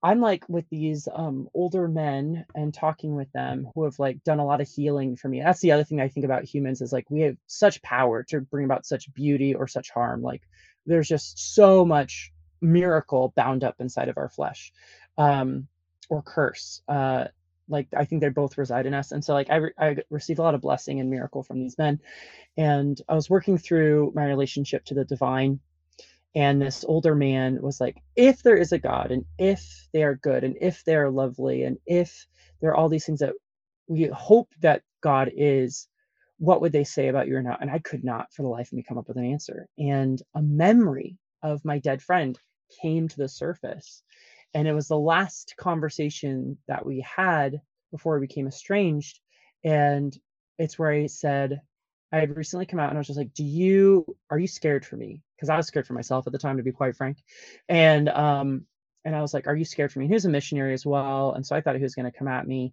I'm 0.02 0.20
like 0.20 0.48
with 0.48 0.68
these 0.68 1.08
um 1.14 1.48
older 1.54 1.88
men 1.88 2.44
and 2.54 2.74
talking 2.74 3.14
with 3.14 3.30
them 3.32 3.68
who 3.74 3.84
have 3.84 3.98
like 3.98 4.22
done 4.24 4.40
a 4.40 4.44
lot 4.46 4.60
of 4.60 4.68
healing 4.68 5.16
for 5.16 5.28
me. 5.28 5.40
That's 5.40 5.60
the 5.60 5.72
other 5.72 5.84
thing 5.84 6.00
I 6.00 6.08
think 6.08 6.24
about 6.24 6.44
humans 6.44 6.80
is 6.80 6.92
like 6.92 7.10
we 7.10 7.20
have 7.22 7.36
such 7.46 7.82
power 7.82 8.24
to 8.24 8.40
bring 8.40 8.64
about 8.64 8.86
such 8.86 9.12
beauty 9.14 9.54
or 9.54 9.68
such 9.68 9.90
harm. 9.90 10.22
Like 10.22 10.42
there's 10.86 11.08
just 11.08 11.54
so 11.54 11.84
much 11.84 12.32
miracle 12.60 13.32
bound 13.36 13.64
up 13.64 13.76
inside 13.80 14.08
of 14.08 14.18
our 14.18 14.28
flesh. 14.28 14.72
Um 15.18 15.68
or 16.10 16.22
curse. 16.22 16.82
Uh 16.88 17.26
like 17.68 17.86
I 17.96 18.04
think 18.04 18.20
they 18.22 18.28
both 18.28 18.58
reside 18.58 18.86
in 18.86 18.94
us. 18.94 19.12
And 19.12 19.24
so 19.24 19.34
like 19.34 19.50
I 19.50 19.56
re- 19.56 19.74
I 19.78 19.96
receive 20.10 20.40
a 20.40 20.42
lot 20.42 20.54
of 20.54 20.60
blessing 20.60 20.98
and 21.00 21.10
miracle 21.10 21.44
from 21.44 21.60
these 21.60 21.78
men. 21.78 22.00
And 22.56 23.00
I 23.08 23.14
was 23.14 23.30
working 23.30 23.58
through 23.58 24.12
my 24.14 24.26
relationship 24.26 24.84
to 24.86 24.94
the 24.94 25.04
divine 25.04 25.60
and 26.34 26.62
this 26.62 26.84
older 26.88 27.14
man 27.14 27.60
was 27.60 27.80
like 27.80 27.96
if 28.16 28.42
there 28.42 28.56
is 28.56 28.72
a 28.72 28.78
god 28.78 29.10
and 29.10 29.24
if 29.38 29.88
they 29.92 30.02
are 30.02 30.16
good 30.16 30.44
and 30.44 30.56
if 30.60 30.84
they 30.84 30.96
are 30.96 31.10
lovely 31.10 31.64
and 31.64 31.78
if 31.86 32.26
there 32.60 32.70
are 32.70 32.76
all 32.76 32.88
these 32.88 33.06
things 33.06 33.20
that 33.20 33.34
we 33.88 34.04
hope 34.06 34.48
that 34.60 34.82
god 35.02 35.30
is 35.36 35.88
what 36.38 36.60
would 36.60 36.72
they 36.72 36.84
say 36.84 37.06
about 37.08 37.28
you 37.28 37.36
or 37.36 37.42
not? 37.42 37.62
And 37.62 37.70
i 37.70 37.78
could 37.78 38.02
not 38.04 38.32
for 38.32 38.42
the 38.42 38.48
life 38.48 38.68
of 38.68 38.72
me 38.72 38.82
come 38.82 38.98
up 38.98 39.06
with 39.06 39.16
an 39.16 39.24
answer. 39.24 39.68
And 39.78 40.20
a 40.34 40.42
memory 40.42 41.18
of 41.42 41.64
my 41.64 41.78
dead 41.78 42.02
friend 42.02 42.38
came 42.82 43.06
to 43.08 43.16
the 43.16 43.28
surface. 43.28 44.02
And 44.54 44.66
it 44.66 44.72
was 44.74 44.88
the 44.88 44.98
last 44.98 45.54
conversation 45.58 46.58
that 46.68 46.84
we 46.84 47.00
had 47.00 47.60
before 47.92 48.18
we 48.18 48.26
became 48.26 48.48
estranged. 48.48 49.20
And 49.64 50.16
it's 50.58 50.78
where 50.78 50.90
i 50.90 51.06
said 51.06 51.60
i 52.12 52.18
had 52.20 52.36
recently 52.36 52.66
come 52.66 52.80
out 52.80 52.90
and 52.90 52.98
i 52.98 53.00
was 53.00 53.06
just 53.06 53.18
like 53.18 53.32
do 53.34 53.44
you 53.44 54.04
are 54.30 54.38
you 54.38 54.46
scared 54.46 54.84
for 54.84 54.96
me 54.96 55.22
because 55.42 55.50
I 55.50 55.56
was 55.56 55.66
scared 55.66 55.88
for 55.88 55.94
myself 55.94 56.28
at 56.28 56.32
the 56.32 56.38
time, 56.38 56.56
to 56.58 56.62
be 56.62 56.70
quite 56.70 56.94
frank. 56.94 57.18
And 57.68 58.08
um, 58.10 58.64
and 59.04 59.16
I 59.16 59.20
was 59.20 59.34
like, 59.34 59.48
"Are 59.48 59.56
you 59.56 59.64
scared 59.64 59.92
for 59.92 59.98
me?" 59.98 60.06
He 60.06 60.14
was 60.14 60.24
a 60.24 60.28
missionary 60.28 60.72
as 60.72 60.86
well, 60.86 61.32
and 61.32 61.44
so 61.44 61.56
I 61.56 61.60
thought 61.60 61.74
he 61.74 61.82
was 61.82 61.96
going 61.96 62.10
to 62.10 62.16
come 62.16 62.28
at 62.28 62.46
me. 62.46 62.72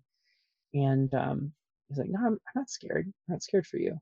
And 0.76 1.14
um, 1.16 1.54
he's 1.88 1.98
like, 1.98 2.10
"No, 2.10 2.20
I'm, 2.20 2.34
I'm 2.34 2.40
not 2.56 2.70
scared. 2.70 3.08
I'm 3.08 3.34
not 3.34 3.44
scared 3.44 3.66
for 3.66 3.78
you." 3.78 3.90
And 3.92 4.00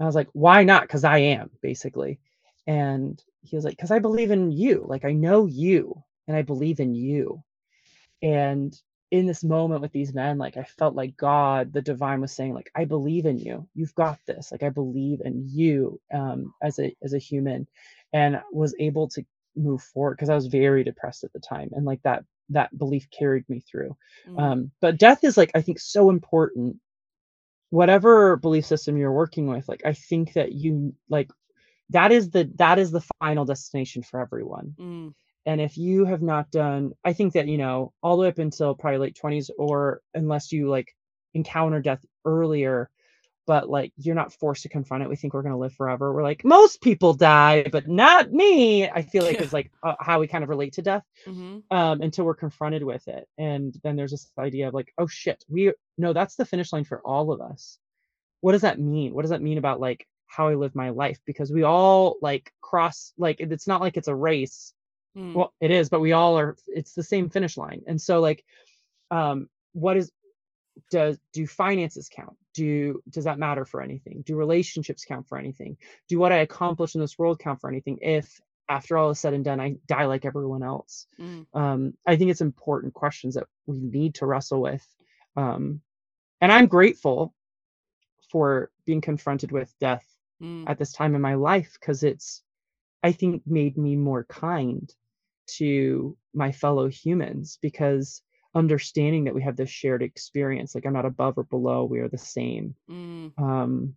I 0.00 0.06
was 0.06 0.14
like, 0.14 0.28
"Why 0.32 0.64
not?" 0.64 0.82
Because 0.82 1.04
I 1.04 1.18
am, 1.18 1.50
basically. 1.60 2.20
And 2.66 3.22
he 3.42 3.56
was 3.56 3.66
like, 3.66 3.76
"Because 3.76 3.90
I 3.90 3.98
believe 3.98 4.30
in 4.30 4.50
you. 4.50 4.86
Like 4.88 5.04
I 5.04 5.12
know 5.12 5.44
you, 5.46 6.02
and 6.26 6.36
I 6.36 6.42
believe 6.42 6.80
in 6.80 6.94
you." 6.94 7.42
And 8.22 8.74
in 9.18 9.26
this 9.26 9.44
moment 9.44 9.80
with 9.80 9.92
these 9.92 10.14
men, 10.14 10.38
like 10.38 10.56
I 10.56 10.64
felt 10.64 10.94
like 10.94 11.16
God, 11.16 11.72
the 11.72 11.82
divine, 11.82 12.20
was 12.20 12.32
saying, 12.32 12.54
like, 12.54 12.70
"I 12.74 12.84
believe 12.84 13.26
in 13.26 13.38
you. 13.38 13.68
You've 13.74 13.94
got 13.94 14.18
this. 14.26 14.52
Like 14.52 14.62
I 14.62 14.70
believe 14.70 15.20
in 15.24 15.48
you 15.48 16.00
um, 16.12 16.54
as 16.62 16.78
a 16.78 16.94
as 17.02 17.12
a 17.14 17.18
human." 17.18 17.66
and 18.12 18.40
was 18.52 18.74
able 18.78 19.08
to 19.08 19.24
move 19.54 19.82
forward 19.82 20.16
because 20.16 20.30
I 20.30 20.34
was 20.34 20.46
very 20.46 20.84
depressed 20.84 21.24
at 21.24 21.32
the 21.32 21.40
time 21.40 21.70
and 21.72 21.84
like 21.84 22.02
that 22.02 22.24
that 22.50 22.76
belief 22.76 23.08
carried 23.10 23.48
me 23.48 23.60
through. 23.60 23.96
Mm. 24.28 24.40
Um, 24.40 24.70
but 24.80 24.98
death 24.98 25.24
is 25.24 25.36
like 25.36 25.50
I 25.54 25.62
think 25.62 25.78
so 25.80 26.10
important. 26.10 26.76
Whatever 27.70 28.36
belief 28.36 28.64
system 28.64 28.96
you're 28.96 29.12
working 29.12 29.48
with, 29.48 29.68
like 29.68 29.82
I 29.84 29.92
think 29.92 30.34
that 30.34 30.52
you 30.52 30.94
like 31.08 31.30
that 31.90 32.12
is 32.12 32.30
the 32.30 32.50
that 32.56 32.78
is 32.78 32.90
the 32.90 33.04
final 33.18 33.44
destination 33.44 34.02
for 34.02 34.20
everyone. 34.20 34.74
Mm. 34.78 35.14
And 35.46 35.60
if 35.60 35.78
you 35.78 36.04
have 36.06 36.22
not 36.22 36.50
done, 36.50 36.92
I 37.04 37.14
think 37.14 37.34
that 37.34 37.48
you 37.48 37.58
know 37.58 37.92
all 38.02 38.16
the 38.16 38.22
way 38.24 38.28
up 38.28 38.38
until 38.38 38.74
probably 38.74 38.98
late 38.98 39.18
20s, 39.22 39.50
or 39.58 40.02
unless 40.14 40.52
you 40.52 40.68
like 40.70 40.94
encounter 41.34 41.80
death 41.82 42.04
earlier, 42.26 42.90
but 43.46 43.68
like 43.70 43.92
you're 43.96 44.14
not 44.16 44.32
forced 44.32 44.64
to 44.64 44.68
confront 44.68 45.04
it. 45.04 45.08
We 45.10 45.16
think 45.16 45.34
we're 45.34 45.42
going 45.42 45.52
to 45.54 45.58
live 45.58 45.74
forever. 45.74 46.12
We're 46.12 46.22
like, 46.24 46.44
most 46.44 46.82
people 46.82 47.14
die, 47.14 47.64
but 47.72 47.88
not 47.88 48.32
me. 48.32 48.88
I 48.88 49.02
feel 49.02 49.24
like 49.24 49.36
Yeah. 49.36 49.44
it's 49.44 49.52
like 49.52 49.70
uh, 49.82 49.94
how 50.00 50.20
we 50.20 50.28
kind 50.28 50.44
of 50.44 50.50
relate 50.50 50.74
to 50.74 50.82
death 50.82 51.04
hmm 51.26 51.58
um, 51.70 52.00
until 52.02 52.24
we're 52.24 52.34
confronted 52.36 52.82
with 52.84 53.06
it. 53.08 53.28
And 53.38 53.74
then 53.82 53.96
there's 53.96 54.12
this 54.12 54.30
idea 54.38 54.68
of 54.68 54.74
like, 54.74 54.92
oh 54.98 55.06
shit, 55.08 55.44
we 55.48 55.72
no, 55.98 56.12
that's 56.12 56.36
the 56.36 56.44
finish 56.46 56.72
line 56.72 56.84
for 56.84 57.00
all 57.00 57.32
of 57.32 57.40
us. 57.40 57.78
What 58.40 58.52
does 58.52 58.62
that 58.62 58.80
mean? 58.80 59.14
What 59.14 59.22
does 59.22 59.30
that 59.30 59.42
mean 59.42 59.58
about 59.58 59.80
like 59.80 60.06
how 60.26 60.48
I 60.48 60.54
live 60.54 60.74
my 60.74 60.90
life? 60.90 61.18
Because 61.26 61.52
we 61.52 61.62
all 61.64 62.16
like 62.22 62.52
cross, 62.60 63.12
like 63.18 63.40
it's 63.40 63.66
not 63.66 63.80
like 63.80 63.96
it's 63.96 64.08
a 64.08 64.14
race. 64.14 64.72
Mm. 65.16 65.34
Well, 65.34 65.54
it 65.60 65.70
is, 65.70 65.88
but 65.88 66.00
we 66.00 66.12
all 66.12 66.38
are. 66.38 66.56
It's 66.66 66.92
the 66.94 67.02
same 67.02 67.30
finish 67.30 67.56
line. 67.56 67.82
And 67.86 68.00
so 68.00 68.20
like, 68.20 68.44
um, 69.10 69.48
what 69.72 69.96
is 69.96 70.12
does 70.90 71.18
do 71.32 71.46
finances 71.46 72.08
count 72.14 72.36
do 72.54 73.02
does 73.08 73.24
that 73.24 73.38
matter 73.38 73.64
for 73.64 73.80
anything 73.80 74.22
do 74.26 74.36
relationships 74.36 75.04
count 75.06 75.26
for 75.26 75.38
anything 75.38 75.76
do 76.08 76.18
what 76.18 76.32
i 76.32 76.38
accomplish 76.38 76.94
in 76.94 77.00
this 77.00 77.18
world 77.18 77.38
count 77.38 77.58
for 77.60 77.70
anything 77.70 77.98
if 78.02 78.40
after 78.68 78.98
all 78.98 79.08
is 79.10 79.18
said 79.18 79.32
and 79.32 79.44
done 79.44 79.58
i 79.58 79.74
die 79.86 80.04
like 80.04 80.26
everyone 80.26 80.62
else 80.62 81.06
Mm. 81.18 81.46
um 81.54 81.94
i 82.06 82.16
think 82.16 82.30
it's 82.30 82.42
important 82.42 82.92
questions 82.92 83.34
that 83.34 83.46
we 83.66 83.78
need 83.80 84.16
to 84.16 84.26
wrestle 84.26 84.60
with 84.60 84.86
um 85.36 85.80
and 86.42 86.52
i'm 86.52 86.66
grateful 86.66 87.34
for 88.30 88.70
being 88.84 89.00
confronted 89.00 89.52
with 89.52 89.74
death 89.80 90.04
Mm. 90.42 90.68
at 90.68 90.76
this 90.76 90.92
time 90.92 91.14
in 91.14 91.22
my 91.22 91.34
life 91.34 91.78
because 91.80 92.02
it's 92.02 92.42
i 93.02 93.12
think 93.12 93.42
made 93.46 93.78
me 93.78 93.96
more 93.96 94.24
kind 94.24 94.94
to 95.46 96.16
my 96.34 96.52
fellow 96.52 96.88
humans 96.88 97.58
because 97.62 98.22
understanding 98.54 99.24
that 99.24 99.34
we 99.34 99.42
have 99.42 99.56
this 99.56 99.70
shared 99.70 100.02
experience 100.02 100.74
like 100.74 100.86
i'm 100.86 100.92
not 100.92 101.04
above 101.04 101.36
or 101.36 101.44
below 101.44 101.84
we 101.84 101.98
are 101.98 102.08
the 102.08 102.18
same. 102.18 102.74
Mm. 102.90 103.38
um 103.38 103.94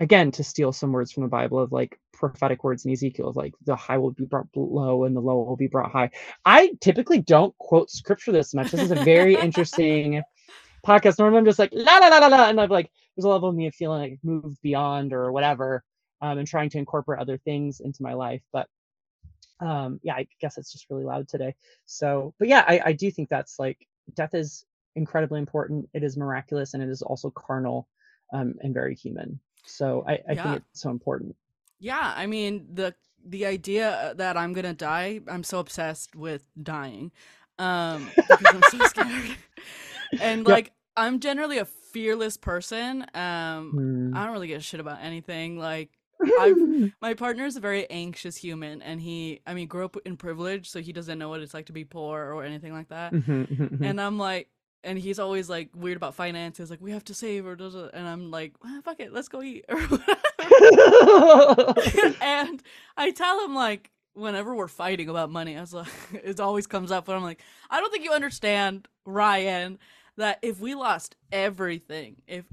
again 0.00 0.30
to 0.30 0.44
steal 0.44 0.72
some 0.72 0.92
words 0.92 1.10
from 1.10 1.24
the 1.24 1.28
bible 1.28 1.58
of 1.58 1.72
like 1.72 1.98
prophetic 2.18 2.64
words 2.64 2.84
in 2.84 2.92
ezekiel 2.92 3.28
of 3.28 3.36
like 3.36 3.54
the 3.64 3.76
high 3.76 3.98
will 3.98 4.10
be 4.10 4.24
brought 4.24 4.46
low 4.54 5.04
and 5.04 5.16
the 5.16 5.20
low 5.20 5.36
will 5.36 5.56
be 5.56 5.68
brought 5.68 5.92
high. 5.92 6.10
I 6.44 6.72
typically 6.80 7.20
don't 7.20 7.56
quote 7.58 7.90
scripture 7.90 8.32
this 8.32 8.54
much. 8.54 8.72
This 8.72 8.82
is 8.82 8.90
a 8.90 9.04
very 9.04 9.36
interesting 9.36 10.22
podcast. 10.86 11.18
Normally 11.18 11.38
i'm 11.38 11.44
just 11.44 11.58
like 11.58 11.70
la 11.72 11.98
la 11.98 12.08
la 12.08 12.18
la 12.18 12.26
la 12.26 12.48
and 12.48 12.60
i'm 12.60 12.68
like 12.68 12.90
there's 13.16 13.24
a 13.24 13.28
level 13.28 13.48
of 13.48 13.54
me 13.54 13.66
of 13.66 13.74
feeling 13.74 14.00
like 14.00 14.18
moved 14.22 14.58
beyond 14.62 15.12
or 15.12 15.32
whatever 15.32 15.84
um, 16.20 16.38
and 16.38 16.48
trying 16.48 16.70
to 16.70 16.78
incorporate 16.78 17.20
other 17.20 17.38
things 17.38 17.80
into 17.80 18.02
my 18.02 18.14
life 18.14 18.42
but 18.52 18.68
um 19.60 19.98
yeah 20.02 20.14
i 20.14 20.26
guess 20.40 20.56
it's 20.58 20.72
just 20.72 20.86
really 20.90 21.04
loud 21.04 21.28
today 21.28 21.54
so 21.84 22.34
but 22.38 22.48
yeah 22.48 22.64
i 22.68 22.80
i 22.86 22.92
do 22.92 23.10
think 23.10 23.28
that's 23.28 23.58
like 23.58 23.86
death 24.14 24.34
is 24.34 24.64
incredibly 24.96 25.38
important 25.38 25.88
it 25.94 26.02
is 26.02 26.16
miraculous 26.16 26.74
and 26.74 26.82
it 26.82 26.88
is 26.88 27.02
also 27.02 27.30
carnal 27.30 27.88
um 28.32 28.54
and 28.62 28.74
very 28.74 28.94
human 28.94 29.38
so 29.64 30.04
i 30.08 30.18
i 30.28 30.34
Yeah. 30.34 30.42
think 30.42 30.56
it's 30.56 30.80
so 30.82 30.90
important 30.90 31.34
Yeah, 31.78 32.12
I 32.16 32.26
mean 32.26 32.66
the 32.74 32.94
the 33.24 33.46
idea 33.46 34.14
that 34.16 34.36
I'm 34.36 34.52
gonna 34.52 34.74
die, 34.74 35.20
I'm 35.28 35.44
so 35.44 35.58
obsessed 35.58 36.16
with 36.16 36.44
dying, 36.60 37.12
um, 37.58 38.14
because 38.28 38.52
I'm 38.52 38.62
so 38.62 38.82
scared. 38.82 39.36
and 40.18 40.44
Yep. 40.46 40.46
like 40.46 40.72
I'm 40.96 41.20
generally 41.20 41.58
a 41.58 41.64
fearless 41.64 42.36
person. 42.36 43.02
Um, 43.14 43.70
Hmm. 43.72 44.12
I 44.12 44.24
don't 44.24 44.32
really 44.32 44.48
give 44.48 44.58
a 44.58 44.62
shit 44.62 44.80
about 44.80 44.98
anything. 45.02 45.58
Like 45.58 45.90
I've- 46.40 46.92
my 47.02 47.14
partner 47.14 47.44
is 47.46 47.56
a 47.56 47.60
very 47.60 47.88
anxious 47.90 48.36
human, 48.36 48.82
and 48.82 49.00
he, 49.00 49.40
I 49.46 49.54
mean, 49.54 49.68
grew 49.68 49.84
up 49.84 49.96
in 50.04 50.16
privilege, 50.16 50.68
so 50.70 50.80
he 50.80 50.92
doesn't 50.92 51.18
know 51.18 51.28
what 51.28 51.40
it's 51.40 51.54
like 51.54 51.66
to 51.66 51.72
be 51.72 51.84
poor 51.84 52.32
or 52.32 52.42
anything 52.44 52.72
like 52.72 52.88
that. 52.88 53.12
Mhm, 53.12 53.46
mhm, 53.48 53.70
mhm. 53.70 53.84
And 53.84 54.00
I'm 54.00 54.18
like, 54.18 54.48
and 54.84 54.98
he's 54.98 55.18
always 55.18 55.48
like 55.50 55.70
weird 55.74 55.96
about 55.96 56.14
finances, 56.14 56.70
like 56.70 56.80
we 56.80 56.92
have 56.92 57.04
to 57.06 57.14
save 57.14 57.46
or 57.46 57.56
does 57.56 57.74
it, 57.74 57.90
and 57.94 58.06
I'm 58.06 58.30
like, 58.30 58.54
"Ah, 58.64 58.80
fuck 58.84 59.00
it, 59.00 59.12
let's 59.12 59.28
go 59.28 59.42
eat 59.42 59.64
and 62.20 62.62
I 62.96 63.10
tell 63.14 63.44
him 63.44 63.54
like 63.54 63.90
whenever 64.14 64.54
we're 64.54 64.68
fighting 64.68 65.08
about 65.08 65.30
money, 65.30 65.56
I 65.56 65.60
was 65.60 65.72
like, 65.74 65.88
it 66.12 66.40
always 66.40 66.66
comes 66.66 66.90
up, 66.90 67.04
but 67.06 67.16
I'm 67.16 67.22
like, 67.22 67.40
I 67.70 67.80
don't 67.80 67.90
think 67.92 68.04
you 68.04 68.12
understand, 68.12 68.88
Ryan, 69.04 69.78
that 70.16 70.38
if 70.42 70.58
we 70.60 70.74
lost 70.74 71.16
everything, 71.30 72.16
if 72.26 72.44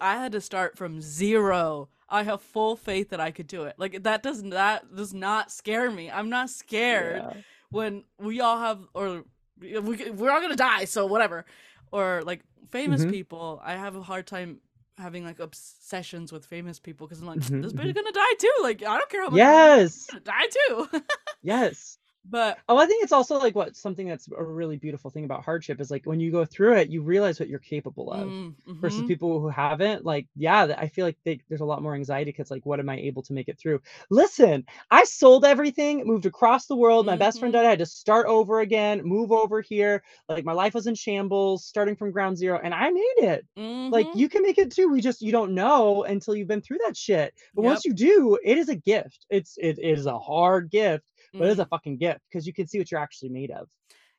I 0.00 0.14
had 0.16 0.32
to 0.32 0.40
start 0.40 0.76
from 0.76 1.00
zero, 1.00 1.88
I 2.08 2.22
have 2.22 2.40
full 2.40 2.76
faith 2.76 3.10
that 3.10 3.20
I 3.20 3.30
could 3.32 3.46
do 3.48 3.64
it. 3.64 3.74
Like 3.78 4.02
that 4.04 4.22
does 4.22 4.42
that 4.44 4.94
does 4.94 5.12
not 5.12 5.50
scare 5.50 5.90
me. 5.90 6.10
I'm 6.10 6.28
not 6.30 6.50
scared 6.50 7.22
Yeah. 7.22 7.40
when 7.70 8.04
we 8.18 8.40
all 8.40 8.58
have 8.58 8.80
or 8.94 9.24
we 9.60 10.10
we're 10.10 10.30
all 10.30 10.40
gonna 10.40 10.56
die, 10.56 10.84
so 10.84 11.06
whatever. 11.06 11.44
Or 11.92 12.22
like 12.24 12.42
famous 12.70 13.04
Mhm. 13.04 13.10
people, 13.10 13.60
I 13.64 13.74
have 13.74 13.96
a 13.96 14.02
hard 14.02 14.26
time 14.26 14.60
having 14.98 15.24
like 15.24 15.40
obsessions 15.40 16.32
with 16.32 16.46
famous 16.46 16.78
people 16.78 17.06
because 17.06 17.20
I'm 17.20 17.26
like, 17.26 17.40
Mhm, 17.40 17.62
this 17.62 17.72
bitch 17.72 17.90
mhm. 17.90 17.94
gonna 17.94 18.12
die 18.12 18.34
too. 18.38 18.52
Like 18.62 18.82
I 18.82 18.96
don't 18.98 19.10
care 19.10 19.22
how 19.22 19.30
much. 19.30 19.38
yes 19.38 20.06
die 20.24 20.46
too. 20.68 20.88
yes 21.42 21.98
But 22.28 22.58
Oh, 22.68 22.76
I 22.78 22.86
think 22.86 23.04
it's 23.04 23.12
also 23.12 23.38
like 23.38 23.54
what 23.54 23.76
something 23.76 24.08
that's 24.08 24.28
a 24.36 24.42
really 24.44 24.76
beautiful 24.76 25.10
thing 25.10 25.24
about 25.24 25.44
hardship 25.44 25.80
is 25.80 25.90
like 25.90 26.04
when 26.06 26.20
you 26.20 26.32
go 26.32 26.44
through 26.44 26.76
it, 26.76 26.90
you 26.90 27.02
realize 27.02 27.38
what 27.38 27.48
you're 27.48 27.58
capable 27.60 28.10
of. 28.12 28.34
mm, 28.34 28.54
Versus 28.82 29.04
mhm. 29.04 29.04
people 29.04 29.40
who 29.40 29.48
haven't, 29.48 30.04
like, 30.04 30.28
yeah, 30.36 30.74
I 30.76 30.88
feel 30.88 31.06
like 31.06 31.16
they, 31.24 31.40
there's 31.48 31.62
a 31.62 31.64
lot 31.64 31.80
more 31.82 31.94
anxiety 31.94 32.30
because, 32.30 32.50
like, 32.50 32.66
what 32.66 32.78
am 32.78 32.90
I 32.90 32.98
able 32.98 33.22
to 33.22 33.32
make 33.32 33.48
it 33.48 33.58
through? 33.58 33.80
Listen, 34.10 34.66
I 34.90 35.04
sold 35.04 35.46
everything, 35.46 36.04
moved 36.06 36.26
across 36.26 36.66
the 36.66 36.76
world. 36.76 37.06
My 37.06 37.16
best 37.16 37.38
friend 37.38 37.52
Mhm. 37.52 37.54
died. 37.54 37.64
I 37.64 37.70
had 37.70 37.78
to 37.78 37.86
start 37.86 38.26
over 38.26 38.60
again, 38.60 39.00
move 39.02 39.32
over 39.32 39.62
here. 39.62 40.02
Like, 40.28 40.44
my 40.44 40.52
life 40.52 40.74
was 40.74 40.86
in 40.86 40.94
shambles, 40.94 41.64
starting 41.64 41.96
from 41.96 42.12
ground 42.12 42.36
zero, 42.36 42.60
and 42.62 42.74
I 42.74 42.90
made 42.90 43.14
it. 43.18 43.46
Like, 43.90 44.08
Mhm. 44.08 44.14
you 44.14 44.28
can 44.28 44.42
make 44.42 44.58
it 44.58 44.72
too. 44.72 44.88
We 44.88 45.00
just, 45.00 45.22
you 45.22 45.32
don't 45.32 45.54
know 45.54 46.02
until 46.04 46.34
you've 46.34 46.48
been 46.48 46.60
through 46.60 46.78
that 46.84 46.96
shit. 46.96 47.32
But 47.54 47.62
Yep. 47.62 47.82
once 47.82 47.84
you 47.84 47.94
do, 47.94 48.38
it 48.44 48.58
is 48.58 48.68
a 48.68 48.74
gift. 48.76 49.26
It's, 49.30 49.56
it 49.58 49.78
is 49.78 50.06
a 50.06 50.18
hard 50.18 50.70
gift, 50.70 51.04
but 51.38 51.48
it 51.48 51.52
is 51.52 51.58
Mm. 51.58 51.60
a 51.60 51.66
fucking 51.66 51.98
gift 51.98 52.20
because 52.30 52.46
you 52.46 52.52
can 52.52 52.66
see 52.66 52.78
what 52.78 52.90
you're 52.90 53.00
actually 53.00 53.30
made 53.30 53.50
of. 53.50 53.68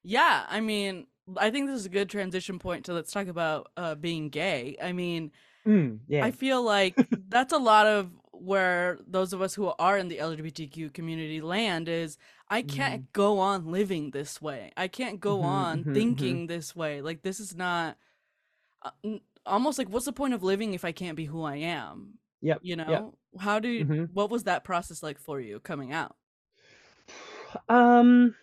Yeah, 0.03 0.45
I 0.49 0.59
mean, 0.61 1.07
I 1.38 1.49
think 1.51 1.68
this 1.68 1.80
is 1.80 1.86
a 1.86 1.89
good 1.89 2.09
transition 2.09 2.59
point 2.59 2.86
to 2.86 2.93
let's 2.93 3.11
talk 3.11 3.28
about 3.28 3.72
uh, 3.76 3.95
being 3.95 4.30
gay. 4.30 4.78
I 4.82 4.93
mean, 4.93 5.32
Mm, 5.68 5.99
yeah. 6.07 6.26
I 6.26 6.32
feel 6.32 6.61
like 6.63 6.95
that's 7.30 7.53
a 7.53 7.57
lot 7.57 7.88
of 7.88 8.11
where 8.32 8.99
those 9.07 9.34
of 9.34 9.41
us 9.41 9.53
who 9.55 9.74
are 9.80 9.97
in 9.97 10.07
the 10.07 10.20
LGBTQ 10.20 10.93
community 10.93 11.41
land 11.41 11.89
is 11.89 12.18
I 12.49 12.61
can't 12.61 13.01
Mhm. 13.03 13.13
go 13.13 13.39
on 13.39 13.72
living 13.72 14.11
this 14.11 14.41
way. 14.41 14.72
I 14.78 14.88
can't 14.88 15.20
go 15.20 15.41
Mhm, 15.41 15.43
on 15.43 15.84
mhm, 15.84 15.86
mhm. 15.86 15.93
thinking 15.93 16.47
this 16.47 16.76
way. 16.76 17.01
Like 17.01 17.24
this 17.24 17.39
is 17.39 17.55
not 17.55 17.97
uh, 18.84 18.91
almost 19.45 19.78
like 19.78 19.89
what's 19.89 20.05
the 20.05 20.13
point 20.13 20.34
of 20.34 20.43
living 20.43 20.74
if 20.74 20.86
I 20.86 20.91
can't 20.91 21.18
be 21.18 21.26
who 21.26 21.43
I 21.43 21.57
am? 21.57 22.20
Yep. 22.41 22.61
You 22.61 22.76
Yep. 22.88 22.88
know? 22.88 23.18
How 23.39 23.59
do 23.59 23.68
you, 23.70 23.86
Mhm. 23.86 24.09
what 24.13 24.30
was 24.30 24.43
that 24.45 24.63
process 24.63 25.03
like 25.03 25.20
for 25.20 25.39
you 25.41 25.59
coming 25.59 25.91
out? 25.93 26.15
Um, 27.70 28.36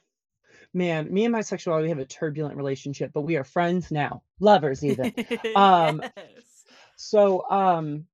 man, 0.75 1.13
me 1.13 1.25
and 1.25 1.33
my 1.33 1.43
sexuality 1.43 1.89
have 1.91 1.99
a 1.99 2.07
turbulent 2.07 2.57
relationship, 2.57 3.13
but 3.15 3.23
we 3.23 3.37
are 3.37 3.45
friends 3.45 3.91
now, 3.91 4.23
lovers 4.41 4.85
even. 4.85 5.15
Um, 5.55 6.05
yes. 6.17 6.65
so, 6.97 7.49
um, 7.51 8.07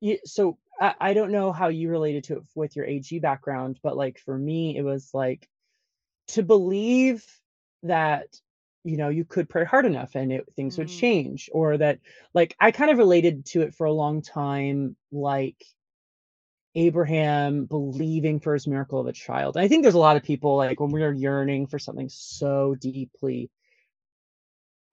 you, 0.00 0.18
so 0.24 0.58
I, 0.80 0.94
I 1.00 1.14
don't 1.14 1.32
know 1.32 1.52
how 1.52 1.68
you 1.68 1.90
related 1.90 2.24
to 2.24 2.38
it 2.38 2.44
with 2.54 2.76
your 2.76 2.86
AG 2.86 3.18
background, 3.20 3.80
but 3.82 3.96
like 3.96 4.18
for 4.18 4.36
me, 4.38 4.76
it 4.76 4.82
was 4.82 5.12
like 5.14 5.48
to 6.28 6.42
believe 6.42 7.26
that 7.82 8.40
you 8.84 8.96
know 8.96 9.08
you 9.08 9.24
could 9.24 9.48
pray 9.48 9.64
hard 9.64 9.86
enough 9.86 10.14
and 10.16 10.32
it, 10.32 10.46
things 10.56 10.78
would 10.78 10.88
Mm. 10.88 10.98
change, 10.98 11.50
or 11.52 11.76
that 11.78 12.00
like 12.34 12.56
I 12.60 12.70
kind 12.70 12.90
of 12.90 12.98
related 12.98 13.46
to 13.46 13.62
it 13.62 13.74
for 13.74 13.86
a 13.86 13.92
long 13.92 14.22
time, 14.22 14.96
like 15.12 15.64
Abraham 16.74 17.64
believing 17.64 18.40
for 18.40 18.54
his 18.54 18.66
miracle 18.66 19.00
of 19.00 19.06
a 19.06 19.12
child. 19.12 19.56
I 19.56 19.68
think 19.68 19.82
there's 19.82 19.94
a 19.94 19.98
lot 19.98 20.16
of 20.16 20.22
people 20.22 20.56
like 20.56 20.80
when 20.80 20.90
we 20.92 21.02
are 21.02 21.12
yearning 21.12 21.66
for 21.66 21.78
something 21.78 22.08
so 22.08 22.76
deeply. 22.80 23.50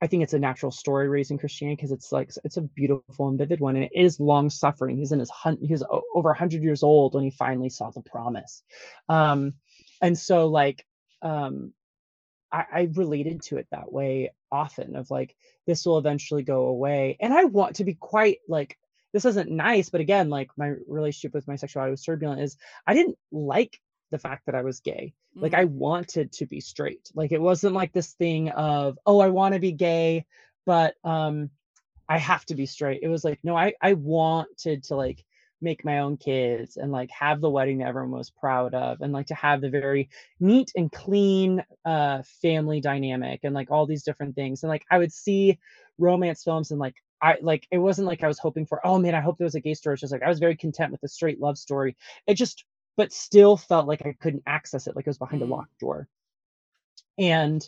I 0.02 0.08
think 0.08 0.22
it's 0.22 0.34
a 0.34 0.40
natural 0.40 0.72
story 0.72 1.10
raising 1.10 1.40
Christianity 1.40 1.78
because 1.78 1.92
it's 1.92 2.12
like 2.12 2.32
it's 2.44 2.58
a 2.58 2.62
beautiful 2.62 3.30
and 3.30 3.38
vivid 3.38 3.60
one, 3.60 3.76
and 3.76 3.86
it 3.86 3.92
is 3.96 4.20
long 4.20 4.50
suffering. 4.50 4.98
He's 4.98 5.12
in 5.12 5.20
his 5.20 5.30
hun- 5.30 5.58
he's 5.62 5.84
over 6.14 6.34
hundred 6.34 6.64
years 6.64 6.84
old 6.84 7.16
when 7.16 7.24
he 7.24 7.32
finally 7.32 7.70
saw 7.70 7.90
the 7.90 8.02
promise, 8.02 8.64
um, 9.10 9.54
and 10.02 10.18
so 10.18 10.48
like 10.48 10.86
um, 11.24 11.74
I, 12.52 12.66
I 12.74 12.90
related 12.94 13.42
to 13.44 13.58
it 13.58 13.68
that 13.72 13.92
way 13.92 14.34
often 14.52 14.96
of 14.96 15.10
like 15.12 15.36
this 15.66 15.86
will 15.86 15.98
eventually 15.98 16.44
go 16.44 16.68
away, 16.68 17.18
and 17.20 17.34
I 17.34 17.46
want 17.46 17.78
to 17.78 17.84
be 17.84 17.96
quite 17.96 18.38
like 18.48 18.78
this 19.14 19.26
isn't 19.26 19.50
nice, 19.50 19.90
but 19.90 20.02
again, 20.02 20.30
like 20.30 20.50
my 20.58 20.74
relationship 20.88 21.34
with 21.34 21.48
my 21.48 21.56
sexuality 21.56 21.92
was 21.92 22.04
turbulent. 22.04 22.42
Is 22.42 22.58
I 22.86 22.94
didn't 22.94 23.18
like 23.32 23.80
the 24.12 24.20
fact 24.20 24.46
that 24.46 24.56
I 24.56 24.64
was 24.64 24.80
gay. 24.80 25.14
Like 25.36 25.54
I 25.54 25.66
wanted 25.66 26.32
to 26.34 26.46
be 26.46 26.60
straight. 26.62 27.12
Like 27.14 27.32
it 27.32 27.42
wasn't 27.42 27.76
like 27.76 27.94
this 27.94 28.14
thing 28.14 28.50
of, 28.50 28.98
oh, 29.06 29.20
I 29.20 29.30
want 29.30 29.54
to 29.54 29.60
be 29.60 29.72
gay, 29.72 30.26
but 30.66 30.96
um 31.04 31.50
I 32.10 32.18
have 32.18 32.46
to 32.46 32.56
be 32.56 32.66
straight. 32.66 33.02
It 33.04 33.10
was 33.10 33.24
like, 33.24 33.40
no, 33.44 33.56
I 33.56 33.74
I 33.82 33.94
wanted 33.94 34.84
to 34.86 34.96
like 34.96 35.24
make 35.62 35.84
my 35.84 36.00
own 36.00 36.18
kids 36.18 36.78
and 36.78 36.92
like 36.92 37.10
have 37.12 37.42
the 37.42 37.50
wedding 37.50 37.80
that 37.80 37.88
everyone 37.88 38.12
was 38.12 38.30
proud 38.30 38.76
of 38.76 39.02
and 39.02 39.12
like 39.12 39.26
to 39.28 39.36
have 39.36 39.60
the 39.60 39.70
very 39.70 40.08
neat 40.40 40.72
and 40.76 40.92
clean 40.92 41.64
uh 41.84 42.22
family 42.44 42.80
dynamic 42.80 43.40
and 43.44 43.56
like 43.56 43.72
all 43.72 43.86
these 43.86 44.04
different 44.04 44.36
things. 44.36 44.64
And 44.64 44.70
like 44.70 44.86
I 44.92 44.98
would 44.98 45.12
see 45.12 45.60
romance 45.98 46.44
films 46.44 46.72
and 46.72 46.80
like 46.80 46.96
I 47.22 47.38
like 47.42 47.68
it 47.72 47.78
wasn't 47.80 48.08
like 48.08 48.24
I 48.24 48.28
was 48.28 48.40
hoping 48.40 48.66
for, 48.66 48.86
oh 48.86 49.00
man, 49.00 49.16
I 49.16 49.22
hope 49.22 49.38
there 49.38 49.46
was 49.46 49.56
a 49.56 49.62
gay 49.62 49.74
story. 49.74 49.94
It's 49.96 50.02
just 50.02 50.14
like 50.14 50.24
I 50.24 50.30
was 50.30 50.40
very 50.40 50.56
content 50.58 50.92
with 50.92 51.02
the 51.02 51.08
straight 51.10 51.40
love 51.40 51.58
story. 51.58 51.96
It 52.28 52.36
just 52.36 52.66
but 52.98 53.12
still 53.14 53.58
felt 53.58 53.88
like 53.88 54.06
I 54.06 54.14
couldn't 54.20 54.44
access 54.48 54.88
it, 54.88 54.96
like 54.96 55.06
it 55.06 55.10
was 55.10 55.18
behind 55.20 55.42
a 55.44 55.46
Mm. 55.46 55.50
locked 55.52 55.80
door. 55.80 56.08
And 57.18 57.68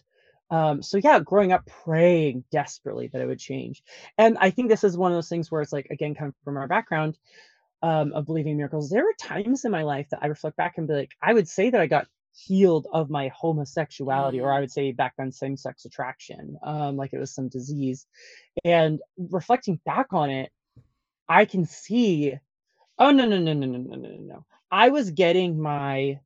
um, 0.51 0.81
so 0.81 0.97
yeah, 0.97 1.19
growing 1.19 1.51
up 1.51 1.65
praying 1.83 2.43
desperately 2.51 3.07
that 3.07 3.21
it 3.21 3.27
would 3.27 3.39
change. 3.39 3.83
And 4.17 4.37
I 4.39 4.49
think 4.49 4.69
this 4.69 4.83
is 4.83 4.97
one 4.97 5.11
of 5.11 5.15
those 5.15 5.29
things 5.29 5.51
where 5.51 5.61
it's 5.61 5.73
like, 5.73 5.87
again, 5.91 6.15
coming 6.15 6.33
from 6.43 6.57
our 6.57 6.67
background 6.67 7.17
um, 7.83 8.13
of 8.13 8.25
believing 8.25 8.57
miracles, 8.57 8.89
there 8.89 9.03
were 9.05 9.15
times 9.19 9.65
in 9.65 9.71
my 9.71 9.83
life 9.83 10.07
that 10.11 10.21
I 10.23 10.27
reflect 10.27 10.57
back 10.57 10.77
and 10.77 10.87
be 10.87 10.93
like, 10.95 11.11
I 11.21 11.33
would 11.33 11.47
say 11.47 11.69
that 11.69 11.81
I 11.81 11.87
got 11.87 12.07
healed 12.45 12.87
of 12.91 13.09
my 13.09 13.29
homosexuality, 13.29 14.39
or 14.39 14.49
mm. 14.49 14.57
I 14.57 14.59
would 14.59 14.71
say 14.71 14.91
back 14.91 15.13
then 15.17 15.31
same 15.31 15.57
sex 15.57 15.85
attraction, 15.85 16.57
um, 16.63 16.95
like 16.95 17.13
it 17.13 17.19
was 17.19 17.33
some 17.33 17.49
disease. 17.49 18.05
And 18.63 18.99
reflecting 19.17 19.79
back 19.85 20.07
on 20.11 20.29
it, 20.29 20.51
I 21.27 21.45
can 21.45 21.65
see, 21.65 22.33
oh 22.97 23.11
no, 23.11 23.25
no, 23.25 23.37
no, 23.37 23.53
no, 23.53 23.65
no, 23.65 23.77
no, 23.77 23.95
no, 23.95 24.09
no. 24.09 24.45
I 24.71 24.89
was 24.89 25.11
getting 25.11 25.59
my 25.59 26.19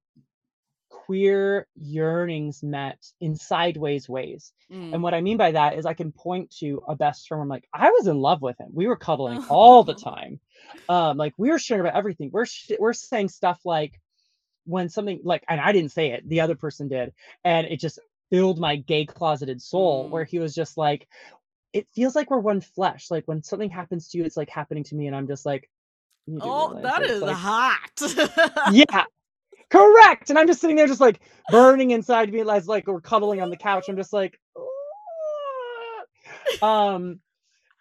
queer 0.90 1.68
yearnings 1.76 2.64
met 2.64 2.98
in 3.20 3.36
sideways 3.36 4.08
ways. 4.08 4.54
Mm. 4.72 4.94
And 4.94 5.04
what 5.04 5.14
I 5.14 5.22
mean 5.22 5.38
by 5.38 5.52
that 5.52 5.78
is 5.78 5.86
I 5.86 5.94
can 5.94 6.12
point 6.12 6.52
to 6.60 6.82
a 6.88 6.96
best 6.96 7.28
friend. 7.28 7.42
I'm 7.42 7.50
like, 7.50 7.68
I 7.74 7.90
was 7.90 8.08
in 8.08 8.20
love 8.20 8.42
with 8.42 8.58
him. 8.60 8.70
We 8.74 8.88
were 8.88 8.96
cuddling 8.96 9.44
all 9.50 9.84
the 9.84 9.96
time. 9.96 10.40
Um, 10.88 11.18
like 11.18 11.34
we 11.38 11.50
were 11.50 11.60
sharing 11.60 11.82
about 11.82 11.98
everything. 11.98 12.30
We're 12.32 12.46
sh- 12.46 12.72
we're 12.80 12.94
saying 12.94 13.30
stuff 13.30 13.60
like, 13.66 14.00
when 14.66 14.90
something 14.90 15.20
like, 15.24 15.44
and 15.48 15.60
I 15.60 15.72
didn't 15.72 15.92
say 15.92 16.12
it, 16.12 16.28
the 16.28 16.42
other 16.42 16.56
person 16.56 16.88
did, 16.88 17.14
and 17.44 17.68
it 17.68 17.80
just 17.80 18.00
filled 18.30 18.60
my 18.60 18.76
gay 18.78 19.06
closeted 19.06 19.62
soul. 19.62 20.10
Where 20.10 20.26
Mm. 20.26 20.30
he 20.30 20.40
was 20.40 20.56
just 20.56 20.78
like, 20.78 21.08
it 21.74 21.88
feels 21.96 22.16
like 22.16 22.30
we're 22.32 22.40
one 22.40 22.62
flesh. 22.62 23.12
Like 23.12 23.28
when 23.28 23.44
something 23.44 23.70
happens 23.70 24.10
to 24.10 24.18
you, 24.18 24.24
it's 24.26 24.38
like 24.38 24.50
happening 24.50 24.84
to 24.86 24.96
me, 24.96 25.08
and 25.08 25.16
I'm 25.16 25.28
just 25.28 25.46
like, 25.46 25.70
Oh, 26.40 26.80
that 26.82 27.02
is 27.04 27.22
like, 27.22 27.36
hot. 27.36 28.72
yeah, 28.74 29.04
correct. 29.70 30.30
And 30.30 30.40
I'm 30.40 30.48
just 30.48 30.62
sitting 30.62 30.78
there, 30.78 30.88
just 30.88 31.02
like 31.02 31.20
burning 31.52 31.92
inside 31.92 32.32
me, 32.32 32.42
as 32.50 32.68
like 32.68 32.88
we're 32.88 33.02
cuddling 33.02 33.42
on 33.42 33.50
the 33.50 33.58
couch. 33.58 33.86
I'm 33.90 33.98
just 33.98 34.14
like, 34.14 34.40
um, 36.62 37.20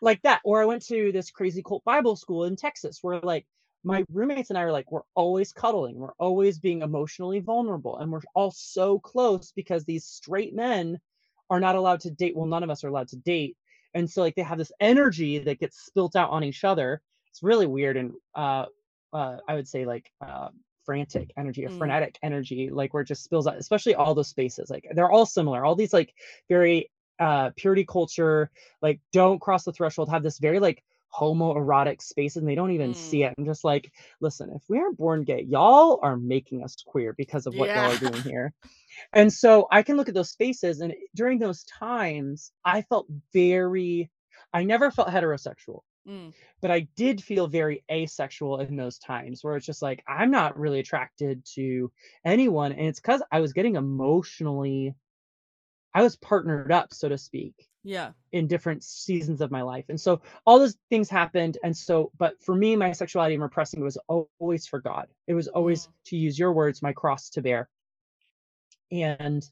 like 0.01 0.21
that. 0.23 0.41
Or 0.45 0.61
I 0.61 0.65
went 0.65 0.85
to 0.87 1.13
this 1.13 1.31
crazy 1.31 1.63
cult 1.63 1.85
Bible 1.85 2.17
school 2.17 2.45
in 2.45 2.57
Texas, 2.57 2.99
where 3.03 3.21
like 3.21 3.47
my 3.85 4.05
roommates 4.11 4.51
and 4.51 4.59
I 4.59 4.63
are 4.63 4.73
like, 4.73 4.93
we're 4.93 5.03
always 5.15 5.53
cuddling, 5.53 5.97
we're 5.97 6.15
always 6.19 6.59
being 6.59 6.83
emotionally 6.83 7.41
vulnerable, 7.41 7.99
and 7.99 8.13
we're 8.13 8.21
all 8.35 8.51
so 8.51 8.99
close 9.01 9.53
because 9.53 9.85
these 9.85 10.05
straight 10.05 10.55
men 10.55 11.01
are 11.51 11.61
not 11.61 11.77
allowed 11.77 12.01
to 12.01 12.11
date. 12.11 12.37
Well, 12.37 12.47
none 12.47 12.63
of 12.63 12.71
us 12.71 12.85
are 12.85 12.89
allowed 12.89 13.09
to 13.09 13.17
date, 13.17 13.57
and 13.95 14.11
so 14.11 14.23
like 14.23 14.35
they 14.35 14.43
have 14.43 14.59
this 14.59 14.73
energy 14.81 15.39
that 15.41 15.59
gets 15.61 15.85
spilt 15.85 16.17
out 16.17 16.31
on 16.31 16.45
each 16.45 16.65
other. 16.65 17.03
It's 17.31 17.43
really 17.43 17.67
weird 17.67 17.97
and 17.97 18.13
uh, 18.35 18.67
uh, 19.13 19.39
I 19.49 19.55
would 19.55 19.69
say 19.69 19.85
like 19.85 20.13
uh, 20.21 20.51
frantic 20.85 21.33
energy 21.37 21.65
or 21.65 21.71
Mm. 21.71 21.71
frenetic 21.71 22.19
energy, 22.23 22.71
like 22.71 22.93
where 22.95 23.03
it 23.03 23.07
just 23.07 23.25
spills 23.25 23.47
out, 23.47 23.57
especially 23.57 23.95
all 23.95 24.15
those 24.15 24.29
spaces. 24.29 24.71
Like 24.71 24.87
they're 24.95 25.11
all 25.11 25.27
similar. 25.27 25.65
All 25.65 25.75
these 25.75 25.93
like 25.93 26.15
very 26.49 26.91
uh 27.19 27.51
purity 27.57 27.85
culture, 27.85 28.51
like 28.81 29.01
don't 29.13 29.41
cross 29.41 29.65
the 29.65 29.73
threshold, 29.73 30.09
have 30.11 30.23
this 30.23 30.39
very 30.39 30.59
like 30.61 30.83
homoerotic 31.15 32.03
spaces 32.03 32.39
and 32.39 32.49
they 32.49 32.55
don't 32.55 32.73
even 32.73 32.95
see 32.95 33.19
Mm. 33.21 33.27
it. 33.29 33.35
I'm 33.39 33.45
just 33.47 33.65
like, 33.65 33.93
listen, 34.21 34.51
if 34.55 34.63
we 34.69 34.79
aren't 34.79 34.99
born 34.99 35.25
gay, 35.25 35.43
y'all 35.43 36.01
are 36.03 36.17
making 36.17 36.65
us 36.65 36.77
queer 36.87 37.15
because 37.15 37.47
of 37.47 37.55
what 37.55 37.75
y'all 37.75 37.91
are 37.91 37.97
doing 37.97 38.23
here. 38.23 38.53
And 39.13 39.33
so 39.33 39.69
I 39.71 39.83
can 39.83 39.97
look 39.97 40.09
at 40.09 40.15
those 40.15 40.31
spaces 40.31 40.81
and 40.81 40.95
during 41.15 41.39
those 41.39 41.65
times, 41.65 42.53
I 42.65 42.83
felt 42.83 43.07
very 43.33 44.11
I 44.53 44.65
never 44.65 44.91
felt 44.91 45.09
heterosexual 45.09 45.81
Mm. 46.07 46.33
but 46.61 46.71
I 46.71 46.81
did 46.97 47.23
feel 47.23 47.47
very 47.47 47.85
asexual 47.91 48.61
in 48.61 48.77
those 48.77 48.99
times 48.99 49.43
where 49.43 49.57
it's 49.57 49.67
just 49.67 49.83
like 49.83 50.03
I'm 50.07 50.31
not 50.31 50.59
really 50.59 50.81
attracted 50.81 51.45
to 51.55 51.93
anyone 52.25 52.73
and 52.73 52.89
it's 52.89 53.01
cuz 53.01 53.23
I 53.31 53.41
was 53.41 53.53
getting 53.53 53.77
emotionally 53.77 54.95
I 55.95 56.03
was 56.03 56.17
partnered 56.17 56.73
up 56.73 56.93
so 56.95 57.09
to 57.09 57.19
speak 57.19 57.69
Yeah. 57.85 58.13
in 58.33 58.47
different 58.47 58.83
seasons 58.85 59.41
of 59.41 59.51
my 59.51 59.63
life. 59.63 59.87
And 59.89 60.01
so 60.01 60.21
all 60.47 60.59
those 60.59 60.77
things 60.91 61.11
happened 61.11 61.59
and 61.65 61.77
so 61.77 62.11
but 62.19 62.41
for 62.43 62.55
me 62.55 62.77
my 62.77 62.93
sexuality 62.93 63.35
and 63.35 63.43
repressing 63.43 63.83
was 63.83 63.99
always 64.09 64.67
for 64.67 64.81
God. 64.81 65.09
It 65.27 65.35
was 65.35 65.49
always 65.49 65.87
Mm. 65.87 65.93
to 66.07 66.17
use 66.17 66.39
your 66.39 66.53
words 66.53 66.83
my 66.83 66.93
cross 66.93 67.29
to 67.31 67.43
bear. 67.43 67.69
And 68.91 69.49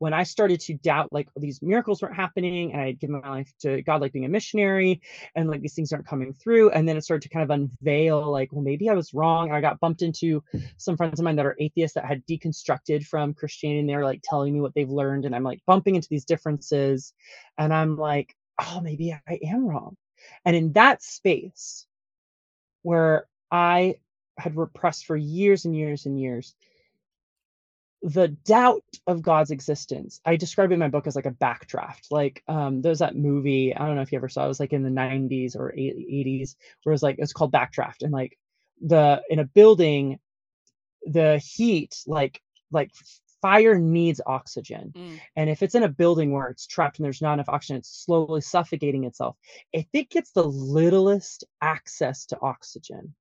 when 0.00 0.14
I 0.14 0.22
started 0.22 0.60
to 0.60 0.74
doubt 0.74 1.12
like 1.12 1.28
these 1.36 1.60
miracles 1.60 2.00
weren't 2.00 2.16
happening 2.16 2.72
and 2.72 2.80
I 2.80 2.86
had 2.86 2.98
given 2.98 3.20
my 3.20 3.28
life 3.28 3.52
to 3.60 3.82
God, 3.82 4.00
like 4.00 4.14
being 4.14 4.24
a 4.24 4.30
missionary 4.30 5.02
and 5.34 5.50
like 5.50 5.60
these 5.60 5.74
things 5.74 5.92
aren't 5.92 6.06
coming 6.06 6.32
through. 6.32 6.70
And 6.70 6.88
then 6.88 6.96
it 6.96 7.04
started 7.04 7.20
to 7.24 7.28
kind 7.28 7.42
of 7.42 7.50
unveil 7.50 8.32
like, 8.32 8.50
well, 8.50 8.62
maybe 8.62 8.88
I 8.88 8.94
was 8.94 9.12
wrong. 9.12 9.52
I 9.52 9.60
got 9.60 9.78
bumped 9.78 10.00
into 10.00 10.42
some 10.78 10.96
friends 10.96 11.20
of 11.20 11.24
mine 11.24 11.36
that 11.36 11.44
are 11.44 11.56
atheists 11.60 11.96
that 11.96 12.06
had 12.06 12.26
deconstructed 12.26 13.04
from 13.04 13.34
Christianity 13.34 13.80
and 13.80 13.88
they're 13.90 14.02
like 14.02 14.22
telling 14.24 14.54
me 14.54 14.62
what 14.62 14.72
they've 14.74 14.88
learned. 14.88 15.26
And 15.26 15.36
I'm 15.36 15.44
like 15.44 15.60
bumping 15.66 15.96
into 15.96 16.08
these 16.08 16.24
differences. 16.24 17.12
And 17.58 17.70
I'm 17.70 17.98
like, 17.98 18.34
oh, 18.58 18.80
maybe 18.80 19.12
I 19.12 19.38
am 19.44 19.66
wrong. 19.66 19.98
And 20.46 20.56
in 20.56 20.72
that 20.72 21.02
space 21.02 21.86
where 22.80 23.26
I 23.50 23.96
had 24.38 24.56
repressed 24.56 25.04
for 25.04 25.16
years 25.18 25.66
and 25.66 25.76
years 25.76 26.06
and 26.06 26.18
years, 26.18 26.54
the 28.02 28.28
doubt 28.28 28.84
of 29.06 29.22
God's 29.22 29.50
existence. 29.50 30.20
I 30.24 30.36
describe 30.36 30.70
it 30.70 30.74
in 30.74 30.80
my 30.80 30.88
book 30.88 31.06
as 31.06 31.16
like 31.16 31.26
a 31.26 31.30
backdraft. 31.30 32.10
Like 32.10 32.42
um 32.48 32.82
there's 32.82 33.00
that 33.00 33.16
movie, 33.16 33.74
I 33.74 33.86
don't 33.86 33.96
know 33.96 34.02
if 34.02 34.12
you 34.12 34.18
ever 34.18 34.28
saw 34.28 34.42
it, 34.42 34.46
it 34.46 34.48
was 34.48 34.60
like 34.60 34.72
in 34.72 34.82
the 34.82 34.90
90s 34.90 35.56
or 35.56 35.72
80s, 35.76 36.56
where 36.82 36.92
it 36.92 36.94
was 36.94 37.02
like 37.02 37.16
it's 37.18 37.32
called 37.32 37.52
Backdraft. 37.52 38.02
And 38.02 38.12
like 38.12 38.38
the 38.80 39.22
in 39.28 39.38
a 39.38 39.44
building, 39.44 40.18
the 41.04 41.38
heat, 41.38 42.02
like 42.06 42.40
like 42.70 42.90
fire 43.42 43.78
needs 43.78 44.20
oxygen. 44.26 44.92
Mm. 44.96 45.20
And 45.36 45.50
if 45.50 45.62
it's 45.62 45.74
in 45.74 45.82
a 45.82 45.88
building 45.88 46.32
where 46.32 46.48
it's 46.48 46.66
trapped 46.66 46.98
and 46.98 47.04
there's 47.04 47.22
not 47.22 47.34
enough 47.34 47.48
oxygen, 47.48 47.76
it's 47.76 48.04
slowly 48.04 48.40
suffocating 48.40 49.04
itself. 49.04 49.36
If 49.72 49.86
it 49.92 50.10
gets 50.10 50.32
the 50.32 50.44
littlest 50.44 51.44
access 51.60 52.26
to 52.26 52.38
oxygen, 52.40 53.14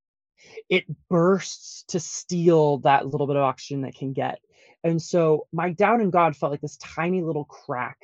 it 0.69 0.85
bursts 1.09 1.83
to 1.89 1.99
steal 1.99 2.79
that 2.79 3.07
little 3.07 3.27
bit 3.27 3.35
of 3.35 3.43
oxygen 3.43 3.81
that 3.81 3.95
can 3.95 4.13
get. 4.13 4.39
And 4.83 5.01
so 5.01 5.47
my 5.51 5.71
doubt 5.71 6.01
in 6.01 6.09
God 6.09 6.35
felt 6.35 6.51
like 6.51 6.61
this 6.61 6.77
tiny 6.77 7.21
little 7.21 7.45
crack 7.45 7.97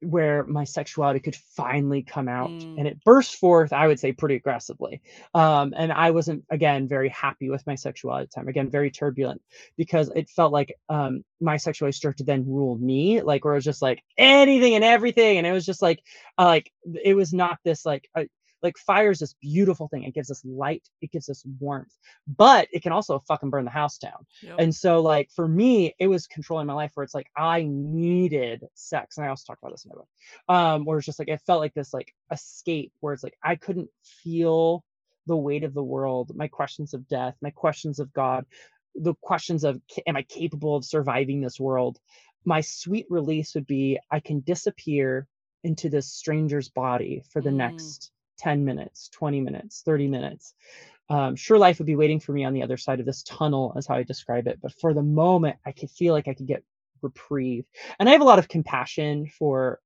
where 0.00 0.44
my 0.44 0.62
sexuality 0.62 1.18
could 1.18 1.34
finally 1.34 2.02
come 2.02 2.28
out 2.28 2.50
Mm. 2.50 2.78
and 2.78 2.86
it 2.86 3.02
burst 3.04 3.34
forth 3.34 3.72
i 3.72 3.88
would 3.88 3.98
say 3.98 4.12
pretty 4.12 4.36
aggressively. 4.36 5.00
Um, 5.34 5.74
and 5.76 5.92
i 5.92 6.12
wasn't 6.12 6.44
again 6.50 6.86
very 6.86 7.08
happy 7.08 7.50
with 7.50 7.66
my 7.66 7.74
sexuality 7.74 8.22
at 8.22 8.30
the 8.30 8.34
time. 8.36 8.48
Again 8.48 8.70
very 8.70 8.92
turbulent 8.92 9.42
because 9.76 10.08
it 10.14 10.30
felt 10.30 10.52
like 10.52 10.72
um, 10.88 11.24
my 11.40 11.56
sexuality 11.56 11.96
started 11.96 12.18
to 12.18 12.24
then 12.24 12.46
rule 12.46 12.76
me 12.78 13.22
like 13.22 13.44
where 13.44 13.54
it 13.54 13.56
was 13.56 13.64
just 13.64 13.82
like 13.82 14.04
anything 14.16 14.76
and 14.76 14.84
everything. 14.84 15.38
And 15.38 15.46
it 15.46 15.52
was 15.52 15.66
just 15.66 15.82
like 15.82 16.00
uh, 16.38 16.44
like 16.44 16.72
it 17.02 17.14
was 17.14 17.32
not 17.32 17.58
this 17.64 17.84
like 17.84 18.08
uh, 18.14 18.24
like 18.62 18.76
fire 18.78 19.10
is 19.10 19.18
this 19.20 19.34
beautiful 19.40 19.88
thing 19.88 20.04
it 20.04 20.14
gives 20.14 20.30
us 20.30 20.42
light 20.44 20.88
it 21.00 21.10
gives 21.12 21.28
us 21.28 21.44
warmth 21.60 21.94
but 22.36 22.68
it 22.72 22.82
can 22.82 22.92
also 22.92 23.18
fucking 23.28 23.50
burn 23.50 23.64
the 23.64 23.70
house 23.70 23.98
down 23.98 24.26
Yep. 24.42 24.56
and 24.58 24.74
so, 24.74 25.00
like, 25.00 25.30
for 25.34 25.48
me, 25.48 25.94
it 25.98 26.06
was 26.06 26.26
controlling 26.26 26.66
my 26.66 26.72
life 26.74 26.92
where 26.94 27.04
it's 27.04 27.14
like 27.14 27.30
I 27.36 27.64
needed 27.68 28.64
sex. 28.74 29.16
And 29.16 29.26
I 29.26 29.28
also 29.30 29.44
talk 29.46 29.58
about 29.60 29.72
this 29.72 29.84
in 29.84 29.90
my 29.90 29.96
book. 29.96 30.08
Um, 30.48 30.84
where 30.84 30.98
it's 30.98 31.06
just 31.06 31.18
like 31.18 31.28
it 31.28 31.40
felt 31.46 31.60
like 31.60 31.74
this 31.74 31.92
like 31.94 32.14
escape 32.32 32.92
where 33.00 33.12
it's 33.14 33.22
like 33.24 33.36
I 33.42 33.56
couldn't 33.56 33.88
feel 34.02 34.84
the 35.26 35.36
weight 35.36 35.64
of 35.64 35.74
the 35.74 35.82
world, 35.82 36.32
my 36.34 36.48
questions 36.48 36.94
of 36.94 37.06
death, 37.08 37.36
my 37.42 37.50
questions 37.50 37.98
of 37.98 38.12
God, 38.12 38.44
the 38.94 39.14
questions 39.22 39.64
of 39.64 39.80
am 40.06 40.16
I 40.16 40.22
capable 40.22 40.76
of 40.76 40.84
surviving 40.84 41.40
this 41.40 41.58
world? 41.60 41.98
My 42.44 42.60
sweet 42.60 43.06
release 43.10 43.54
would 43.54 43.66
be 43.66 43.98
I 44.10 44.20
can 44.20 44.40
disappear 44.40 45.26
into 45.64 45.88
this 45.90 46.12
stranger's 46.12 46.68
body 46.68 47.22
for 47.30 47.42
the 47.42 47.50
Mm. 47.50 47.56
next 47.56 48.12
10 48.38 48.64
minutes, 48.64 49.08
20 49.10 49.40
minutes, 49.40 49.82
30 49.82 50.08
minutes. 50.08 50.54
Um, 51.10 51.36
sure 51.36 51.58
life 51.58 51.78
would 51.78 51.86
be 51.86 51.96
waiting 51.96 52.20
for 52.20 52.32
me 52.32 52.44
on 52.44 52.52
the 52.54 52.62
other 52.62 52.76
side 52.76 53.00
of 53.00 53.06
this 53.06 53.22
tunnel 53.22 53.72
is 53.76 53.86
how 53.86 53.94
i 53.96 54.02
describe 54.02 54.46
it 54.46 54.58
but 54.62 54.72
for 54.80 54.92
the 54.94 55.02
moment 55.02 55.56
i 55.66 55.72
could 55.72 55.90
feel 55.90 56.14
like 56.14 56.28
i 56.28 56.34
could 56.34 56.46
get 56.46 56.62
reprieve. 57.02 57.64
And 57.98 58.08
i 58.08 58.12
have 58.12 58.20
a 58.20 58.24
lot 58.24 58.38
of 58.38 58.48
compassion 58.48 59.26
for 59.26 59.80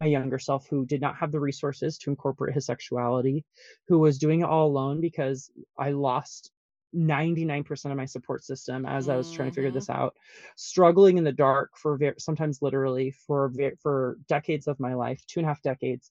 my 0.00 0.06
younger 0.06 0.38
self 0.38 0.66
who 0.68 0.84
did 0.86 1.00
not 1.00 1.16
have 1.16 1.32
the 1.32 1.40
resources 1.40 1.98
to 1.98 2.10
incorporate 2.10 2.54
his 2.54 2.66
sexuality 2.66 3.44
who 3.88 3.98
was 3.98 4.18
doing 4.18 4.40
it 4.40 4.44
all 4.44 4.66
alone 4.68 5.00
because 5.00 5.50
i 5.78 5.90
lost 5.90 6.50
99% 6.92 7.92
of 7.92 7.96
my 7.98 8.04
support 8.04 8.44
system 8.44 8.84
as 8.86 9.08
i 9.08 9.16
was 9.16 9.30
trying 9.30 9.48
to 9.50 9.54
figure 9.54 9.70
Mhm. 9.70 9.74
this 9.74 9.90
out. 9.90 10.14
Struggling 10.56 11.18
in 11.18 11.24
the 11.24 11.32
dark 11.32 11.70
for 11.76 11.98
sometimes 12.18 12.62
literally 12.62 13.10
for 13.10 13.52
for 13.80 14.18
decades 14.28 14.66
of 14.66 14.78
my 14.80 14.94
life 14.94 15.24
two 15.26 15.40
and 15.40 15.46
a 15.46 15.48
half 15.48 15.62
decades 15.62 16.10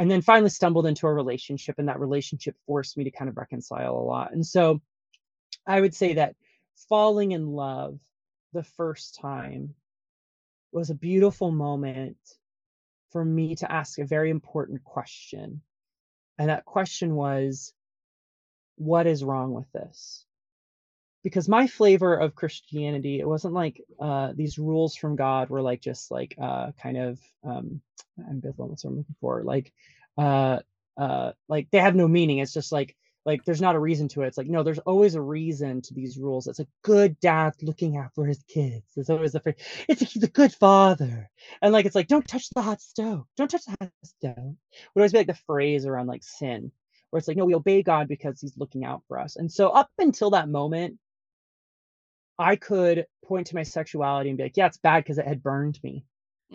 and 0.00 0.10
then 0.10 0.22
finally 0.22 0.48
stumbled 0.48 0.86
into 0.86 1.06
a 1.06 1.12
relationship 1.12 1.74
and 1.78 1.88
that 1.88 2.00
relationship 2.00 2.56
forced 2.66 2.96
me 2.96 3.04
to 3.04 3.10
kind 3.10 3.28
of 3.28 3.36
reconcile 3.36 3.98
a 3.98 4.00
lot. 4.00 4.32
And 4.32 4.44
so 4.44 4.80
i 5.66 5.78
would 5.78 5.94
say 5.94 6.14
that 6.14 6.34
falling 6.88 7.32
in 7.32 7.46
love 7.46 7.98
the 8.54 8.62
first 8.62 9.18
time 9.20 9.74
was 10.72 10.88
a 10.88 10.94
beautiful 10.94 11.50
moment 11.50 12.16
for 13.10 13.22
me 13.22 13.56
to 13.56 13.70
ask 13.70 13.98
a 13.98 14.06
very 14.06 14.30
important 14.30 14.82
question. 14.84 15.60
And 16.38 16.48
that 16.48 16.64
question 16.64 17.14
was 17.14 17.74
what 18.76 19.06
is 19.06 19.22
wrong 19.22 19.52
with 19.52 19.70
this 19.72 20.24
because 21.22 21.48
my 21.48 21.66
flavor 21.66 22.14
of 22.14 22.34
christianity 22.34 23.20
it 23.20 23.28
wasn't 23.28 23.54
like 23.54 23.82
uh 24.00 24.32
these 24.34 24.58
rules 24.58 24.96
from 24.96 25.16
god 25.16 25.50
were 25.50 25.62
like 25.62 25.80
just 25.80 26.10
like 26.10 26.34
uh 26.40 26.72
kind 26.80 26.96
of 26.96 27.20
um 27.44 27.80
ambivalent 28.20 28.70
what's 28.70 28.84
what 28.84 28.90
i'm 28.90 28.96
looking 28.98 29.16
for? 29.20 29.42
Like 29.42 29.72
uh 30.18 30.60
uh 30.96 31.32
like 31.48 31.68
they 31.70 31.78
have 31.78 31.94
no 31.96 32.08
meaning. 32.08 32.38
It's 32.38 32.52
just 32.52 32.72
like 32.72 32.96
like 33.26 33.44
there's 33.44 33.60
not 33.60 33.74
a 33.74 33.80
reason 33.80 34.08
to 34.08 34.22
it. 34.22 34.28
It's 34.28 34.38
like 34.38 34.48
no 34.48 34.62
there's 34.62 34.78
always 34.80 35.14
a 35.14 35.20
reason 35.20 35.82
to 35.82 35.94
these 35.94 36.18
rules. 36.18 36.46
It's 36.46 36.60
a 36.60 36.66
good 36.82 37.18
dad 37.20 37.54
looking 37.62 37.96
out 37.96 38.14
for 38.14 38.26
his 38.26 38.42
kids. 38.48 38.84
There's 38.94 39.10
always 39.10 39.34
a 39.34 39.40
phrase 39.40 39.56
it's 39.88 40.02
a, 40.02 40.04
he's 40.04 40.22
a 40.22 40.28
good 40.28 40.52
father. 40.52 41.30
And 41.62 41.72
like 41.72 41.86
it's 41.86 41.94
like 41.94 42.08
don't 42.08 42.26
touch 42.26 42.48
the 42.50 42.62
hot 42.62 42.80
stove. 42.80 43.26
Don't 43.36 43.50
touch 43.50 43.64
the 43.64 43.76
hot 43.80 43.90
stove. 44.04 44.56
Would 44.94 45.00
always 45.00 45.12
be 45.12 45.18
like 45.18 45.26
the 45.26 45.34
phrase 45.34 45.86
around 45.86 46.06
like 46.06 46.22
sin 46.22 46.72
where 47.10 47.18
it's 47.18 47.26
like 47.28 47.36
no 47.36 47.44
we 47.44 47.54
obey 47.54 47.82
god 47.82 48.06
because 48.06 48.40
he's 48.40 48.56
looking 48.56 48.84
out 48.84 49.02
for 49.08 49.18
us. 49.18 49.36
And 49.36 49.50
so 49.50 49.68
up 49.70 49.90
until 49.98 50.30
that 50.30 50.48
moment 50.48 50.98
i 52.38 52.56
could 52.56 53.06
point 53.24 53.46
to 53.46 53.54
my 53.54 53.62
sexuality 53.62 54.28
and 54.30 54.36
be 54.38 54.44
like 54.44 54.56
yeah 54.56 54.66
it's 54.66 54.78
bad 54.78 55.02
because 55.04 55.18
it 55.18 55.26
had 55.26 55.42
burned 55.42 55.78
me. 55.82 56.04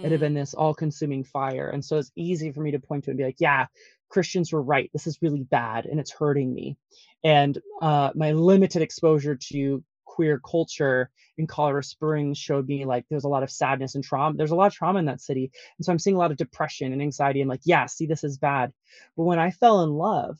It 0.03 0.11
had 0.11 0.19
Mm. 0.19 0.19
been 0.19 0.33
this 0.33 0.53
all-consuming 0.53 1.23
fire. 1.23 1.69
And 1.69 1.83
so 1.83 1.97
it's 1.97 2.11
easy 2.17 2.51
for 2.51 2.59
me 2.61 2.71
to 2.71 2.79
point 2.79 3.05
to 3.05 3.11
and 3.11 3.17
be 3.17 3.23
like 3.23 3.39
yeah 3.39 3.67
christians 4.09 4.51
were 4.51 4.61
right. 4.61 4.89
This 4.93 5.07
is 5.07 5.21
really 5.21 5.43
bad 5.43 5.85
and 5.85 5.99
it's 5.99 6.11
hurting 6.11 6.53
me. 6.53 6.77
And 7.23 7.57
uh, 7.81 8.11
my 8.15 8.31
limited 8.33 8.81
exposure 8.81 9.35
to 9.51 9.83
queer 10.05 10.39
culture 10.39 11.09
in 11.37 11.47
colorado 11.47 11.81
springs 11.81 12.37
showed 12.37 12.67
me 12.67 12.85
like 12.85 13.05
there's 13.09 13.23
a 13.25 13.29
lot 13.29 13.43
of 13.43 13.51
sadness 13.51 13.95
and 13.95 14.03
trauma 14.03 14.37
there's 14.37 14.51
a 14.51 14.55
lot 14.55 14.67
of 14.67 14.73
trauma 14.73 14.99
in 14.99 15.05
that 15.05 15.21
city. 15.21 15.51
And 15.77 15.85
so 15.85 15.91
i'm 15.91 15.99
seeing 15.99 16.15
a 16.15 16.19
lot 16.19 16.31
of 16.31 16.37
depression 16.37 16.91
and 16.93 17.01
anxiety. 17.01 17.41
And 17.41 17.49
like 17.49 17.61
yeah 17.63 17.85
see 17.85 18.05
this 18.05 18.23
is 18.23 18.37
bad. 18.37 18.73
But 19.15 19.23
when 19.23 19.39
i 19.39 19.51
fell 19.51 19.81
in 19.83 19.91
love 19.91 20.39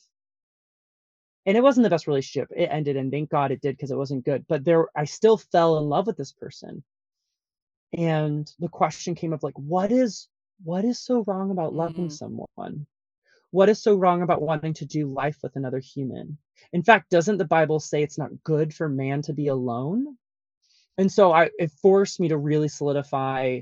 and 1.46 1.58
it 1.58 1.64
wasn't 1.64 1.84
the 1.84 1.90
best 1.90 2.08
relationship 2.08 2.50
it 2.56 2.66
ended 2.72 2.96
and 2.98 3.12
thank 3.12 3.30
god 3.30 3.52
it 3.52 3.62
did 3.62 3.76
because 3.76 3.92
it 3.92 3.98
wasn't 3.98 4.26
good 4.26 4.46
but 4.48 4.64
there 4.64 4.88
i 4.96 5.06
still 5.06 5.38
fell 5.38 5.78
in 5.78 5.90
love 5.90 6.08
with 6.08 6.18
this 6.18 6.32
person. 6.34 6.84
And 7.98 8.52
the 8.60 8.68
question 8.70 9.16
came 9.16 9.34
of 9.34 9.44
like 9.44 9.58
what 9.58 9.92
is 9.92 10.28
what 10.64 10.86
is 10.86 11.00
so 11.00 11.24
wrong 11.28 11.52
about 11.52 11.74
loving 11.74 12.10
Mhm. 12.10 12.10
someone? 12.10 12.86
What 13.52 13.70
is 13.70 13.82
so 13.82 13.96
wrong 13.96 14.22
about 14.22 14.42
wanting 14.42 14.74
to 14.76 14.86
do 14.86 15.08
life 15.08 15.40
with 15.44 15.56
another 15.56 15.80
human? 15.80 16.38
In 16.74 16.84
fact 16.84 17.10
doesn't 17.10 17.38
the 17.38 17.46
bible 17.46 17.80
say 17.80 18.04
it's 18.04 18.18
not 18.18 18.44
good 18.44 18.74
for 18.74 18.88
man 18.90 19.22
to 19.24 19.34
be 19.34 19.48
alone? 19.48 20.18
And 20.98 21.12
so 21.12 21.32
i 21.32 21.50
it 21.60 21.72
forced 21.72 22.20
me 22.20 22.30
to 22.30 22.38
really 22.38 22.68
solidify 22.70 23.62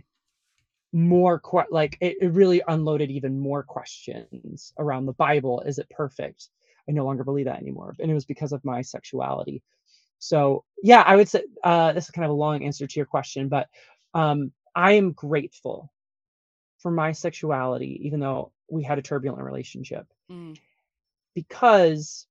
more 0.93 1.39
que- 1.39 1.71
like 1.71 1.97
it, 2.01 2.17
it 2.21 2.29
really 2.33 2.61
unloaded 2.67 3.11
even 3.11 3.39
more 3.39 3.63
questions 3.63 4.73
around 4.77 5.05
the 5.05 5.13
bible. 5.13 5.61
Is 5.61 5.79
it 5.79 5.89
perfect 5.89 6.49
i 6.89 6.91
no 6.91 7.05
longer 7.05 7.23
believe 7.23 7.45
that 7.45 7.59
anymore 7.61 7.95
and 7.99 8.11
it 8.11 8.13
was 8.13 8.25
because 8.25 8.51
of 8.53 8.63
my 8.65 8.81
sexuality 8.81 9.61
so 10.19 10.63
yeah 10.83 11.03
i 11.05 11.15
would 11.15 11.29
say 11.29 11.43
uh, 11.63 11.93
this 11.93 12.05
is 12.05 12.11
kind 12.11 12.25
of 12.25 12.31
a 12.31 12.33
long 12.33 12.63
answer 12.63 12.87
to 12.87 12.99
your 12.99 13.05
question 13.05 13.49
but 13.49 13.67
um, 14.13 14.51
i 14.75 14.93
am 14.93 15.11
grateful 15.13 15.91
for 16.79 16.91
my 16.91 17.11
sexuality 17.11 17.99
even 18.03 18.19
though 18.19 18.51
we 18.69 18.83
had 18.83 18.97
a 18.99 19.01
turbulent 19.03 19.43
relationship 19.43 20.05
Mm. 20.31 20.57
because 21.35 22.27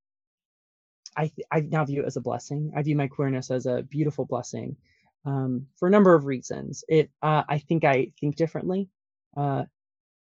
I 1.16 1.30
I 1.50 1.60
now 1.60 1.84
view 1.84 2.02
it 2.02 2.06
as 2.06 2.16
a 2.16 2.20
blessing. 2.22 2.72
I 2.76 2.82
view 2.82 2.96
my 2.96 3.08
queerness 3.08 3.50
as 3.50 3.66
a 3.66 3.82
beautiful 3.82 4.24
blessing 4.24 4.76
um, 5.24 5.66
for 5.76 5.88
a 5.88 5.90
number 5.90 6.14
of 6.14 6.24
reasons. 6.26 6.84
It 6.88 7.10
uh, 7.22 7.42
I 7.48 7.58
think 7.58 7.84
I 7.84 8.12
think 8.20 8.36
differently 8.36 8.88
uh, 9.36 9.64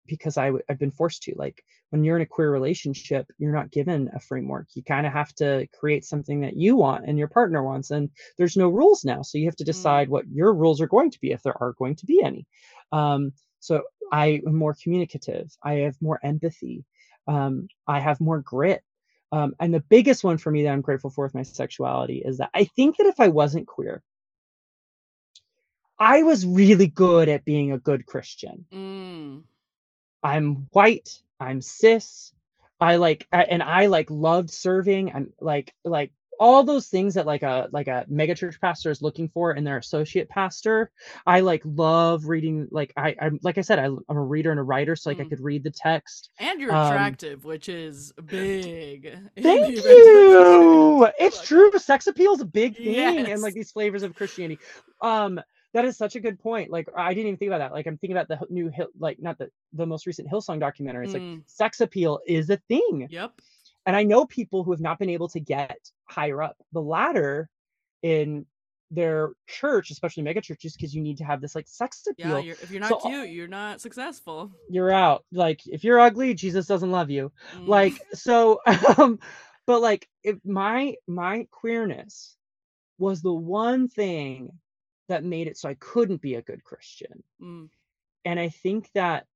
because 0.09 0.37
I 0.37 0.47
w- 0.47 0.65
I've 0.69 0.79
been 0.79 0.91
forced 0.91 1.23
to. 1.25 1.35
Like 1.37 1.65
when 1.91 2.05
you're 2.05 2.17
in 2.17 2.23
a 2.23 2.27
queer 2.27 2.51
relationship, 2.51 3.27
you're 3.39 3.53
not 3.53 3.71
given 3.71 4.11
a 4.15 4.21
framework. 4.21 4.69
You 4.75 4.83
kind 4.83 5.07
of 5.07 5.13
have 5.13 5.35
to 5.37 5.67
create 5.79 6.05
something 6.05 6.41
that 6.41 6.57
you 6.57 6.77
want 6.77 7.07
and 7.07 7.19
your 7.19 7.29
partner 7.29 7.63
wants, 7.63 7.91
and 7.91 8.11
there's 8.37 8.57
no 8.57 8.69
rules 8.69 9.05
now. 9.05 9.23
So 9.23 9.39
you 9.39 9.47
have 9.47 9.57
to 9.57 9.65
decide 9.65 10.09
what 10.09 10.29
your 10.29 10.55
rules 10.55 10.81
are 10.81 10.89
going 10.89 11.11
to 11.11 11.21
be 11.21 11.33
if 11.33 11.43
there 11.43 11.61
are 11.63 11.75
going 11.75 11.97
to 11.97 12.07
be 12.07 12.23
any. 12.23 12.47
Um, 12.93 13.33
so 13.61 13.83
I 14.13 14.41
am 14.47 14.55
more 14.55 14.77
communicative. 14.83 15.57
I 15.63 15.75
have 15.75 15.97
more 16.01 16.19
empathy. 16.23 16.85
Um, 17.27 17.69
I 17.87 18.01
have 18.01 18.21
more 18.21 18.41
grit. 18.41 18.83
Um, 19.31 19.55
and 19.61 19.75
the 19.75 19.81
biggest 19.81 20.25
one 20.25 20.39
for 20.39 20.51
me 20.51 20.63
that 20.63 20.71
I'm 20.71 20.81
grateful 20.81 21.11
for 21.11 21.25
with 21.25 21.35
my 21.35 21.43
sexuality 21.43 22.23
is 22.25 22.39
that 22.39 22.51
I 22.55 22.65
think 22.65 22.97
that 22.97 23.07
if 23.07 23.21
I 23.21 23.29
wasn't 23.29 23.67
queer, 23.67 24.03
I 25.99 26.23
was 26.23 26.47
really 26.47 26.87
good 26.87 27.29
at 27.29 27.45
being 27.45 27.73
a 27.73 27.79
good 27.79 28.07
Christian. 28.07 28.65
Mm. 28.73 29.43
I'm 30.23 30.69
white, 30.73 31.21
I'm 31.41 31.61
cis. 31.61 32.33
I 32.81 32.97
like 32.97 33.27
and 33.33 33.63
I 33.63 33.87
like 33.87 34.11
loved 34.11 34.51
serving. 34.51 35.13
I'm 35.15 35.33
like 35.41 35.75
like 35.85 36.13
all 36.39 36.63
those 36.63 36.87
things 36.87 37.15
that 37.15 37.27
like 37.27 37.43
a 37.43 37.69
like 37.73 37.89
a 37.89 38.07
megachurch 38.11 38.61
pastor 38.61 38.91
is 38.91 39.03
looking 39.03 39.29
for 39.29 39.53
in 39.55 39.65
their 39.65 39.79
associate 39.79 40.29
pastor. 40.29 40.91
I 41.27 41.41
like 41.41 41.63
love 41.65 42.27
reading 42.27 42.69
like 42.71 42.93
I 42.97 43.17
I'm 43.21 43.41
like 43.43 43.59
I 43.59 43.63
said 43.63 43.81
I, 43.81 43.87
I'm 43.87 44.03
a 44.17 44.23
reader 44.23 44.53
and 44.53 44.61
a 44.61 44.63
writer 44.63 44.95
so 44.95 45.11
like 45.11 45.19
I 45.21 45.25
Mm. 45.25 45.31
could 45.31 45.41
read 45.41 45.65
the 45.65 45.71
text. 45.73 46.31
And 46.39 46.61
you're 46.61 46.71
Um, 46.73 46.85
attractive, 46.85 47.45
which 47.45 47.69
is 47.69 48.13
big. 48.25 49.13
Thank 49.43 49.69
you. 49.69 51.09
It's 51.19 51.43
true. 51.43 51.73
Sex 51.79 52.07
appeal 52.07 52.33
is 52.35 52.41
a 52.41 52.45
big 52.45 52.77
thing 52.77 52.95
Yes. 52.95 53.31
and 53.31 53.43
like 53.43 53.55
these 53.55 53.73
flavors 53.73 54.03
of 54.03 54.15
Christianity. 54.15 54.61
Um, 55.01 55.41
that 55.75 55.85
is 55.85 55.97
such 55.99 56.17
a 56.17 56.21
good 56.21 56.39
point. 56.39 56.71
Like 56.71 56.89
I 56.97 57.13
didn't 57.15 57.29
even 57.29 57.37
think 57.39 57.51
about 57.51 57.59
that. 57.59 57.73
Like 57.73 57.87
I'm 57.87 57.99
thinking 57.99 58.17
about 58.17 58.29
the 58.29 58.47
new 58.53 58.69
Hill, 58.69 58.89
like 58.99 59.21
not 59.21 59.39
the 59.39 59.51
the 59.73 59.87
most 59.87 60.07
recent 60.07 60.29
Hillsong 60.31 60.61
documentary. 60.61 61.05
It's 61.05 61.15
like 61.15 61.23
Mm. 61.23 61.43
sex 61.47 61.81
appeal 61.81 62.21
is 62.27 62.49
a 62.51 62.57
thing, 62.69 63.07
Yep. 63.11 63.33
and 63.87 63.95
I 63.97 64.03
know 64.05 64.25
people 64.27 64.65
who 64.65 64.71
have 64.73 64.81
not 64.81 64.99
been 64.99 65.11
able 65.11 65.29
to 65.29 65.41
get 65.41 65.79
higher 66.07 66.43
up 66.43 66.57
the 66.73 66.81
ladder 66.83 67.49
in 68.03 68.47
their 68.91 69.33
church, 69.47 69.91
especially 69.91 70.23
mega 70.23 70.41
churches, 70.41 70.75
because 70.75 70.95
you 70.95 71.03
need 71.03 71.19
to 71.19 71.25
have 71.25 71.43
this 71.43 71.55
like 71.55 71.69
sex 71.69 72.07
appeal. 72.09 72.39
Yeah. 72.39 72.39
You're, 72.39 72.55
if 72.63 72.71
you're 72.71 72.81
not 72.81 72.89
So- 72.89 73.01
cute, 73.01 73.29
you're 73.29 73.47
not 73.47 73.83
successful. 73.83 74.51
You're 74.71 74.91
out. 74.91 75.27
Like 75.31 75.61
if 75.67 75.85
you're 75.85 76.01
ugly, 76.01 76.33
Jesus 76.33 76.67
doesn't 76.67 76.91
love 76.91 77.11
you. 77.11 77.31
Mm. 77.57 77.67
like 77.69 77.93
so 78.15 78.61
um 78.97 79.19
but 79.67 79.83
like 79.83 80.09
if 80.25 80.37
my 80.47 80.95
my 81.07 81.47
queerness 81.51 82.37
was 82.97 83.21
the 83.21 83.35
one 83.35 83.89
thing 83.89 84.51
that 85.09 85.25
made 85.25 85.47
it 85.47 85.57
so 85.57 85.69
i 85.69 85.75
couldn't 85.75 86.21
be 86.21 86.35
a 86.35 86.43
good 86.43 86.63
christian. 86.65 87.23
Mm. 87.43 87.69
and 88.25 88.41
i 88.41 88.49
think 88.49 88.91
that 88.95 89.27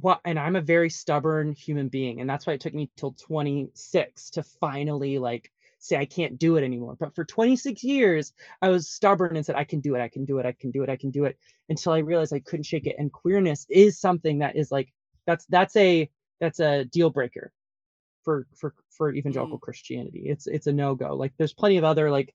what 0.00 0.20
and 0.24 0.38
i'm 0.38 0.56
a 0.56 0.60
very 0.60 0.90
stubborn 0.90 1.52
human 1.52 1.88
being 1.88 2.20
and 2.20 2.28
that's 2.28 2.46
why 2.46 2.52
it 2.52 2.60
took 2.60 2.74
me 2.74 2.90
till 2.96 3.12
26 3.12 4.30
to 4.30 4.42
finally 4.42 5.18
like 5.18 5.50
say 5.78 5.96
i 5.96 6.04
can't 6.04 6.38
do 6.38 6.56
it 6.56 6.64
anymore. 6.64 6.96
But 6.98 7.14
for 7.14 7.24
26 7.24 7.84
years 7.84 8.32
i 8.62 8.68
was 8.68 8.88
stubborn 8.88 9.36
and 9.36 9.44
said 9.44 9.54
i 9.54 9.64
can 9.64 9.80
do 9.80 9.94
it 9.94 10.00
i 10.00 10.08
can 10.08 10.24
do 10.24 10.38
it 10.38 10.46
i 10.46 10.52
can 10.52 10.70
do 10.70 10.82
it 10.82 10.88
i 10.88 10.96
can 10.96 11.10
do 11.10 11.24
it 11.24 11.38
until 11.68 11.92
i 11.92 11.98
realized 11.98 12.32
i 12.32 12.40
couldn't 12.40 12.64
shake 12.64 12.86
it. 12.86 12.96
And 12.98 13.12
queerness 13.12 13.66
is 13.68 13.98
something 13.98 14.38
that 14.38 14.56
is 14.56 14.72
like 14.72 14.92
that's 15.26 15.44
that's 15.46 15.76
a 15.76 16.10
that's 16.40 16.60
a 16.60 16.84
deal 16.86 17.10
breaker 17.10 17.52
for 18.24 18.46
for 18.56 18.74
for 18.90 19.12
evangelical 19.12 19.58
christianity. 19.58 20.24
It's 20.26 20.46
it's 20.46 20.66
a 20.66 20.72
no-go. 20.72 21.14
Like 21.14 21.32
there's 21.36 21.52
plenty 21.52 21.76
of 21.76 21.84
other 21.84 22.10
like 22.10 22.34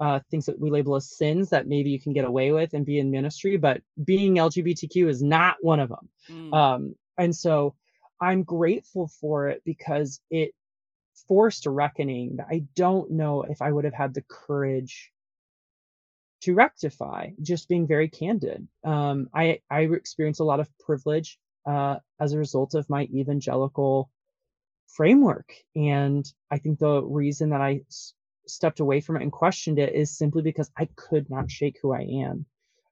uh 0.00 0.20
things 0.30 0.46
that 0.46 0.58
we 0.58 0.70
label 0.70 0.96
as 0.96 1.10
sins 1.16 1.50
that 1.50 1.68
maybe 1.68 1.90
you 1.90 2.00
can 2.00 2.12
get 2.12 2.24
away 2.24 2.52
with 2.52 2.74
and 2.74 2.86
be 2.86 2.98
in 2.98 3.10
ministry 3.10 3.56
but 3.56 3.82
being 4.04 4.34
lgbtq 4.36 5.08
is 5.08 5.22
not 5.22 5.56
one 5.60 5.80
of 5.80 5.88
them. 5.88 6.08
Mm. 6.30 6.54
um 6.54 6.94
and 7.18 7.34
so 7.34 7.74
i'm 8.20 8.42
grateful 8.42 9.08
for 9.20 9.48
it 9.48 9.62
because 9.64 10.20
it 10.30 10.52
forced 11.28 11.66
a 11.66 11.70
reckoning 11.70 12.36
that 12.36 12.46
i 12.50 12.64
don't 12.74 13.10
know 13.10 13.42
if 13.42 13.62
i 13.62 13.70
would 13.70 13.84
have 13.84 13.94
had 13.94 14.14
the 14.14 14.24
courage 14.28 15.12
to 16.42 16.54
rectify 16.54 17.28
just 17.42 17.68
being 17.68 17.86
very 17.86 18.08
candid. 18.08 18.66
Um 18.84 19.28
i 19.34 19.60
i 19.70 19.80
experienced 19.82 20.40
a 20.40 20.44
lot 20.44 20.60
of 20.60 20.68
privilege 20.78 21.38
uh 21.66 21.96
as 22.18 22.32
a 22.32 22.38
result 22.38 22.74
of 22.74 22.88
my 22.88 23.02
evangelical 23.14 24.10
framework. 24.88 25.52
And 25.76 26.24
i 26.50 26.58
think 26.58 26.78
the 26.78 27.02
reason 27.02 27.50
that 27.50 27.60
i 27.60 27.82
stepped 28.46 28.80
away 28.80 29.00
from 29.00 29.16
it 29.16 29.22
and 29.22 29.32
questioned 29.32 29.78
it 29.78 29.94
is 29.94 30.10
simply 30.16 30.42
because 30.42 30.70
i 30.76 30.88
could 30.96 31.28
not 31.30 31.50
shake 31.50 31.78
who 31.82 31.92
i 31.92 32.00
am 32.00 32.44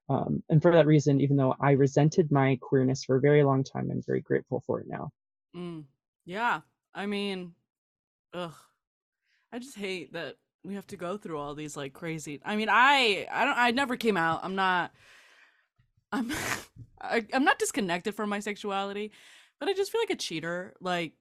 um, 0.09 0.41
and 0.49 0.61
for 0.61 0.71
that 0.71 0.87
reason 0.87 1.21
even 1.21 1.35
though 1.37 1.55
i 1.59 1.71
resented 1.71 2.31
my 2.31 2.57
queerness 2.61 3.03
for 3.03 3.17
a 3.17 3.21
very 3.21 3.43
long 3.43 3.63
time 3.63 3.89
i'm 3.91 4.01
very 4.05 4.21
grateful 4.21 4.63
for 4.65 4.79
it 4.79 4.87
now 4.87 5.11
Mm. 5.55 5.85
Yeah. 6.25 6.61
I 6.93 7.05
mean, 7.05 7.53
ugh. 8.33 8.53
I 9.51 9.59
just 9.59 9.75
hate 9.75 10.13
that 10.13 10.35
we 10.63 10.75
have 10.75 10.87
to 10.87 10.97
go 10.97 11.17
through 11.17 11.39
all 11.39 11.55
these 11.55 11.75
like 11.75 11.93
crazy. 11.93 12.39
I 12.45 12.55
mean, 12.55 12.69
I 12.69 13.27
I 13.31 13.45
don't 13.45 13.57
I 13.57 13.71
never 13.71 13.95
came 13.95 14.17
out. 14.17 14.41
I'm 14.43 14.55
not 14.55 14.91
I'm 16.11 16.31
I, 17.01 17.25
I'm 17.33 17.43
not 17.45 17.59
disconnected 17.59 18.13
from 18.13 18.29
my 18.29 18.39
sexuality, 18.39 19.11
but 19.59 19.69
I 19.69 19.73
just 19.73 19.91
feel 19.91 20.01
like 20.01 20.09
a 20.09 20.15
cheater. 20.15 20.73
Like 20.81 21.13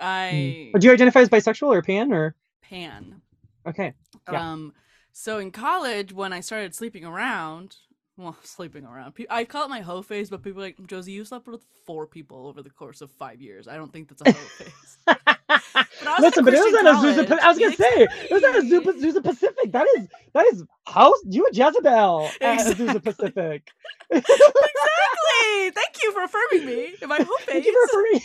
I 0.00 0.56
Mm. 0.74 0.80
do 0.80 0.86
you 0.86 0.92
identify 0.92 1.20
as 1.20 1.28
bisexual 1.28 1.68
or 1.68 1.82
pan 1.82 2.12
or 2.12 2.34
pan. 2.62 3.20
Okay 3.66 3.94
Yeah. 4.30 4.52
Um 4.52 4.72
so 5.12 5.38
in 5.38 5.50
college 5.50 6.12
when 6.12 6.32
I 6.32 6.40
started 6.40 6.74
sleeping 6.74 7.04
around, 7.04 7.76
well, 8.16 8.36
sleeping 8.42 8.84
around. 8.84 9.14
I 9.28 9.44
call 9.44 9.64
it 9.64 9.68
my 9.70 9.80
hoe 9.80 10.02
phase, 10.02 10.30
but 10.30 10.42
people 10.42 10.62
are 10.62 10.66
like, 10.66 10.86
Josie, 10.86 11.12
you 11.12 11.24
slept 11.24 11.48
with 11.48 11.64
four 11.86 12.06
people 12.06 12.46
over 12.46 12.62
the 12.62 12.70
course 12.70 13.00
of 13.00 13.10
five 13.10 13.40
years. 13.40 13.66
I 13.66 13.76
don't 13.76 13.92
think 13.92 14.08
that's 14.08 14.22
a 14.22 14.32
hoe 14.32 14.48
phase. 14.48 14.98
I 15.08 16.20
was 16.20 16.24
at 16.24 16.36
a 16.38 16.42
Listen, 16.42 16.44
but 16.44 16.54
it 16.54 16.64
was 16.64 16.74
at 16.74 16.86
a 16.86 16.94
Zusa. 17.32 17.38
I 17.40 17.48
was 17.48 17.58
gonna 17.58 17.76
say 17.76 18.08
it 18.08 18.30
was 18.32 18.42
at 18.44 18.56
a. 18.56 18.60
Zusa, 18.62 19.22
Pacific. 19.22 19.72
That 19.72 19.86
is 19.98 20.06
that 20.32 20.46
is 20.52 20.64
house. 20.86 21.16
You 21.24 21.44
a 21.46 21.50
Jezebel 21.52 22.30
at 22.40 22.42
a 22.42 22.52
Exactly. 22.54 22.86
Zusa 22.86 23.02
Pacific. 23.02 23.68
exactly. 24.10 25.70
Thank 25.72 26.02
you 26.02 26.12
for 26.12 26.22
affirming 26.24 26.66
me 26.66 26.94
in 27.02 27.08
my 27.08 27.16
hoe 27.18 27.24
Thank 27.46 27.64
phase. 27.64 27.66
you 27.66 27.88
for 27.88 27.88
free. 27.98 28.24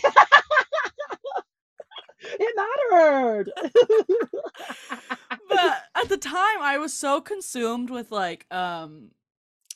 it 2.38 2.56
mattered. 2.56 3.52
But 5.48 5.82
at 5.94 6.08
the 6.08 6.16
time 6.16 6.60
I 6.60 6.78
was 6.78 6.92
so 6.92 7.20
consumed 7.20 7.90
with 7.90 8.10
like 8.10 8.46
um 8.52 9.10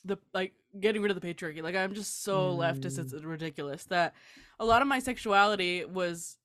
the 0.05 0.17
like 0.33 0.53
getting 0.79 1.01
rid 1.01 1.11
of 1.11 1.19
the 1.19 1.33
patriarchy. 1.33 1.61
Like 1.61 1.75
I'm 1.75 1.93
just 1.93 2.23
so 2.23 2.57
leftist 2.57 2.97
it's 2.99 3.13
ridiculous 3.13 3.85
that 3.85 4.13
a 4.59 4.65
lot 4.65 4.81
of 4.81 4.87
my 4.87 4.99
sexuality 4.99 5.85
was 5.85 6.37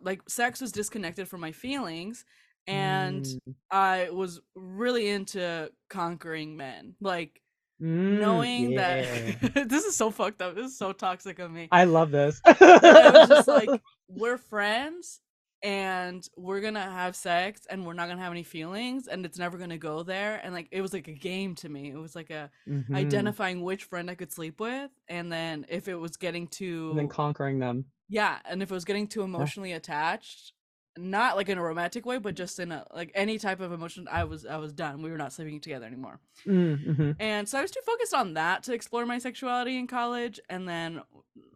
like 0.00 0.28
sex 0.28 0.60
was 0.60 0.72
disconnected 0.72 1.28
from 1.28 1.40
my 1.40 1.52
feelings 1.52 2.24
and 2.66 3.24
Mm, 3.24 3.54
I 3.70 4.10
was 4.10 4.40
really 4.54 5.08
into 5.08 5.70
conquering 5.88 6.56
men. 6.56 6.94
Like 7.00 7.40
mm, 7.80 8.20
knowing 8.20 8.72
yeah. 8.72 9.02
that 9.40 9.68
this 9.68 9.84
is 9.84 9.96
so 9.96 10.10
fucked 10.10 10.42
up. 10.42 10.54
This 10.54 10.66
is 10.66 10.78
so 10.78 10.92
toxic 10.92 11.38
of 11.38 11.50
me. 11.50 11.68
I 11.72 11.84
love 11.84 12.10
this. 12.10 12.40
I 12.44 13.10
was 13.14 13.28
just 13.28 13.48
like, 13.48 13.68
we're 14.08 14.38
friends 14.38 15.20
and 15.62 16.28
we're 16.36 16.60
gonna 16.60 16.80
have 16.82 17.14
sex 17.14 17.62
and 17.70 17.86
we're 17.86 17.92
not 17.92 18.08
gonna 18.08 18.20
have 18.20 18.32
any 18.32 18.42
feelings 18.42 19.06
and 19.06 19.24
it's 19.24 19.38
never 19.38 19.56
gonna 19.58 19.78
go 19.78 20.02
there. 20.02 20.40
And 20.42 20.52
like 20.54 20.68
it 20.72 20.80
was 20.82 20.92
like 20.92 21.08
a 21.08 21.12
game 21.12 21.54
to 21.56 21.68
me. 21.68 21.90
It 21.90 21.96
was 21.96 22.14
like 22.16 22.30
a 22.30 22.50
Mhm. 22.68 22.94
identifying 22.94 23.62
which 23.62 23.84
friend 23.84 24.10
I 24.10 24.14
could 24.14 24.32
sleep 24.32 24.60
with 24.60 24.90
and 25.08 25.30
then 25.32 25.64
if 25.68 25.86
it 25.88 25.94
was 25.96 26.16
getting 26.16 26.48
too 26.48 26.90
and 26.90 26.98
then 26.98 27.08
conquering 27.08 27.58
them. 27.60 27.84
yeah, 28.08 28.38
and 28.44 28.62
if 28.62 28.70
it 28.70 28.74
was 28.74 28.84
getting 28.84 29.06
too 29.06 29.22
emotionally 29.22 29.72
attached, 29.72 30.52
not 30.98 31.36
like 31.36 31.48
in 31.48 31.56
a 31.56 31.62
romantic 31.62 32.04
way, 32.04 32.18
but 32.18 32.34
just 32.34 32.58
in 32.58 32.70
a 32.72 32.84
like 32.92 33.10
any 33.14 33.38
type 33.38 33.60
of 33.60 33.72
emotion, 33.72 34.06
I 34.10 34.24
was 34.24 34.44
I 34.44 34.56
was 34.58 34.72
done. 34.72 35.00
We 35.00 35.10
were 35.10 35.16
not 35.16 35.32
sleeping 35.32 35.60
together 35.60 35.86
anymore. 35.86 36.20
Mm-hmm. 36.46 37.12
And 37.18 37.48
so 37.48 37.58
I 37.58 37.62
was 37.62 37.70
too 37.70 37.80
focused 37.86 38.12
on 38.14 38.34
that 38.34 38.62
to 38.64 38.74
explore 38.74 39.06
my 39.06 39.18
sexuality 39.18 39.78
in 39.78 39.86
college. 39.86 40.38
And 40.50 40.68
then 40.68 41.00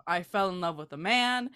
I 0.06 0.22
fell 0.22 0.48
in 0.48 0.60
love 0.60 0.78
with 0.78 0.92
a 0.92 0.96
man 0.96 1.50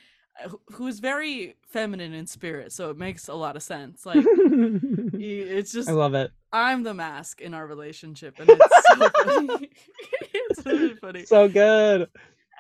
who- 0.49 0.61
who 0.73 0.87
is 0.87 1.01
very 1.01 1.57
feminine 1.63 2.13
in 2.15 2.27
spirit. 2.27 2.73
So 2.73 2.91
it 2.91 2.97
makes 2.97 3.29
a 3.29 3.35
lot 3.35 3.57
of 3.57 3.63
sense. 3.63 4.07
Like, 4.07 4.25
it's 4.25 5.73
just, 5.73 5.89
I 5.89 5.93
love 5.93 6.15
it. 6.15 6.33
I'm 6.53 6.83
the 6.83 6.95
mask 6.95 7.41
in 7.41 7.55
our 7.55 7.67
relationship. 7.67 8.39
And 8.41 8.51
it's 8.51 8.87
so 8.99 9.09
funny. 9.25 9.71
it's 10.35 10.67
really 10.67 10.95
funny. 10.95 11.25
So 11.27 11.49
good. 11.49 12.09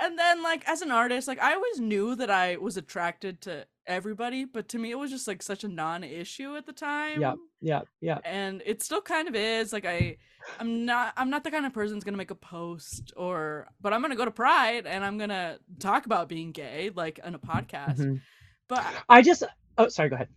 And 0.02 0.18
then, 0.18 0.42
like, 0.42 0.66
as 0.66 0.80
an 0.82 0.90
artist, 0.90 1.28
like, 1.28 1.40
I 1.42 1.54
always 1.54 1.78
knew 1.80 2.14
that 2.16 2.30
I 2.30 2.56
was 2.56 2.76
attracted 2.78 3.42
to 3.42 3.66
everybody. 3.86 4.44
But 4.46 4.68
to 4.70 4.78
me, 4.78 4.90
it 4.90 4.98
was 4.98 5.10
just 5.10 5.28
like 5.28 5.42
such 5.42 5.64
a 5.64 5.68
non 5.68 6.04
issue 6.04 6.56
at 6.56 6.64
the 6.66 6.72
time 6.72 7.20
Yeah, 7.20 7.34
yeah, 7.60 7.82
yeah. 8.00 8.18
and 8.24 8.62
it 8.64 8.82
still 8.82 9.02
kind 9.02 9.28
of 9.28 9.34
is 9.34 9.72
like 9.72 9.84
i 9.84 10.16
i'm 10.58 10.84
not 10.84 11.12
i'm 11.16 11.30
not 11.30 11.44
the 11.44 11.50
kind 11.50 11.66
of 11.66 11.72
person 11.72 11.94
that's 11.94 12.04
gonna 12.04 12.16
make 12.16 12.30
a 12.30 12.34
post 12.34 13.12
or 13.16 13.66
but 13.80 13.92
i'm 13.92 14.00
gonna 14.02 14.16
go 14.16 14.24
to 14.24 14.30
pride 14.30 14.86
and 14.86 15.04
i'm 15.04 15.18
gonna 15.18 15.58
talk 15.78 16.06
about 16.06 16.28
being 16.28 16.52
gay 16.52 16.90
like 16.94 17.20
on 17.24 17.34
a 17.34 17.38
podcast 17.38 17.98
Mhm. 17.98 18.20
but 18.68 18.84
I 19.08 19.22
just. 19.22 19.42
Oh, 19.78 19.88
sorry. 19.88 20.08
Go 20.10 20.16
ahead. 20.16 20.28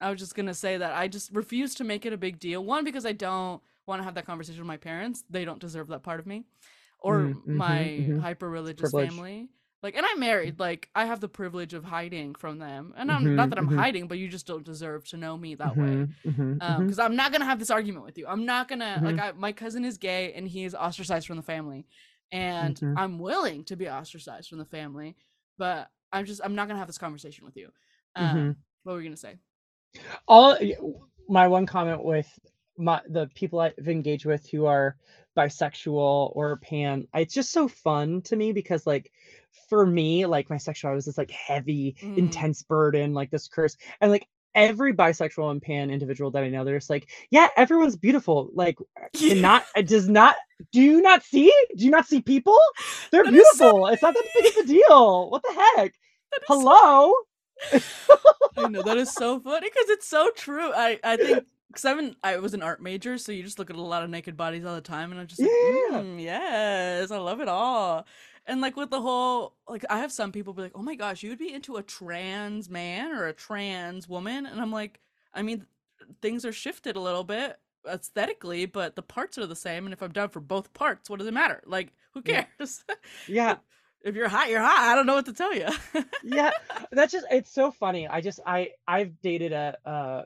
i 0.00 0.10
was 0.10 0.18
just 0.20 0.34
gonna 0.34 0.54
say 0.54 0.76
that 0.76 0.92
i 0.94 1.08
just 1.08 1.34
refuse 1.34 1.74
to 1.76 1.84
make 1.84 2.06
it 2.06 2.12
a 2.12 2.16
big 2.16 2.38
deal 2.38 2.64
one 2.64 2.84
because 2.84 3.04
i 3.06 3.12
don't 3.12 3.60
want 3.86 4.00
to 4.00 4.04
have 4.04 4.14
that 4.14 4.26
conversation 4.26 4.60
with 4.60 4.66
my 4.68 4.76
parents 4.76 5.24
they 5.30 5.44
don't 5.44 5.60
deserve 5.60 5.88
that 5.88 6.02
part 6.02 6.20
of 6.20 6.26
me 6.26 6.44
or 7.00 7.20
Mm, 7.20 7.34
mhm, 7.46 7.56
my 7.56 7.76
mhm. 8.00 8.20
hyper 8.20 8.48
religious 8.48 8.90
family 8.92 9.48
like 9.84 9.96
and 9.96 10.06
i'm 10.10 10.20
married 10.20 10.60
like 10.60 10.90
i 10.96 11.06
have 11.06 11.20
the 11.20 11.28
privilege 11.28 11.74
of 11.74 11.84
hiding 11.84 12.34
from 12.34 12.58
them. 12.58 12.94
And 12.96 13.12
i'm 13.12 13.34
not 13.36 13.50
Mhm, 13.50 13.50
that 13.50 13.58
i'm 13.58 13.68
mhm. 13.68 13.68
hiding 13.68 14.08
but 14.08 14.18
you 14.18 14.28
just 14.28 14.46
don't 14.48 14.64
deserve 14.64 15.06
to 15.10 15.18
know 15.18 15.38
me 15.38 15.56
that 15.56 15.78
way. 15.78 16.04
Mhm, 16.04 16.14
mhm, 16.24 16.60
um 16.60 16.84
mhm. 16.84 16.86
because 16.86 17.00
i'm 17.00 17.16
not 17.16 17.32
gonna 17.32 17.46
have 17.46 17.60
this 17.60 17.70
argument 17.70 18.04
with 18.06 18.18
you. 18.18 18.26
I'm 18.28 18.46
not 18.46 18.68
gonna 18.68 19.02
like 19.04 19.18
Mhm. 19.18 19.20
I, 19.20 19.32
my 19.32 19.52
cousin 19.52 19.84
is 19.84 19.98
gay 19.98 20.32
and 20.34 20.48
he 20.48 20.64
is 20.64 20.74
ostracized 20.74 21.26
from 21.28 21.36
the 21.38 21.42
family. 21.42 21.86
And 22.32 22.82
i'm 22.96 23.18
willing 23.20 23.64
to 23.66 23.76
be 23.76 23.88
ostracized 23.88 24.48
from 24.50 24.58
the 24.58 24.64
family 24.66 25.16
but 25.58 25.90
i'm 26.12 26.24
just 26.26 26.40
i'm 26.44 26.54
not 26.56 26.68
gonna 26.68 26.78
have 26.80 26.88
this 26.88 26.98
conversation 26.98 27.44
with 27.44 27.56
you. 27.56 27.70
Um 28.16 28.56
what 28.84 28.94
were 28.94 29.00
you 29.02 29.08
gonna 29.08 29.16
say? 29.16 29.36
All 30.28 30.56
my 31.28 31.48
one 31.48 31.66
comment 31.66 32.04
with 32.04 32.28
my 32.76 33.00
the 33.08 33.28
people 33.34 33.60
I've 33.60 33.74
engaged 33.88 34.26
with 34.26 34.48
who 34.48 34.66
are 34.66 34.96
bisexual 35.36 36.34
or 36.36 36.56
pan, 36.58 37.06
it's 37.14 37.34
just 37.34 37.50
so 37.52 37.68
fun 37.68 38.22
to 38.22 38.36
me 38.36 38.52
because 38.52 38.86
like 38.86 39.10
for 39.68 39.84
me, 39.86 40.26
like 40.26 40.50
my 40.50 40.56
sexuality 40.58 40.96
was 40.96 41.04
this 41.06 41.18
like 41.18 41.30
heavy, 41.30 41.96
Mm. 42.02 42.18
intense 42.18 42.62
burden, 42.62 43.14
like 43.14 43.30
this 43.30 43.48
curse. 43.48 43.76
And 44.00 44.10
like 44.10 44.26
every 44.54 44.92
bisexual 44.94 45.50
and 45.50 45.60
pan 45.60 45.90
individual 45.90 46.30
that 46.32 46.44
I 46.44 46.48
know, 46.48 46.64
they're 46.64 46.78
just 46.78 46.90
like, 46.90 47.08
yeah, 47.30 47.48
everyone's 47.56 47.96
beautiful. 47.96 48.50
Like 48.54 48.78
cannot 49.14 49.64
it 49.76 49.86
does 49.88 50.08
not 50.08 50.36
do 50.72 50.80
you 50.80 51.02
not 51.02 51.22
see? 51.22 51.52
Do 51.76 51.84
you 51.84 51.90
not 51.90 52.06
see 52.06 52.20
people? 52.22 52.58
They're 53.10 53.24
That 53.24 53.34
is 53.34 53.48
so 53.56 53.72
beautiful. 53.72 53.86
it's 53.88 54.02
not 54.02 54.14
that 54.14 54.24
big 54.34 54.46
of 54.58 54.64
a 54.64 54.66
deal. 54.68 55.30
What 55.30 55.42
the 55.42 55.52
heck? 55.76 55.90
Is 56.34 56.40
so- 56.48 56.60
Hello? 56.60 57.12
I 58.56 58.68
know 58.68 58.82
that 58.82 58.96
is 58.96 59.12
so 59.12 59.38
funny 59.40 59.68
because 59.68 59.88
it's 59.90 60.06
so 60.08 60.30
true. 60.36 60.72
I 60.74 60.98
I 61.04 61.16
think 61.16 61.44
because 61.74 61.84
I'm 61.84 62.16
I 62.22 62.36
was 62.38 62.54
an 62.54 62.62
art 62.62 62.82
major, 62.82 63.18
so 63.18 63.32
you 63.32 63.42
just 63.42 63.58
look 63.58 63.70
at 63.70 63.76
a 63.76 63.82
lot 63.82 64.02
of 64.02 64.10
naked 64.10 64.36
bodies 64.36 64.64
all 64.64 64.74
the 64.74 64.80
time, 64.80 65.10
and 65.12 65.20
I'm 65.20 65.26
just 65.26 65.42
like, 65.42 65.52
Yeah. 65.52 66.04
"Mm, 66.04 66.20
yes, 66.22 67.10
I 67.10 67.18
love 67.18 67.40
it 67.40 67.48
all. 67.48 68.06
And 68.46 68.60
like 68.60 68.76
with 68.76 68.90
the 68.90 69.00
whole 69.00 69.56
like, 69.68 69.84
I 69.90 69.98
have 69.98 70.12
some 70.12 70.32
people 70.32 70.52
be 70.54 70.62
like, 70.62 70.72
oh 70.74 70.82
my 70.82 70.94
gosh, 70.96 71.22
you 71.22 71.30
would 71.30 71.38
be 71.38 71.52
into 71.52 71.76
a 71.76 71.82
trans 71.82 72.68
man 72.70 73.12
or 73.12 73.26
a 73.26 73.32
trans 73.32 74.08
woman, 74.08 74.46
and 74.46 74.60
I'm 74.60 74.72
like, 74.72 75.00
I 75.32 75.42
mean, 75.42 75.66
things 76.22 76.44
are 76.44 76.52
shifted 76.52 76.96
a 76.96 77.00
little 77.00 77.24
bit 77.24 77.58
aesthetically, 77.88 78.66
but 78.66 78.96
the 78.96 79.02
parts 79.02 79.38
are 79.38 79.46
the 79.46 79.56
same, 79.56 79.86
and 79.86 79.92
if 79.92 80.02
I'm 80.02 80.12
down 80.12 80.30
for 80.30 80.40
both 80.40 80.72
parts, 80.74 81.10
what 81.10 81.18
does 81.18 81.28
it 81.28 81.34
matter? 81.34 81.62
Like, 81.66 81.92
who 82.12 82.22
Yeah. 82.24 82.46
cares? 82.58 82.84
Yeah. 83.26 83.58
If 84.04 84.14
you're 84.14 84.28
hot, 84.28 84.50
you're 84.50 84.60
hot. 84.60 84.78
I 84.78 84.94
don't 84.94 85.06
know 85.06 85.14
what 85.14 85.26
to 85.26 85.32
tell 85.32 85.54
you. 85.54 85.68
yeah 86.24 86.50
that's 86.90 87.12
just 87.12 87.26
it's 87.30 87.52
so 87.52 87.70
funny 87.70 88.08
i 88.08 88.20
just 88.20 88.40
i 88.46 88.70
i've 88.88 89.20
dated 89.20 89.52
a 89.52 89.76
uh 89.86 90.22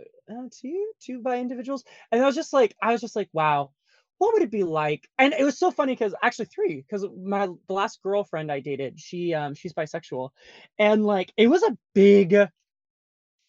two 0.50 0.92
two 1.00 1.20
bi 1.20 1.38
individuals 1.38 1.84
and 2.12 2.22
i 2.22 2.26
was 2.26 2.34
just 2.34 2.52
like 2.52 2.74
i 2.82 2.92
was 2.92 3.00
just 3.00 3.16
like 3.16 3.28
wow 3.32 3.70
what 4.18 4.32
would 4.32 4.42
it 4.42 4.50
be 4.50 4.62
like 4.64 5.08
and 5.18 5.32
it 5.32 5.44
was 5.44 5.58
so 5.58 5.70
funny 5.70 5.92
because 5.92 6.14
actually 6.22 6.46
three 6.46 6.76
because 6.76 7.04
my 7.24 7.46
the 7.66 7.72
last 7.72 8.02
girlfriend 8.02 8.50
i 8.50 8.60
dated 8.60 8.98
she 8.98 9.34
um 9.34 9.54
she's 9.54 9.72
bisexual 9.72 10.30
and 10.78 11.04
like 11.04 11.32
it 11.36 11.48
was 11.48 11.62
a 11.62 11.76
big 11.94 12.34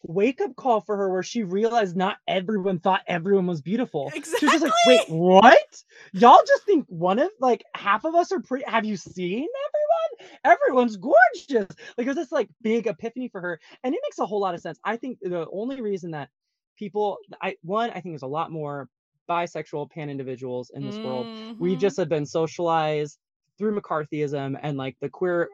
wake 0.03 0.39
up 0.41 0.55
call 0.55 0.81
for 0.81 0.95
her 0.95 1.09
where 1.11 1.23
she 1.23 1.43
realized 1.43 1.95
not 1.95 2.17
everyone 2.27 2.79
thought 2.79 3.01
everyone 3.07 3.47
was 3.47 3.61
beautiful. 3.61 4.09
She 4.13 4.19
was 4.19 4.39
just 4.39 4.63
like 4.63 4.73
wait 4.85 5.09
what? 5.09 5.83
Y'all 6.13 6.39
just 6.47 6.63
think 6.63 6.85
one 6.87 7.19
of 7.19 7.29
like 7.39 7.63
half 7.75 8.05
of 8.05 8.15
us 8.15 8.31
are 8.31 8.39
pretty 8.39 8.65
have 8.65 8.85
you 8.85 8.95
seen 8.97 9.47
everyone? 9.67 10.29
Everyone's 10.45 10.97
gorgeous! 10.97 11.67
Like 11.97 12.05
it 12.05 12.07
was 12.07 12.15
this 12.15 12.31
like 12.31 12.49
big 12.61 12.87
epiphany 12.87 13.27
for 13.29 13.41
her 13.41 13.59
and 13.83 13.93
it 13.93 13.99
makes 14.03 14.19
a 14.19 14.25
whole 14.25 14.39
lot 14.39 14.55
of 14.55 14.61
sense. 14.61 14.79
I 14.83 14.95
think 14.97 15.19
the 15.21 15.47
only 15.51 15.81
reason 15.81 16.11
that 16.11 16.29
people 16.77 17.17
i 17.41 17.53
one 17.61 17.89
i 17.89 17.99
think 17.99 18.13
there's 18.13 18.21
a 18.21 18.27
lot 18.27 18.51
more 18.51 18.87
bisexual 19.29 19.91
pan 19.91 20.09
individuals 20.09 20.71
in 20.73 20.85
this 20.85 20.97
world. 21.03 21.27
We 21.59 21.75
Mhm. 21.75 21.79
just 21.79 21.97
have 21.97 22.09
been 22.09 22.25
socialized 22.25 23.19
through 23.57 23.79
mccarthyism 23.79 24.57
and 24.63 24.77
like 24.77 24.95
the 25.01 25.09
queer 25.09 25.49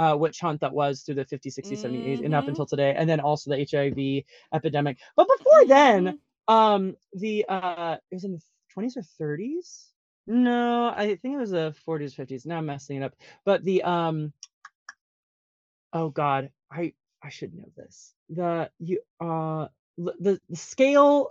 uh, 0.00 0.16
witch 0.16 0.40
hunt 0.40 0.60
that 0.62 0.72
was 0.72 1.02
through 1.02 1.16
the 1.16 1.26
50s 1.26 1.56
60s 1.56 1.82
70s 1.82 2.20
and 2.22 2.34
up 2.34 2.48
Mhm. 2.48 2.54
until 2.54 2.66
today 2.66 2.94
and 2.96 3.08
then 3.08 3.20
also 3.20 3.50
the 3.50 3.66
hiv 3.70 4.24
epidemic. 4.54 4.98
But 5.16 5.28
before 5.38 5.66
then 5.68 6.14
Mhm. 6.14 6.18
um 6.48 6.96
the 7.14 7.44
uh 7.48 7.96
it 8.10 8.14
was 8.16 8.24
in 8.24 8.32
the 8.32 8.42
20s 8.74 8.96
or 8.96 9.02
30s 9.02 9.92
no 10.26 10.92
i 10.96 11.16
think 11.16 11.34
it 11.34 11.38
was 11.38 11.50
the 11.50 11.74
40s 11.86 12.14
50s 12.14 12.46
now 12.46 12.58
i'm 12.58 12.66
messing 12.66 12.98
it 12.98 13.04
up. 13.04 13.14
But 13.44 13.64
the 13.64 13.82
um 13.84 14.32
oh 15.92 16.10
god 16.10 16.50
i 16.72 16.92
i 17.22 17.28
should 17.28 17.54
know 17.54 17.70
this. 17.76 18.14
The 18.30 18.70
you 18.78 19.00
uh 19.20 19.68
the, 19.98 20.40
the 20.48 20.56
scale 20.56 21.28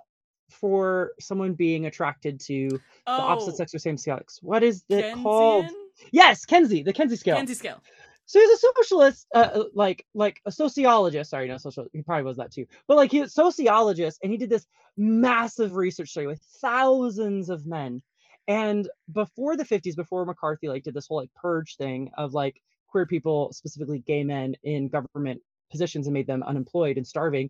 for 0.50 1.12
someone 1.20 1.54
being 1.54 1.86
attracted 1.86 2.40
to 2.42 2.82
the 3.16 3.24
opposite 3.24 3.56
Oh, 3.56 3.56
sex 3.56 3.74
or 3.74 3.80
same 3.80 3.98
sex 3.98 4.40
what 4.42 4.64
is 4.64 4.84
it 4.90 5.12
called? 5.12 5.72
Yes 6.12 6.46
Kinsey 6.46 6.84
the 6.84 6.94
Kinsey 6.94 7.16
scale. 7.18 7.38
Kinsey 7.38 7.56
scale. 7.56 7.82
So 8.30 8.40
he's 8.40 8.50
a 8.52 8.68
socialist, 8.76 9.26
uh, 9.34 9.50
uh, 9.56 9.64
like 9.74 10.06
like 10.14 10.40
a 10.46 10.52
sociologist. 10.52 11.32
Sorry, 11.32 11.48
no 11.48 11.58
social. 11.58 11.88
He 11.94 12.04
probably 12.04 12.26
was 12.26 12.38
that 12.38 12.52
too. 12.52 12.68
But 12.88 12.98
like 12.98 13.10
he's 13.10 13.24
a 13.24 13.30
sociologist, 13.30 14.20
and 14.22 14.32
he 14.32 14.38
did 14.38 14.52
this 14.52 14.68
massive 14.98 15.74
research 15.74 16.12
study 16.12 16.28
with 16.28 16.40
thousands 16.62 17.50
of 17.50 17.66
men. 17.66 18.04
And 18.48 18.88
before 19.12 19.58
the 19.58 19.66
50s, 19.66 19.96
before 19.96 20.28
McCarthy 20.28 20.70
like 20.70 20.84
did 20.84 20.94
this 20.94 21.08
whole 21.08 21.18
like 21.18 21.34
purge 21.34 21.76
thing 21.78 22.12
of 22.20 22.36
like 22.36 22.62
queer 22.88 23.08
people, 23.08 23.52
specifically 23.52 24.04
gay 24.06 24.24
men, 24.24 24.56
in 24.62 24.90
government 24.90 25.42
positions 25.72 26.06
and 26.06 26.14
made 26.14 26.28
them 26.28 26.44
unemployed 26.44 26.98
and 26.98 27.08
starving. 27.08 27.50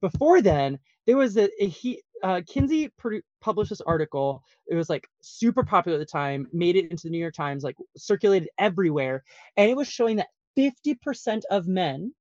Before 0.00 0.40
then, 0.40 0.78
there 1.06 1.16
was 1.16 1.36
a, 1.38 1.48
a 1.60 1.66
he 1.66 2.04
uh, 2.22 2.40
Kinsey 2.46 2.90
produ- 3.02 3.22
published 3.40 3.70
this 3.70 3.80
article. 3.80 4.42
It 4.68 4.74
was 4.74 4.88
like 4.90 5.08
super 5.22 5.62
popular 5.64 5.96
at 5.96 6.00
the 6.00 6.06
time, 6.06 6.46
made 6.52 6.76
it 6.76 6.90
into 6.90 7.04
the 7.04 7.10
New 7.10 7.18
York 7.18 7.34
Times, 7.34 7.64
like 7.64 7.76
circulated 7.96 8.48
everywhere 8.58 9.24
and 9.56 9.70
it 9.70 9.76
was 9.76 9.88
showing 9.88 10.16
that 10.16 10.28
50% 10.56 11.42
of 11.50 11.66
men 11.68 12.12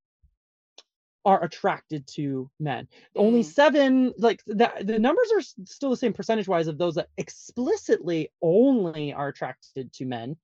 are 1.26 1.44
attracted 1.44 2.08
to 2.08 2.50
men 2.60 2.88
only 3.16 3.42
Mm. 3.42 3.46
seven 3.46 4.14
like 4.18 4.42
the, 4.48 4.72
the 4.82 4.98
numbers 4.98 5.30
are 5.36 5.42
still 5.66 5.90
the 5.90 5.98
same 5.98 6.14
percentage 6.14 6.48
wise 6.48 6.68
of 6.68 6.78
those 6.78 6.96
that 6.96 7.10
explicitly 7.18 8.32
only 8.42 9.14
are 9.14 9.28
attracted 9.28 9.92
to 9.94 10.06
men 10.06 10.38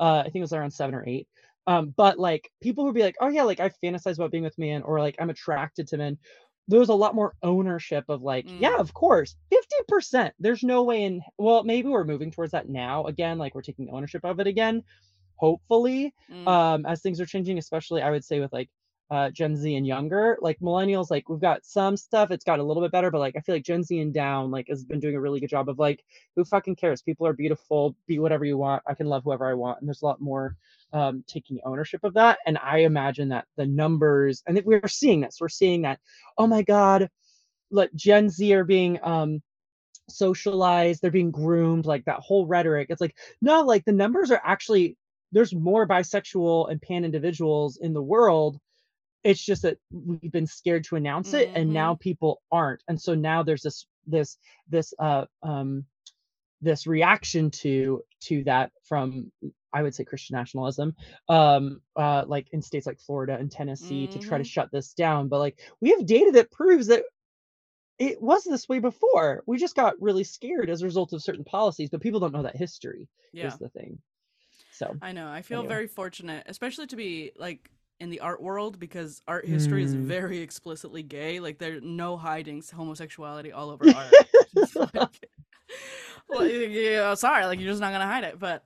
uh 0.00 0.18
i 0.20 0.24
think 0.24 0.36
it 0.36 0.40
was 0.40 0.52
around 0.52 0.72
seven 0.72 0.94
or 0.96 1.06
eight 1.06 1.28
um 1.68 1.94
but 1.96 2.18
like 2.18 2.50
people 2.60 2.84
would 2.84 2.94
be 2.94 3.02
like 3.02 3.16
oh 3.20 3.28
yeah 3.28 3.44
like 3.44 3.60
i 3.60 3.70
fantasize 3.82 4.16
about 4.16 4.32
being 4.32 4.42
with 4.42 4.58
men 4.58 4.82
or 4.82 4.98
like 4.98 5.14
i'm 5.20 5.30
attracted 5.30 5.86
to 5.86 5.96
men 5.96 6.18
there 6.68 6.80
was 6.80 6.88
a 6.88 6.94
lot 6.94 7.14
more 7.14 7.34
ownership 7.42 8.04
of 8.08 8.22
like 8.22 8.52
yeah 8.58 8.76
Mm. 8.76 8.80
of 8.80 8.92
course 8.94 9.36
50% 9.50 10.34
there's 10.38 10.62
no 10.62 10.82
way 10.82 11.04
in 11.04 11.22
well 11.38 11.64
maybe 11.64 11.88
we're 11.88 12.04
moving 12.04 12.30
towards 12.30 12.52
that 12.52 12.68
now 12.68 13.04
again 13.06 13.38
like 13.38 13.54
we're 13.54 13.62
taking 13.62 13.90
ownership 13.90 14.24
of 14.24 14.40
it 14.40 14.46
again 14.46 14.82
hopefully 15.36 16.14
Mm. 16.30 16.48
um 16.48 16.86
as 16.86 17.02
things 17.02 17.20
are 17.20 17.26
changing 17.26 17.58
especially 17.58 18.02
i 18.02 18.10
would 18.10 18.24
say 18.24 18.40
with 18.40 18.52
like 18.52 18.70
uh 19.10 19.30
gen 19.30 19.56
z 19.56 19.76
and 19.76 19.86
younger 19.86 20.36
like 20.40 20.58
millennials 20.60 21.10
like 21.10 21.28
we've 21.28 21.40
got 21.40 21.64
some 21.64 21.96
stuff 21.96 22.30
it's 22.30 22.44
got 22.44 22.58
a 22.58 22.62
little 22.62 22.82
bit 22.82 22.90
better 22.92 23.10
but 23.10 23.18
like 23.20 23.36
i 23.36 23.40
feel 23.40 23.54
like 23.54 23.64
gen 23.64 23.82
z 23.84 24.00
and 24.00 24.14
down 24.14 24.50
like 24.50 24.66
has 24.68 24.84
been 24.84 24.98
doing 25.00 25.14
a 25.14 25.20
really 25.20 25.38
good 25.40 25.50
job 25.50 25.68
of 25.68 25.78
like 25.78 26.04
who 26.34 26.44
fucking 26.44 26.74
cares 26.76 27.02
people 27.02 27.26
are 27.26 27.32
beautiful 27.32 27.94
be 28.06 28.18
whatever 28.18 28.44
you 28.44 28.56
want 28.58 28.82
i 28.86 28.94
can 28.94 29.06
love 29.06 29.22
whoever 29.24 29.46
i 29.46 29.54
want 29.54 29.78
and 29.80 29.88
there's 29.88 30.02
a 30.02 30.06
lot 30.06 30.20
more 30.20 30.56
um 30.92 31.24
taking 31.26 31.58
ownership 31.64 32.00
of 32.04 32.14
that 32.14 32.38
and 32.46 32.58
i 32.62 32.78
imagine 32.78 33.28
that 33.28 33.46
the 33.56 33.66
numbers 33.66 34.42
and 34.46 34.56
that 34.56 34.66
we're 34.66 34.86
seeing 34.88 35.20
this 35.20 35.38
we're 35.40 35.48
seeing 35.48 35.82
that 35.82 35.98
oh 36.38 36.46
my 36.46 36.62
god 36.62 37.08
like 37.70 37.92
gen 37.94 38.28
z 38.28 38.54
are 38.54 38.64
being 38.64 38.98
um 39.02 39.42
socialized 40.08 41.02
they're 41.02 41.10
being 41.10 41.30
groomed 41.30 41.86
like 41.86 42.04
that 42.04 42.20
whole 42.20 42.46
rhetoric. 42.46 42.88
It's 42.90 43.00
like 43.00 43.16
no 43.42 43.62
like 43.62 43.84
the 43.84 43.92
numbers 43.92 44.30
are 44.30 44.40
actually 44.44 44.96
there's 45.32 45.54
more 45.54 45.86
bisexual 45.86 46.70
and 46.70 46.80
pan 46.80 47.04
individuals 47.04 47.78
in 47.78 47.92
the 47.92 48.02
world. 48.02 48.58
It's 49.24 49.44
just 49.44 49.62
that 49.62 49.78
we've 49.90 50.32
been 50.32 50.46
scared 50.46 50.84
to 50.84 50.96
announce 50.96 51.34
it 51.34 51.50
and 51.54 51.72
now 51.72 51.96
people 51.96 52.42
aren't. 52.52 52.82
And 52.88 53.00
so 53.00 53.14
now 53.14 53.42
there's 53.42 53.62
this 53.62 53.86
this 54.06 54.38
this 54.68 54.94
uh 55.00 55.24
um 55.42 55.84
this 56.62 56.86
reaction 56.86 57.50
to 57.50 58.02
to 58.22 58.44
that 58.44 58.70
from 58.84 59.32
i 59.72 59.82
would 59.82 59.94
say 59.94 60.04
christian 60.04 60.36
nationalism 60.36 60.94
um 61.28 61.80
uh 61.96 62.24
like 62.26 62.46
in 62.52 62.62
states 62.62 62.86
like 62.86 62.98
florida 63.00 63.36
and 63.38 63.50
tennessee 63.50 64.06
to 64.08 64.18
try 64.18 64.38
to 64.38 64.44
Mhm. 64.44 64.48
shut 64.48 64.70
this 64.72 64.92
down 64.94 65.28
but 65.28 65.38
like 65.38 65.58
we 65.80 65.90
have 65.90 66.06
data 66.06 66.30
that 66.32 66.50
proves 66.50 66.86
that 66.86 67.04
it 67.98 68.20
was 68.20 68.44
this 68.44 68.68
way 68.68 68.78
before 68.78 69.42
we 69.46 69.56
just 69.56 69.74
got 69.76 70.00
really 70.00 70.24
scared 70.24 70.68
as 70.68 70.82
a 70.82 70.84
result 70.84 71.12
of 71.12 71.22
certain 71.22 71.44
policies 71.44 71.88
but 71.90 72.00
people 72.00 72.20
don't 72.20 72.32
know 72.32 72.42
that 72.42 72.56
history 72.56 73.08
Yeah. 73.32 73.48
is 73.48 73.58
the 73.58 73.68
thing 73.70 73.98
so 74.72 74.96
I 75.00 75.12
know. 75.12 75.28
I 75.28 75.42
feel 75.42 75.60
Anyway. 75.60 75.74
very 75.74 75.86
fortunate, 75.86 76.44
especially 76.46 76.86
to 76.88 76.96
be 76.96 77.32
like 77.36 77.70
in 77.98 78.10
the 78.10 78.20
art 78.20 78.42
world 78.42 78.78
because 78.78 79.22
art 79.26 79.46
history 79.46 79.82
is 79.82 79.94
Mm. 79.94 80.04
very 80.04 80.38
explicitly 80.38 81.02
gay. 81.02 81.40
Like 81.40 81.58
there's 81.58 81.82
no 81.82 82.16
hiding 82.18 82.62
homosexuality 82.74 83.52
all 83.52 83.70
over 83.70 83.84
art. 83.88 84.12
Like, 84.76 85.28
well, 86.28 86.46
yeah, 86.46 87.14
sorry, 87.14 87.46
like 87.46 87.58
you're 87.58 87.70
just 87.70 87.80
not 87.80 87.92
gonna 87.92 88.06
hide 88.06 88.24
it. 88.24 88.38
But 88.38 88.64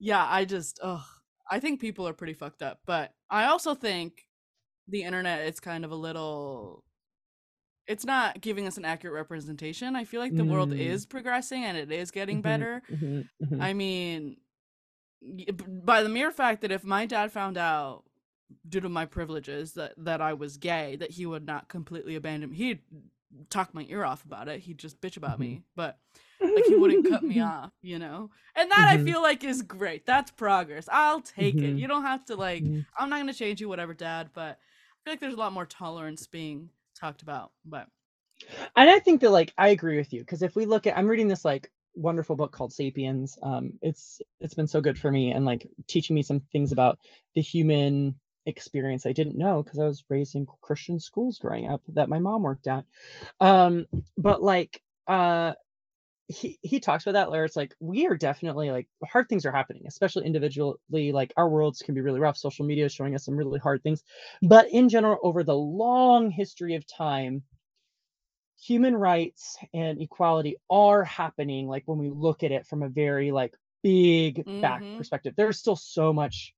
yeah, 0.00 0.26
I 0.28 0.44
just, 0.46 0.80
ugh, 0.82 1.04
I 1.50 1.60
think 1.60 1.80
people 1.80 2.08
are 2.08 2.14
pretty 2.14 2.34
fucked 2.34 2.62
up. 2.62 2.80
But 2.86 3.14
I 3.30 3.46
also 3.46 3.74
think 3.74 4.26
the 4.88 5.02
internet 5.04 5.46
is 5.46 5.60
kind 5.60 5.84
of 5.84 5.92
a 5.92 5.96
little. 5.96 6.84
It's 7.86 8.04
not 8.04 8.40
giving 8.40 8.66
us 8.66 8.76
an 8.76 8.84
accurate 8.84 9.14
representation. 9.14 9.96
I 9.96 10.04
feel 10.04 10.20
like 10.20 10.36
the 10.36 10.44
world 10.44 10.70
Mm. 10.70 10.78
is 10.78 11.06
progressing 11.06 11.64
and 11.64 11.76
it 11.76 11.90
is 11.90 12.10
getting 12.12 12.36
Mhm, 12.36 12.42
better. 12.42 12.82
mhm, 12.90 13.28
mhm. 13.42 13.60
I 13.60 13.72
mean, 13.72 14.36
by 15.84 16.02
the 16.02 16.08
mere 16.08 16.30
fact 16.30 16.62
that 16.62 16.72
if 16.72 16.84
my 16.84 17.06
dad 17.06 17.32
found 17.32 17.58
out 17.58 18.04
due 18.68 18.80
to 18.80 18.88
my 18.88 19.06
privileges 19.06 19.74
that 19.74 19.94
that 19.98 20.20
I 20.20 20.34
was 20.34 20.56
gay, 20.56 20.96
that 20.96 21.10
he 21.12 21.26
would 21.26 21.46
not 21.46 21.68
completely 21.68 22.16
abandon 22.16 22.50
me. 22.50 22.56
He'd 22.56 22.80
talk 23.50 23.74
my 23.74 23.86
ear 23.88 24.04
off 24.04 24.24
about 24.24 24.48
it. 24.48 24.60
He'd 24.60 24.78
just 24.78 25.00
bitch 25.00 25.16
about 25.16 25.38
me, 25.40 25.62
but 25.76 25.98
like 26.54 26.66
he 26.66 26.74
wouldn't 26.74 27.04
cut 27.04 27.26
me 27.26 27.40
off, 27.40 27.72
you 27.82 27.98
know. 27.98 28.30
And 28.56 28.70
that 28.70 28.88
I 28.90 28.98
Mhm. 28.98 29.04
feel 29.04 29.22
like 29.22 29.44
is 29.44 29.62
great. 29.62 30.06
That's 30.06 30.30
progress. 30.30 30.88
I'll 30.90 31.20
take 31.20 31.62
it. 31.62 31.76
Mhm. 31.76 31.78
You 31.78 31.88
don't 31.88 32.02
have 32.02 32.24
to 32.26 32.36
like. 32.36 32.64
Mhm. 32.64 32.84
I'm 32.98 33.10
not 33.10 33.18
gonna 33.18 33.32
change 33.34 33.60
you, 33.60 33.68
whatever, 33.68 33.94
dad. 33.94 34.30
But 34.34 34.58
I 34.58 34.98
feel 35.04 35.12
like 35.12 35.20
there's 35.20 35.34
a 35.34 35.38
lot 35.38 35.52
more 35.52 35.66
tolerance 35.66 36.26
being 36.26 36.70
talked 36.94 37.22
about. 37.22 37.52
But 37.64 37.88
And 38.76 38.88
I 38.90 38.98
think 38.98 39.20
that 39.20 39.30
like 39.30 39.52
I 39.58 39.68
agree 39.68 39.96
with 39.96 40.12
you 40.12 40.20
because 40.20 40.42
if 40.42 40.56
we 40.56 40.66
look 40.66 40.86
at 40.86 40.96
I'm 40.96 41.08
reading 41.08 41.28
this 41.28 41.44
like 41.44 41.70
wonderful 41.94 42.36
book 42.36 42.52
called 42.52 42.72
Sapiens. 42.72 43.38
Um 43.42 43.72
it's 43.82 44.20
it's 44.40 44.54
been 44.54 44.66
so 44.66 44.80
good 44.80 44.98
for 44.98 45.10
me 45.10 45.32
and 45.32 45.44
like 45.44 45.68
teaching 45.86 46.14
me 46.14 46.22
some 46.22 46.40
things 46.52 46.72
about 46.72 46.98
the 47.34 47.40
human 47.42 48.14
experience 48.46 49.06
I 49.06 49.12
didn't 49.12 49.36
know 49.36 49.62
because 49.62 49.78
I 49.78 49.84
was 49.84 50.04
raised 50.08 50.34
in 50.34 50.46
Christian 50.62 50.98
schools 50.98 51.38
growing 51.38 51.68
up 51.68 51.82
that 51.88 52.08
my 52.08 52.18
mom 52.18 52.42
worked 52.42 52.66
at. 52.66 52.84
Um 53.40 53.86
but 54.16 54.42
like 54.42 54.80
uh 55.06 55.52
he 56.30 56.58
he 56.62 56.80
talks 56.80 57.04
about 57.04 57.14
that 57.14 57.30
where 57.30 57.44
it's 57.44 57.56
like 57.56 57.74
we 57.80 58.06
are 58.06 58.16
definitely 58.16 58.70
like 58.70 58.88
hard 59.04 59.28
things 59.28 59.46
are 59.46 59.52
happening 59.52 59.82
especially 59.86 60.26
individually 60.26 61.12
like 61.12 61.32
our 61.36 61.50
worlds 61.50 61.82
can 61.82 61.94
be 61.94 62.02
really 62.02 62.20
rough. 62.20 62.38
Social 62.38 62.66
media 62.66 62.86
is 62.86 62.94
showing 62.94 63.14
us 63.16 63.26
some 63.26 63.36
really 63.36 63.60
hard 63.60 63.82
things. 63.82 64.04
But 64.42 64.70
in 64.70 64.88
general 64.88 65.18
over 65.24 65.44
the 65.44 65.56
long 65.56 66.30
history 66.30 66.76
of 66.76 66.86
time 66.86 67.44
human 68.60 68.94
rights 68.94 69.56
and 69.72 70.00
equality 70.00 70.56
are 70.68 71.02
happening 71.04 71.66
like 71.66 71.82
when 71.86 71.98
we 71.98 72.10
look 72.10 72.42
at 72.42 72.52
it 72.52 72.66
from 72.66 72.82
a 72.82 72.88
very 72.88 73.32
like 73.32 73.56
big 73.82 74.46
back 74.60 74.84
Mhm. 74.84 74.94
perspective. 74.96 75.34
There's 75.36 75.58
still 75.58 75.76
so 75.76 76.12
much 76.12 76.54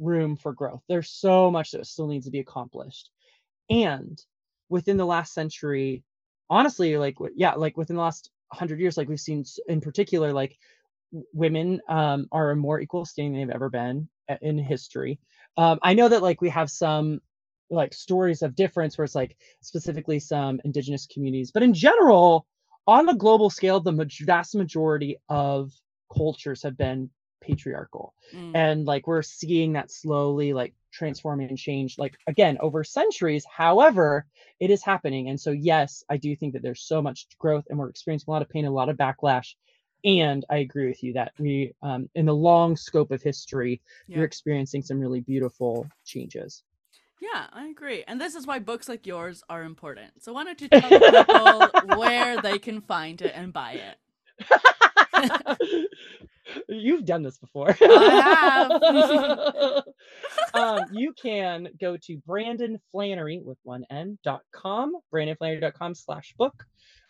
room 0.00 0.36
for 0.36 0.54
growth. 0.54 0.82
There's 0.88 1.10
so 1.10 1.50
much 1.50 1.72
that 1.72 1.86
still 1.86 2.08
needs 2.08 2.26
to 2.26 2.32
be 2.32 2.40
accomplished. 2.40 3.10
And 3.70 4.20
within 4.70 4.98
the 4.98 5.06
last 5.06 5.34
century 5.34 6.04
honestly 6.50 6.98
like 6.98 7.16
yeah 7.36 7.54
like 7.54 7.76
within 7.76 7.96
the 7.96 8.02
last 8.02 8.30
100 8.52 8.80
years 8.80 8.96
like 8.96 9.08
we've 9.08 9.20
seen 9.20 9.44
in 9.68 9.80
particular 9.80 10.32
like 10.32 10.56
women 11.32 11.80
um 11.88 12.26
are 12.32 12.50
a 12.50 12.56
more 12.56 12.80
equal 12.80 13.04
standing 13.04 13.34
they've 13.40 13.54
ever 13.54 13.70
been 13.70 14.08
in 14.40 14.58
history. 14.58 15.18
Um 15.56 15.78
i 15.82 15.94
know 15.94 16.08
that 16.08 16.22
like 16.22 16.40
we 16.40 16.48
have 16.50 16.70
some 16.70 17.20
like 17.70 17.94
stories 17.94 18.42
of 18.42 18.54
difference 18.54 18.96
where 18.96 19.04
it's 19.04 19.14
like 19.14 19.36
specifically 19.60 20.18
some 20.18 20.60
indigenous 20.64 21.06
communities 21.06 21.50
but 21.50 21.62
in 21.62 21.72
general 21.72 22.46
on 22.86 23.08
a 23.08 23.14
global 23.14 23.48
scale 23.48 23.80
the 23.80 24.10
vast 24.22 24.54
majority 24.54 25.16
of 25.28 25.70
cultures 26.14 26.62
have 26.62 26.76
been 26.76 27.08
patriarchal 27.42 28.14
Mm. 28.34 28.54
and 28.54 28.86
like 28.86 29.06
we're 29.06 29.22
seeing 29.22 29.72
that 29.74 29.90
slowly 29.90 30.52
like 30.52 30.74
transform 30.92 31.40
and 31.40 31.58
change 31.58 31.98
like 31.98 32.16
again 32.26 32.58
over 32.60 32.84
centuries 32.84 33.44
however 33.50 34.26
it 34.60 34.70
is 34.70 34.82
happening 34.82 35.28
and 35.28 35.40
so 35.40 35.50
yes 35.50 36.04
i 36.10 36.16
do 36.16 36.34
think 36.36 36.52
that 36.52 36.62
there's 36.62 36.82
so 36.82 37.02
much 37.02 37.26
growth 37.38 37.64
and 37.70 37.78
we're 37.78 37.88
experiencing 37.88 38.26
a 38.28 38.30
lot 38.32 38.42
of 38.42 38.48
pain 38.48 38.64
a 38.66 38.70
lot 38.70 38.88
of 38.88 38.96
backlash 38.96 39.54
and 40.04 40.44
i 40.50 40.58
agree 40.58 40.88
with 40.88 41.02
you 41.02 41.12
that 41.12 41.32
we 41.38 41.72
um, 41.82 42.08
in 42.14 42.26
the 42.26 42.34
long 42.34 42.76
scope 42.76 43.10
of 43.10 43.22
history 43.22 43.80
Yeah. 44.08 44.16
you're 44.16 44.24
experiencing 44.26 44.82
some 44.82 44.98
really 45.00 45.20
beautiful 45.20 45.86
changes 46.04 46.62
Yeah, 47.20 47.46
I 47.52 47.66
agree. 47.66 48.04
And 48.06 48.20
this 48.20 48.34
is 48.34 48.46
why 48.46 48.58
books 48.58 48.88
like 48.88 49.06
yours 49.06 49.44
are 49.48 49.62
important. 49.62 50.22
So 50.22 50.32
why 50.32 50.44
don't 50.44 50.60
you 50.60 50.68
tell 50.68 50.90
people 50.92 51.76
where 51.80 52.38
they 52.38 52.58
can 52.58 52.80
find 52.80 53.22
it 53.22 53.32
and 53.34 53.52
buy 53.52 53.72
it? 53.74 53.98
You've 56.68 57.04
done 57.04 57.22
this 57.22 57.38
before. 57.38 57.76
I 57.80 59.82
um, 60.54 60.80
you 60.92 61.12
can 61.20 61.68
go 61.80 61.96
to 61.96 62.16
Brandon 62.26 62.78
Flanery 62.90 63.40
with 63.44 63.58
one 63.62 63.84
N 63.90 64.18
dot 64.24 64.42
com, 64.52 64.94
brandonflanery.com 65.12 65.94
slash 65.94 66.34
book. 66.38 66.64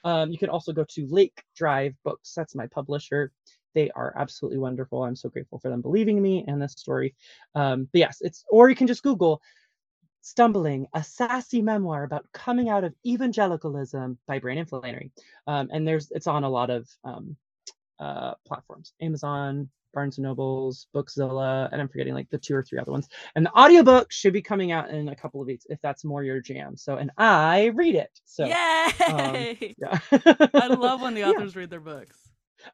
Um, 0.05 0.31
you 0.31 0.39
can 0.39 0.49
also 0.49 0.73
go 0.73 0.85
to 0.91 1.07
Lake 1.07 1.43
Drive 1.57 1.95
Books. 2.05 2.33
That's 2.35 2.55
my 2.55 2.67
publisher. 2.67 3.33
They 3.75 3.91
are 3.93 4.13
absolutely 4.17 4.59
wonderful. 4.59 5.03
I'm 5.03 5.17
so 5.17 5.29
grateful 5.29 5.59
for 5.59 5.71
them 5.71 5.81
believing 5.81 6.21
me 6.21 6.45
and 6.47 6.61
this 6.61 6.73
story. 6.73 7.15
Um, 7.55 7.89
but 7.93 8.01
yes, 8.01 8.19
it's 8.21 8.45
or 8.51 8.69
you 8.69 8.77
can 8.77 8.87
just 8.87 9.03
Google 9.03 9.41
Stumbling, 10.25 10.87
a 10.95 11.03
sassy 11.03 11.63
memoir 11.63 12.05
about 12.05 12.31
coming 12.33 12.69
out 12.69 12.85
of 12.85 12.95
evangelicalism 13.05 14.17
by 14.29 14.39
Brandon 14.39 14.67
Flanery. 14.67 15.11
Um, 15.49 15.69
and 15.73 15.87
there's 15.87 16.13
it's 16.13 16.29
on 16.29 16.45
a 16.45 16.49
lot 16.49 16.71
of 16.71 16.89
um, 17.03 17.37
uh, 18.03 18.35
platforms 18.47 18.93
Amazon, 19.01 19.69
Barnes 19.95 20.17
and 20.19 20.25
Nobles, 20.25 20.87
Bookzilla, 20.95 21.69
and 21.71 21.81
I'm 21.81 21.89
forgetting 21.89 22.15
like 22.15 22.31
the 22.31 22.39
two 22.39 22.55
or 22.55 22.63
three 22.63 22.79
other 22.79 22.93
ones. 22.93 23.09
And 23.37 23.45
the 23.47 23.53
audiobook 23.53 24.11
should 24.11 24.33
be 24.33 24.43
coming 24.43 24.73
out 24.73 24.91
in 24.91 25.09
a 25.09 25.17
couple 25.17 25.41
of 25.41 25.47
weeks 25.47 25.67
if 25.69 25.79
that's 25.83 26.05
more 26.05 26.23
your 26.25 26.41
jam. 26.41 26.77
So, 26.77 26.97
and 26.97 27.11
I 27.19 27.67
read 27.75 27.95
it. 27.95 28.11
So, 28.25 28.45
Yay! 28.47 29.75
yeah. 29.79 29.99
I 30.55 30.67
love 30.69 31.03
when 31.03 31.15
the 31.15 31.21
Yeah. 31.25 31.29
authors 31.31 31.55
read 31.57 31.71
their 31.71 31.81
books. 31.81 32.19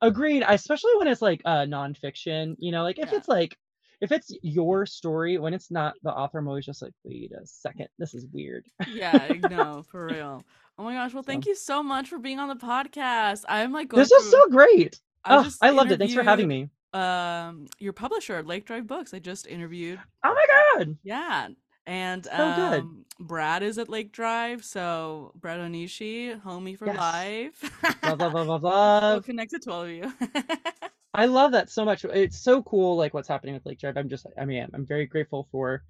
Agreed. 0.01 0.45
Especially 0.47 0.93
when 0.99 1.09
it's 1.09 1.23
like 1.23 1.41
uh, 1.45 1.65
nonfiction, 1.67 2.55
you 2.59 2.71
know, 2.73 2.83
like 2.83 2.99
if 2.99 3.11
Yeah. 3.11 3.19
it's 3.19 3.29
like, 3.29 3.57
if 4.01 4.13
it's 4.13 4.31
your 4.43 4.87
story, 4.87 5.39
when 5.39 5.55
it's 5.55 5.73
not 5.73 5.95
the 6.05 6.13
author, 6.13 6.39
I'm 6.39 6.47
always 6.47 6.67
just 6.67 6.83
like, 6.83 6.93
wait 7.03 7.33
a 7.33 7.45
second, 7.47 7.89
this 7.99 8.15
is 8.15 8.27
weird. 8.33 8.65
Yeah, 8.87 9.27
no, 9.51 9.83
for 9.91 10.07
real. 10.07 10.45
Oh 10.79 10.85
my 10.85 10.93
gosh. 10.95 11.13
Well, 11.15 11.25
thank 11.25 11.45
So- 11.45 11.51
you 11.51 11.57
so 11.57 11.83
much 11.83 12.09
for 12.09 12.19
being 12.21 12.39
on 12.39 12.47
the 12.49 12.55
podcast. 12.65 13.43
I'm 13.49 13.73
like 13.73 13.91
This 13.91 14.13
is 14.13 14.31
so 14.31 14.47
great. 14.51 15.01
I 15.25 15.37
Oh, 15.37 15.43
just 15.45 15.63
I 15.63 15.71
loved 15.71 15.93
it. 15.93 15.99
Thanks 15.99 16.15
for 16.15 16.23
having 16.23 16.49
me. 16.49 16.69
Um, 16.95 17.67
your 17.79 17.93
publisher, 17.93 18.43
Lake 18.43 18.65
Drive 18.65 18.87
Books. 18.87 19.13
I 19.13 19.19
just 19.19 19.47
interviewed. 19.47 20.01
Oh 20.25 20.35
my 20.35 20.47
God. 20.79 20.97
Yeah. 21.03 21.49
And 21.87 22.25
So 22.25 22.31
good. 22.33 22.81
um, 22.81 23.05
Brad 23.21 23.63
is 23.63 23.79
at 23.79 23.89
Lake 23.89 24.13
Drive, 24.13 24.65
so 24.65 25.33
Brad 25.37 25.59
Onishi, 25.61 26.41
homie 26.43 26.77
for 26.79 26.87
Yes. 26.87 26.99
life. 26.99 27.63
Love, 28.05 28.21
love, 28.21 28.35
love, 28.35 28.47
love, 28.49 28.63
love. 28.63 29.25
connected 29.25 29.63
to 29.63 29.73
all 29.73 29.83
of 29.83 29.91
you. 29.91 30.13
I 31.15 31.25
love 31.27 31.53
that 31.53 31.71
so 31.71 31.85
much. 31.85 32.05
It's 32.05 32.39
so 32.39 32.63
cool, 32.63 32.97
like 32.97 33.15
what's 33.15 33.27
happening 33.29 33.55
with 33.55 33.65
Lake 33.67 33.81
Drive. 33.81 33.97
I'm 33.97 34.09
just, 34.09 34.27
I 34.39 34.45
mean, 34.45 34.67
I'm 34.73 34.87
very 34.87 35.07
grateful 35.07 35.49
for 35.51 35.83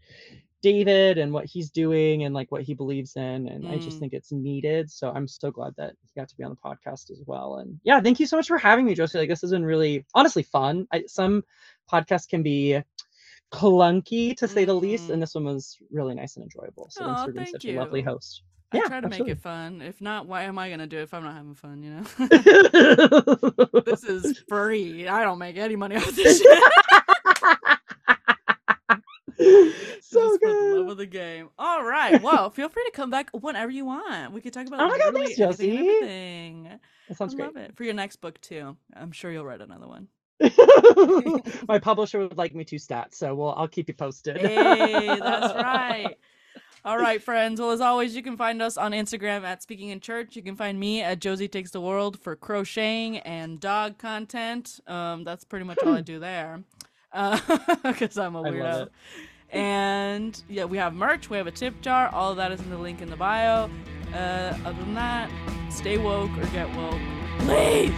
David 0.62 1.18
and 1.18 1.32
what 1.32 1.46
he's 1.46 1.70
doing 1.70 2.24
and 2.24 2.34
like 2.34 2.50
what 2.50 2.62
he 2.62 2.74
believes 2.74 3.16
in, 3.16 3.48
and 3.48 3.66
I 3.68 3.78
just 3.78 3.98
Mm. 3.98 4.00
think 4.00 4.12
it's 4.12 4.32
needed. 4.32 4.90
So 4.90 5.10
I'm 5.10 5.28
so 5.28 5.50
glad 5.50 5.74
that 5.76 5.94
he 6.02 6.20
got 6.20 6.28
to 6.28 6.36
be 6.36 6.44
on 6.44 6.50
the 6.50 6.56
podcast 6.56 7.10
as 7.10 7.22
well. 7.26 7.56
And 7.56 7.78
yeah, 7.84 8.00
thank 8.00 8.20
you 8.20 8.26
so 8.26 8.36
much 8.36 8.48
for 8.48 8.58
having 8.58 8.84
me, 8.86 8.94
Josie. 8.94 9.18
Like 9.18 9.28
this 9.28 9.40
has 9.42 9.50
been 9.52 9.64
really, 9.64 10.04
honestly, 10.14 10.42
fun. 10.42 10.86
I, 10.92 11.04
some 11.06 11.44
podcasts 11.90 12.28
can 12.28 12.42
be 12.42 12.82
clunky 13.52 14.36
to 14.36 14.48
say 14.48 14.64
the 14.64 14.74
least, 14.74 15.10
and 15.10 15.22
this 15.22 15.34
one 15.34 15.44
was 15.44 15.78
really 15.90 16.14
nice 16.14 16.36
and 16.36 16.44
enjoyable. 16.44 16.88
So 16.90 17.04
thanks 17.04 17.22
for 17.22 17.32
being 17.32 17.44
thank 17.44 17.54
such 17.54 17.64
a 17.66 17.72
lovely 17.72 18.02
host. 18.02 18.42
I 18.72 18.76
Yeah, 18.78 18.82
try 18.86 19.00
to 19.00 19.06
absolutely. 19.06 19.32
make 19.32 19.38
it 19.38 19.42
fun. 19.42 19.80
If 19.82 20.00
not, 20.00 20.26
why 20.26 20.42
am 20.42 20.58
I 20.58 20.68
gonna 20.70 20.86
do 20.86 20.98
it 20.98 21.02
if 21.04 21.14
I'm 21.14 21.24
not 21.24 21.34
having 21.34 21.54
fun? 21.54 21.82
You 21.82 21.90
know, 21.90 22.04
this 23.84 24.04
is 24.04 24.38
free. 24.48 25.08
I 25.08 25.22
don't 25.24 25.38
make 25.38 25.56
any 25.56 25.76
money 25.76 25.96
off 25.96 26.14
this 26.14 26.38
shit. 26.38 26.64
so 30.00 30.20
Just 30.38 30.40
for 30.40 30.48
the 30.52 30.74
love 30.78 30.88
of 30.88 30.96
the 30.96 31.06
game. 31.06 31.48
All 31.58 31.84
right. 31.84 32.20
Well, 32.22 32.50
feel 32.50 32.68
free 32.68 32.84
to 32.84 32.90
come 32.92 33.10
back 33.10 33.30
whenever 33.32 33.70
you 33.70 33.84
want. 33.84 34.32
We 34.32 34.40
could 34.40 34.52
talk 34.52 34.66
about 34.66 34.80
Oh 34.80 34.88
my 34.88 34.98
God, 34.98 35.14
thanks, 35.14 35.36
Josie. 35.36 35.76
everything. 35.78 36.64
That 36.64 36.80
I 37.10 37.14
sounds 37.14 37.34
great. 37.34 37.46
love 37.46 37.56
it 37.56 37.76
for 37.76 37.84
your 37.84 37.94
next 37.94 38.16
book 38.16 38.40
too. 38.40 38.76
I'm 38.94 39.12
sure 39.12 39.30
you'll 39.30 39.44
write 39.44 39.60
another 39.60 39.86
one. 39.86 40.08
My 41.68 41.78
publisher 41.78 42.20
would 42.20 42.36
like 42.38 42.54
me 42.54 42.64
to 42.64 42.78
stat, 42.78 43.14
so 43.14 43.34
well, 43.34 43.54
I'll 43.56 43.68
keep 43.68 43.88
you 43.88 43.94
posted. 43.94 44.36
Hey, 44.38 45.18
that's 45.18 45.54
right. 45.54 46.16
All 46.84 46.96
right, 46.96 47.20
friends. 47.20 47.60
Well, 47.60 47.72
as 47.72 47.80
always, 47.80 48.14
you 48.14 48.22
can 48.22 48.36
find 48.36 48.62
us 48.62 48.76
on 48.76 48.92
Instagram 48.92 49.42
at 49.42 49.62
Speaking 49.62 49.88
in 49.88 49.98
Church. 50.00 50.36
You 50.36 50.42
can 50.42 50.54
find 50.54 50.78
me 50.78 51.02
at 51.02 51.18
Josie 51.20 51.48
Takes 51.48 51.72
the 51.72 51.80
World 51.80 52.18
for 52.20 52.36
crocheting 52.36 53.18
and 53.18 53.58
dog 53.58 53.98
content. 53.98 54.78
Um, 54.86 55.24
that's 55.24 55.42
pretty 55.44 55.64
much 55.64 55.78
all 55.84 55.94
I 55.94 56.02
do 56.02 56.20
there, 56.20 56.62
because 57.82 58.18
I'm 58.18 58.36
a 58.36 58.42
weirdo. 58.42 58.88
And 59.50 60.42
yeah, 60.48 60.64
we 60.64 60.76
have 60.76 60.94
merch. 60.94 61.30
We 61.30 61.36
have 61.38 61.46
a 61.46 61.50
tip 61.50 61.80
jar. 61.80 62.08
All 62.12 62.30
of 62.30 62.36
that 62.36 62.52
is 62.52 62.60
in 62.60 62.70
the 62.70 62.78
link 62.78 63.00
in 63.00 63.08
the 63.08 63.16
bio. 63.16 63.70
Uh, 64.12 64.56
other 64.64 64.78
than 64.78 64.94
that, 64.94 65.30
stay 65.70 65.98
woke 65.98 66.30
or 66.38 66.46
get 66.46 66.74
woke, 66.76 67.00
please. 67.40 67.92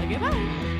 Okay, 0.00 0.16
bye. 0.16 0.72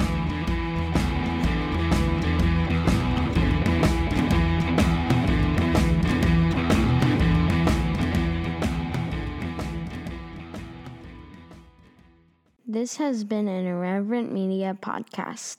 This 12.69 12.97
has 12.97 13.25
been 13.25 13.49
an 13.49 13.67
Irreverent 13.67 14.33
Media 14.33 14.77
podcast. 14.79 15.57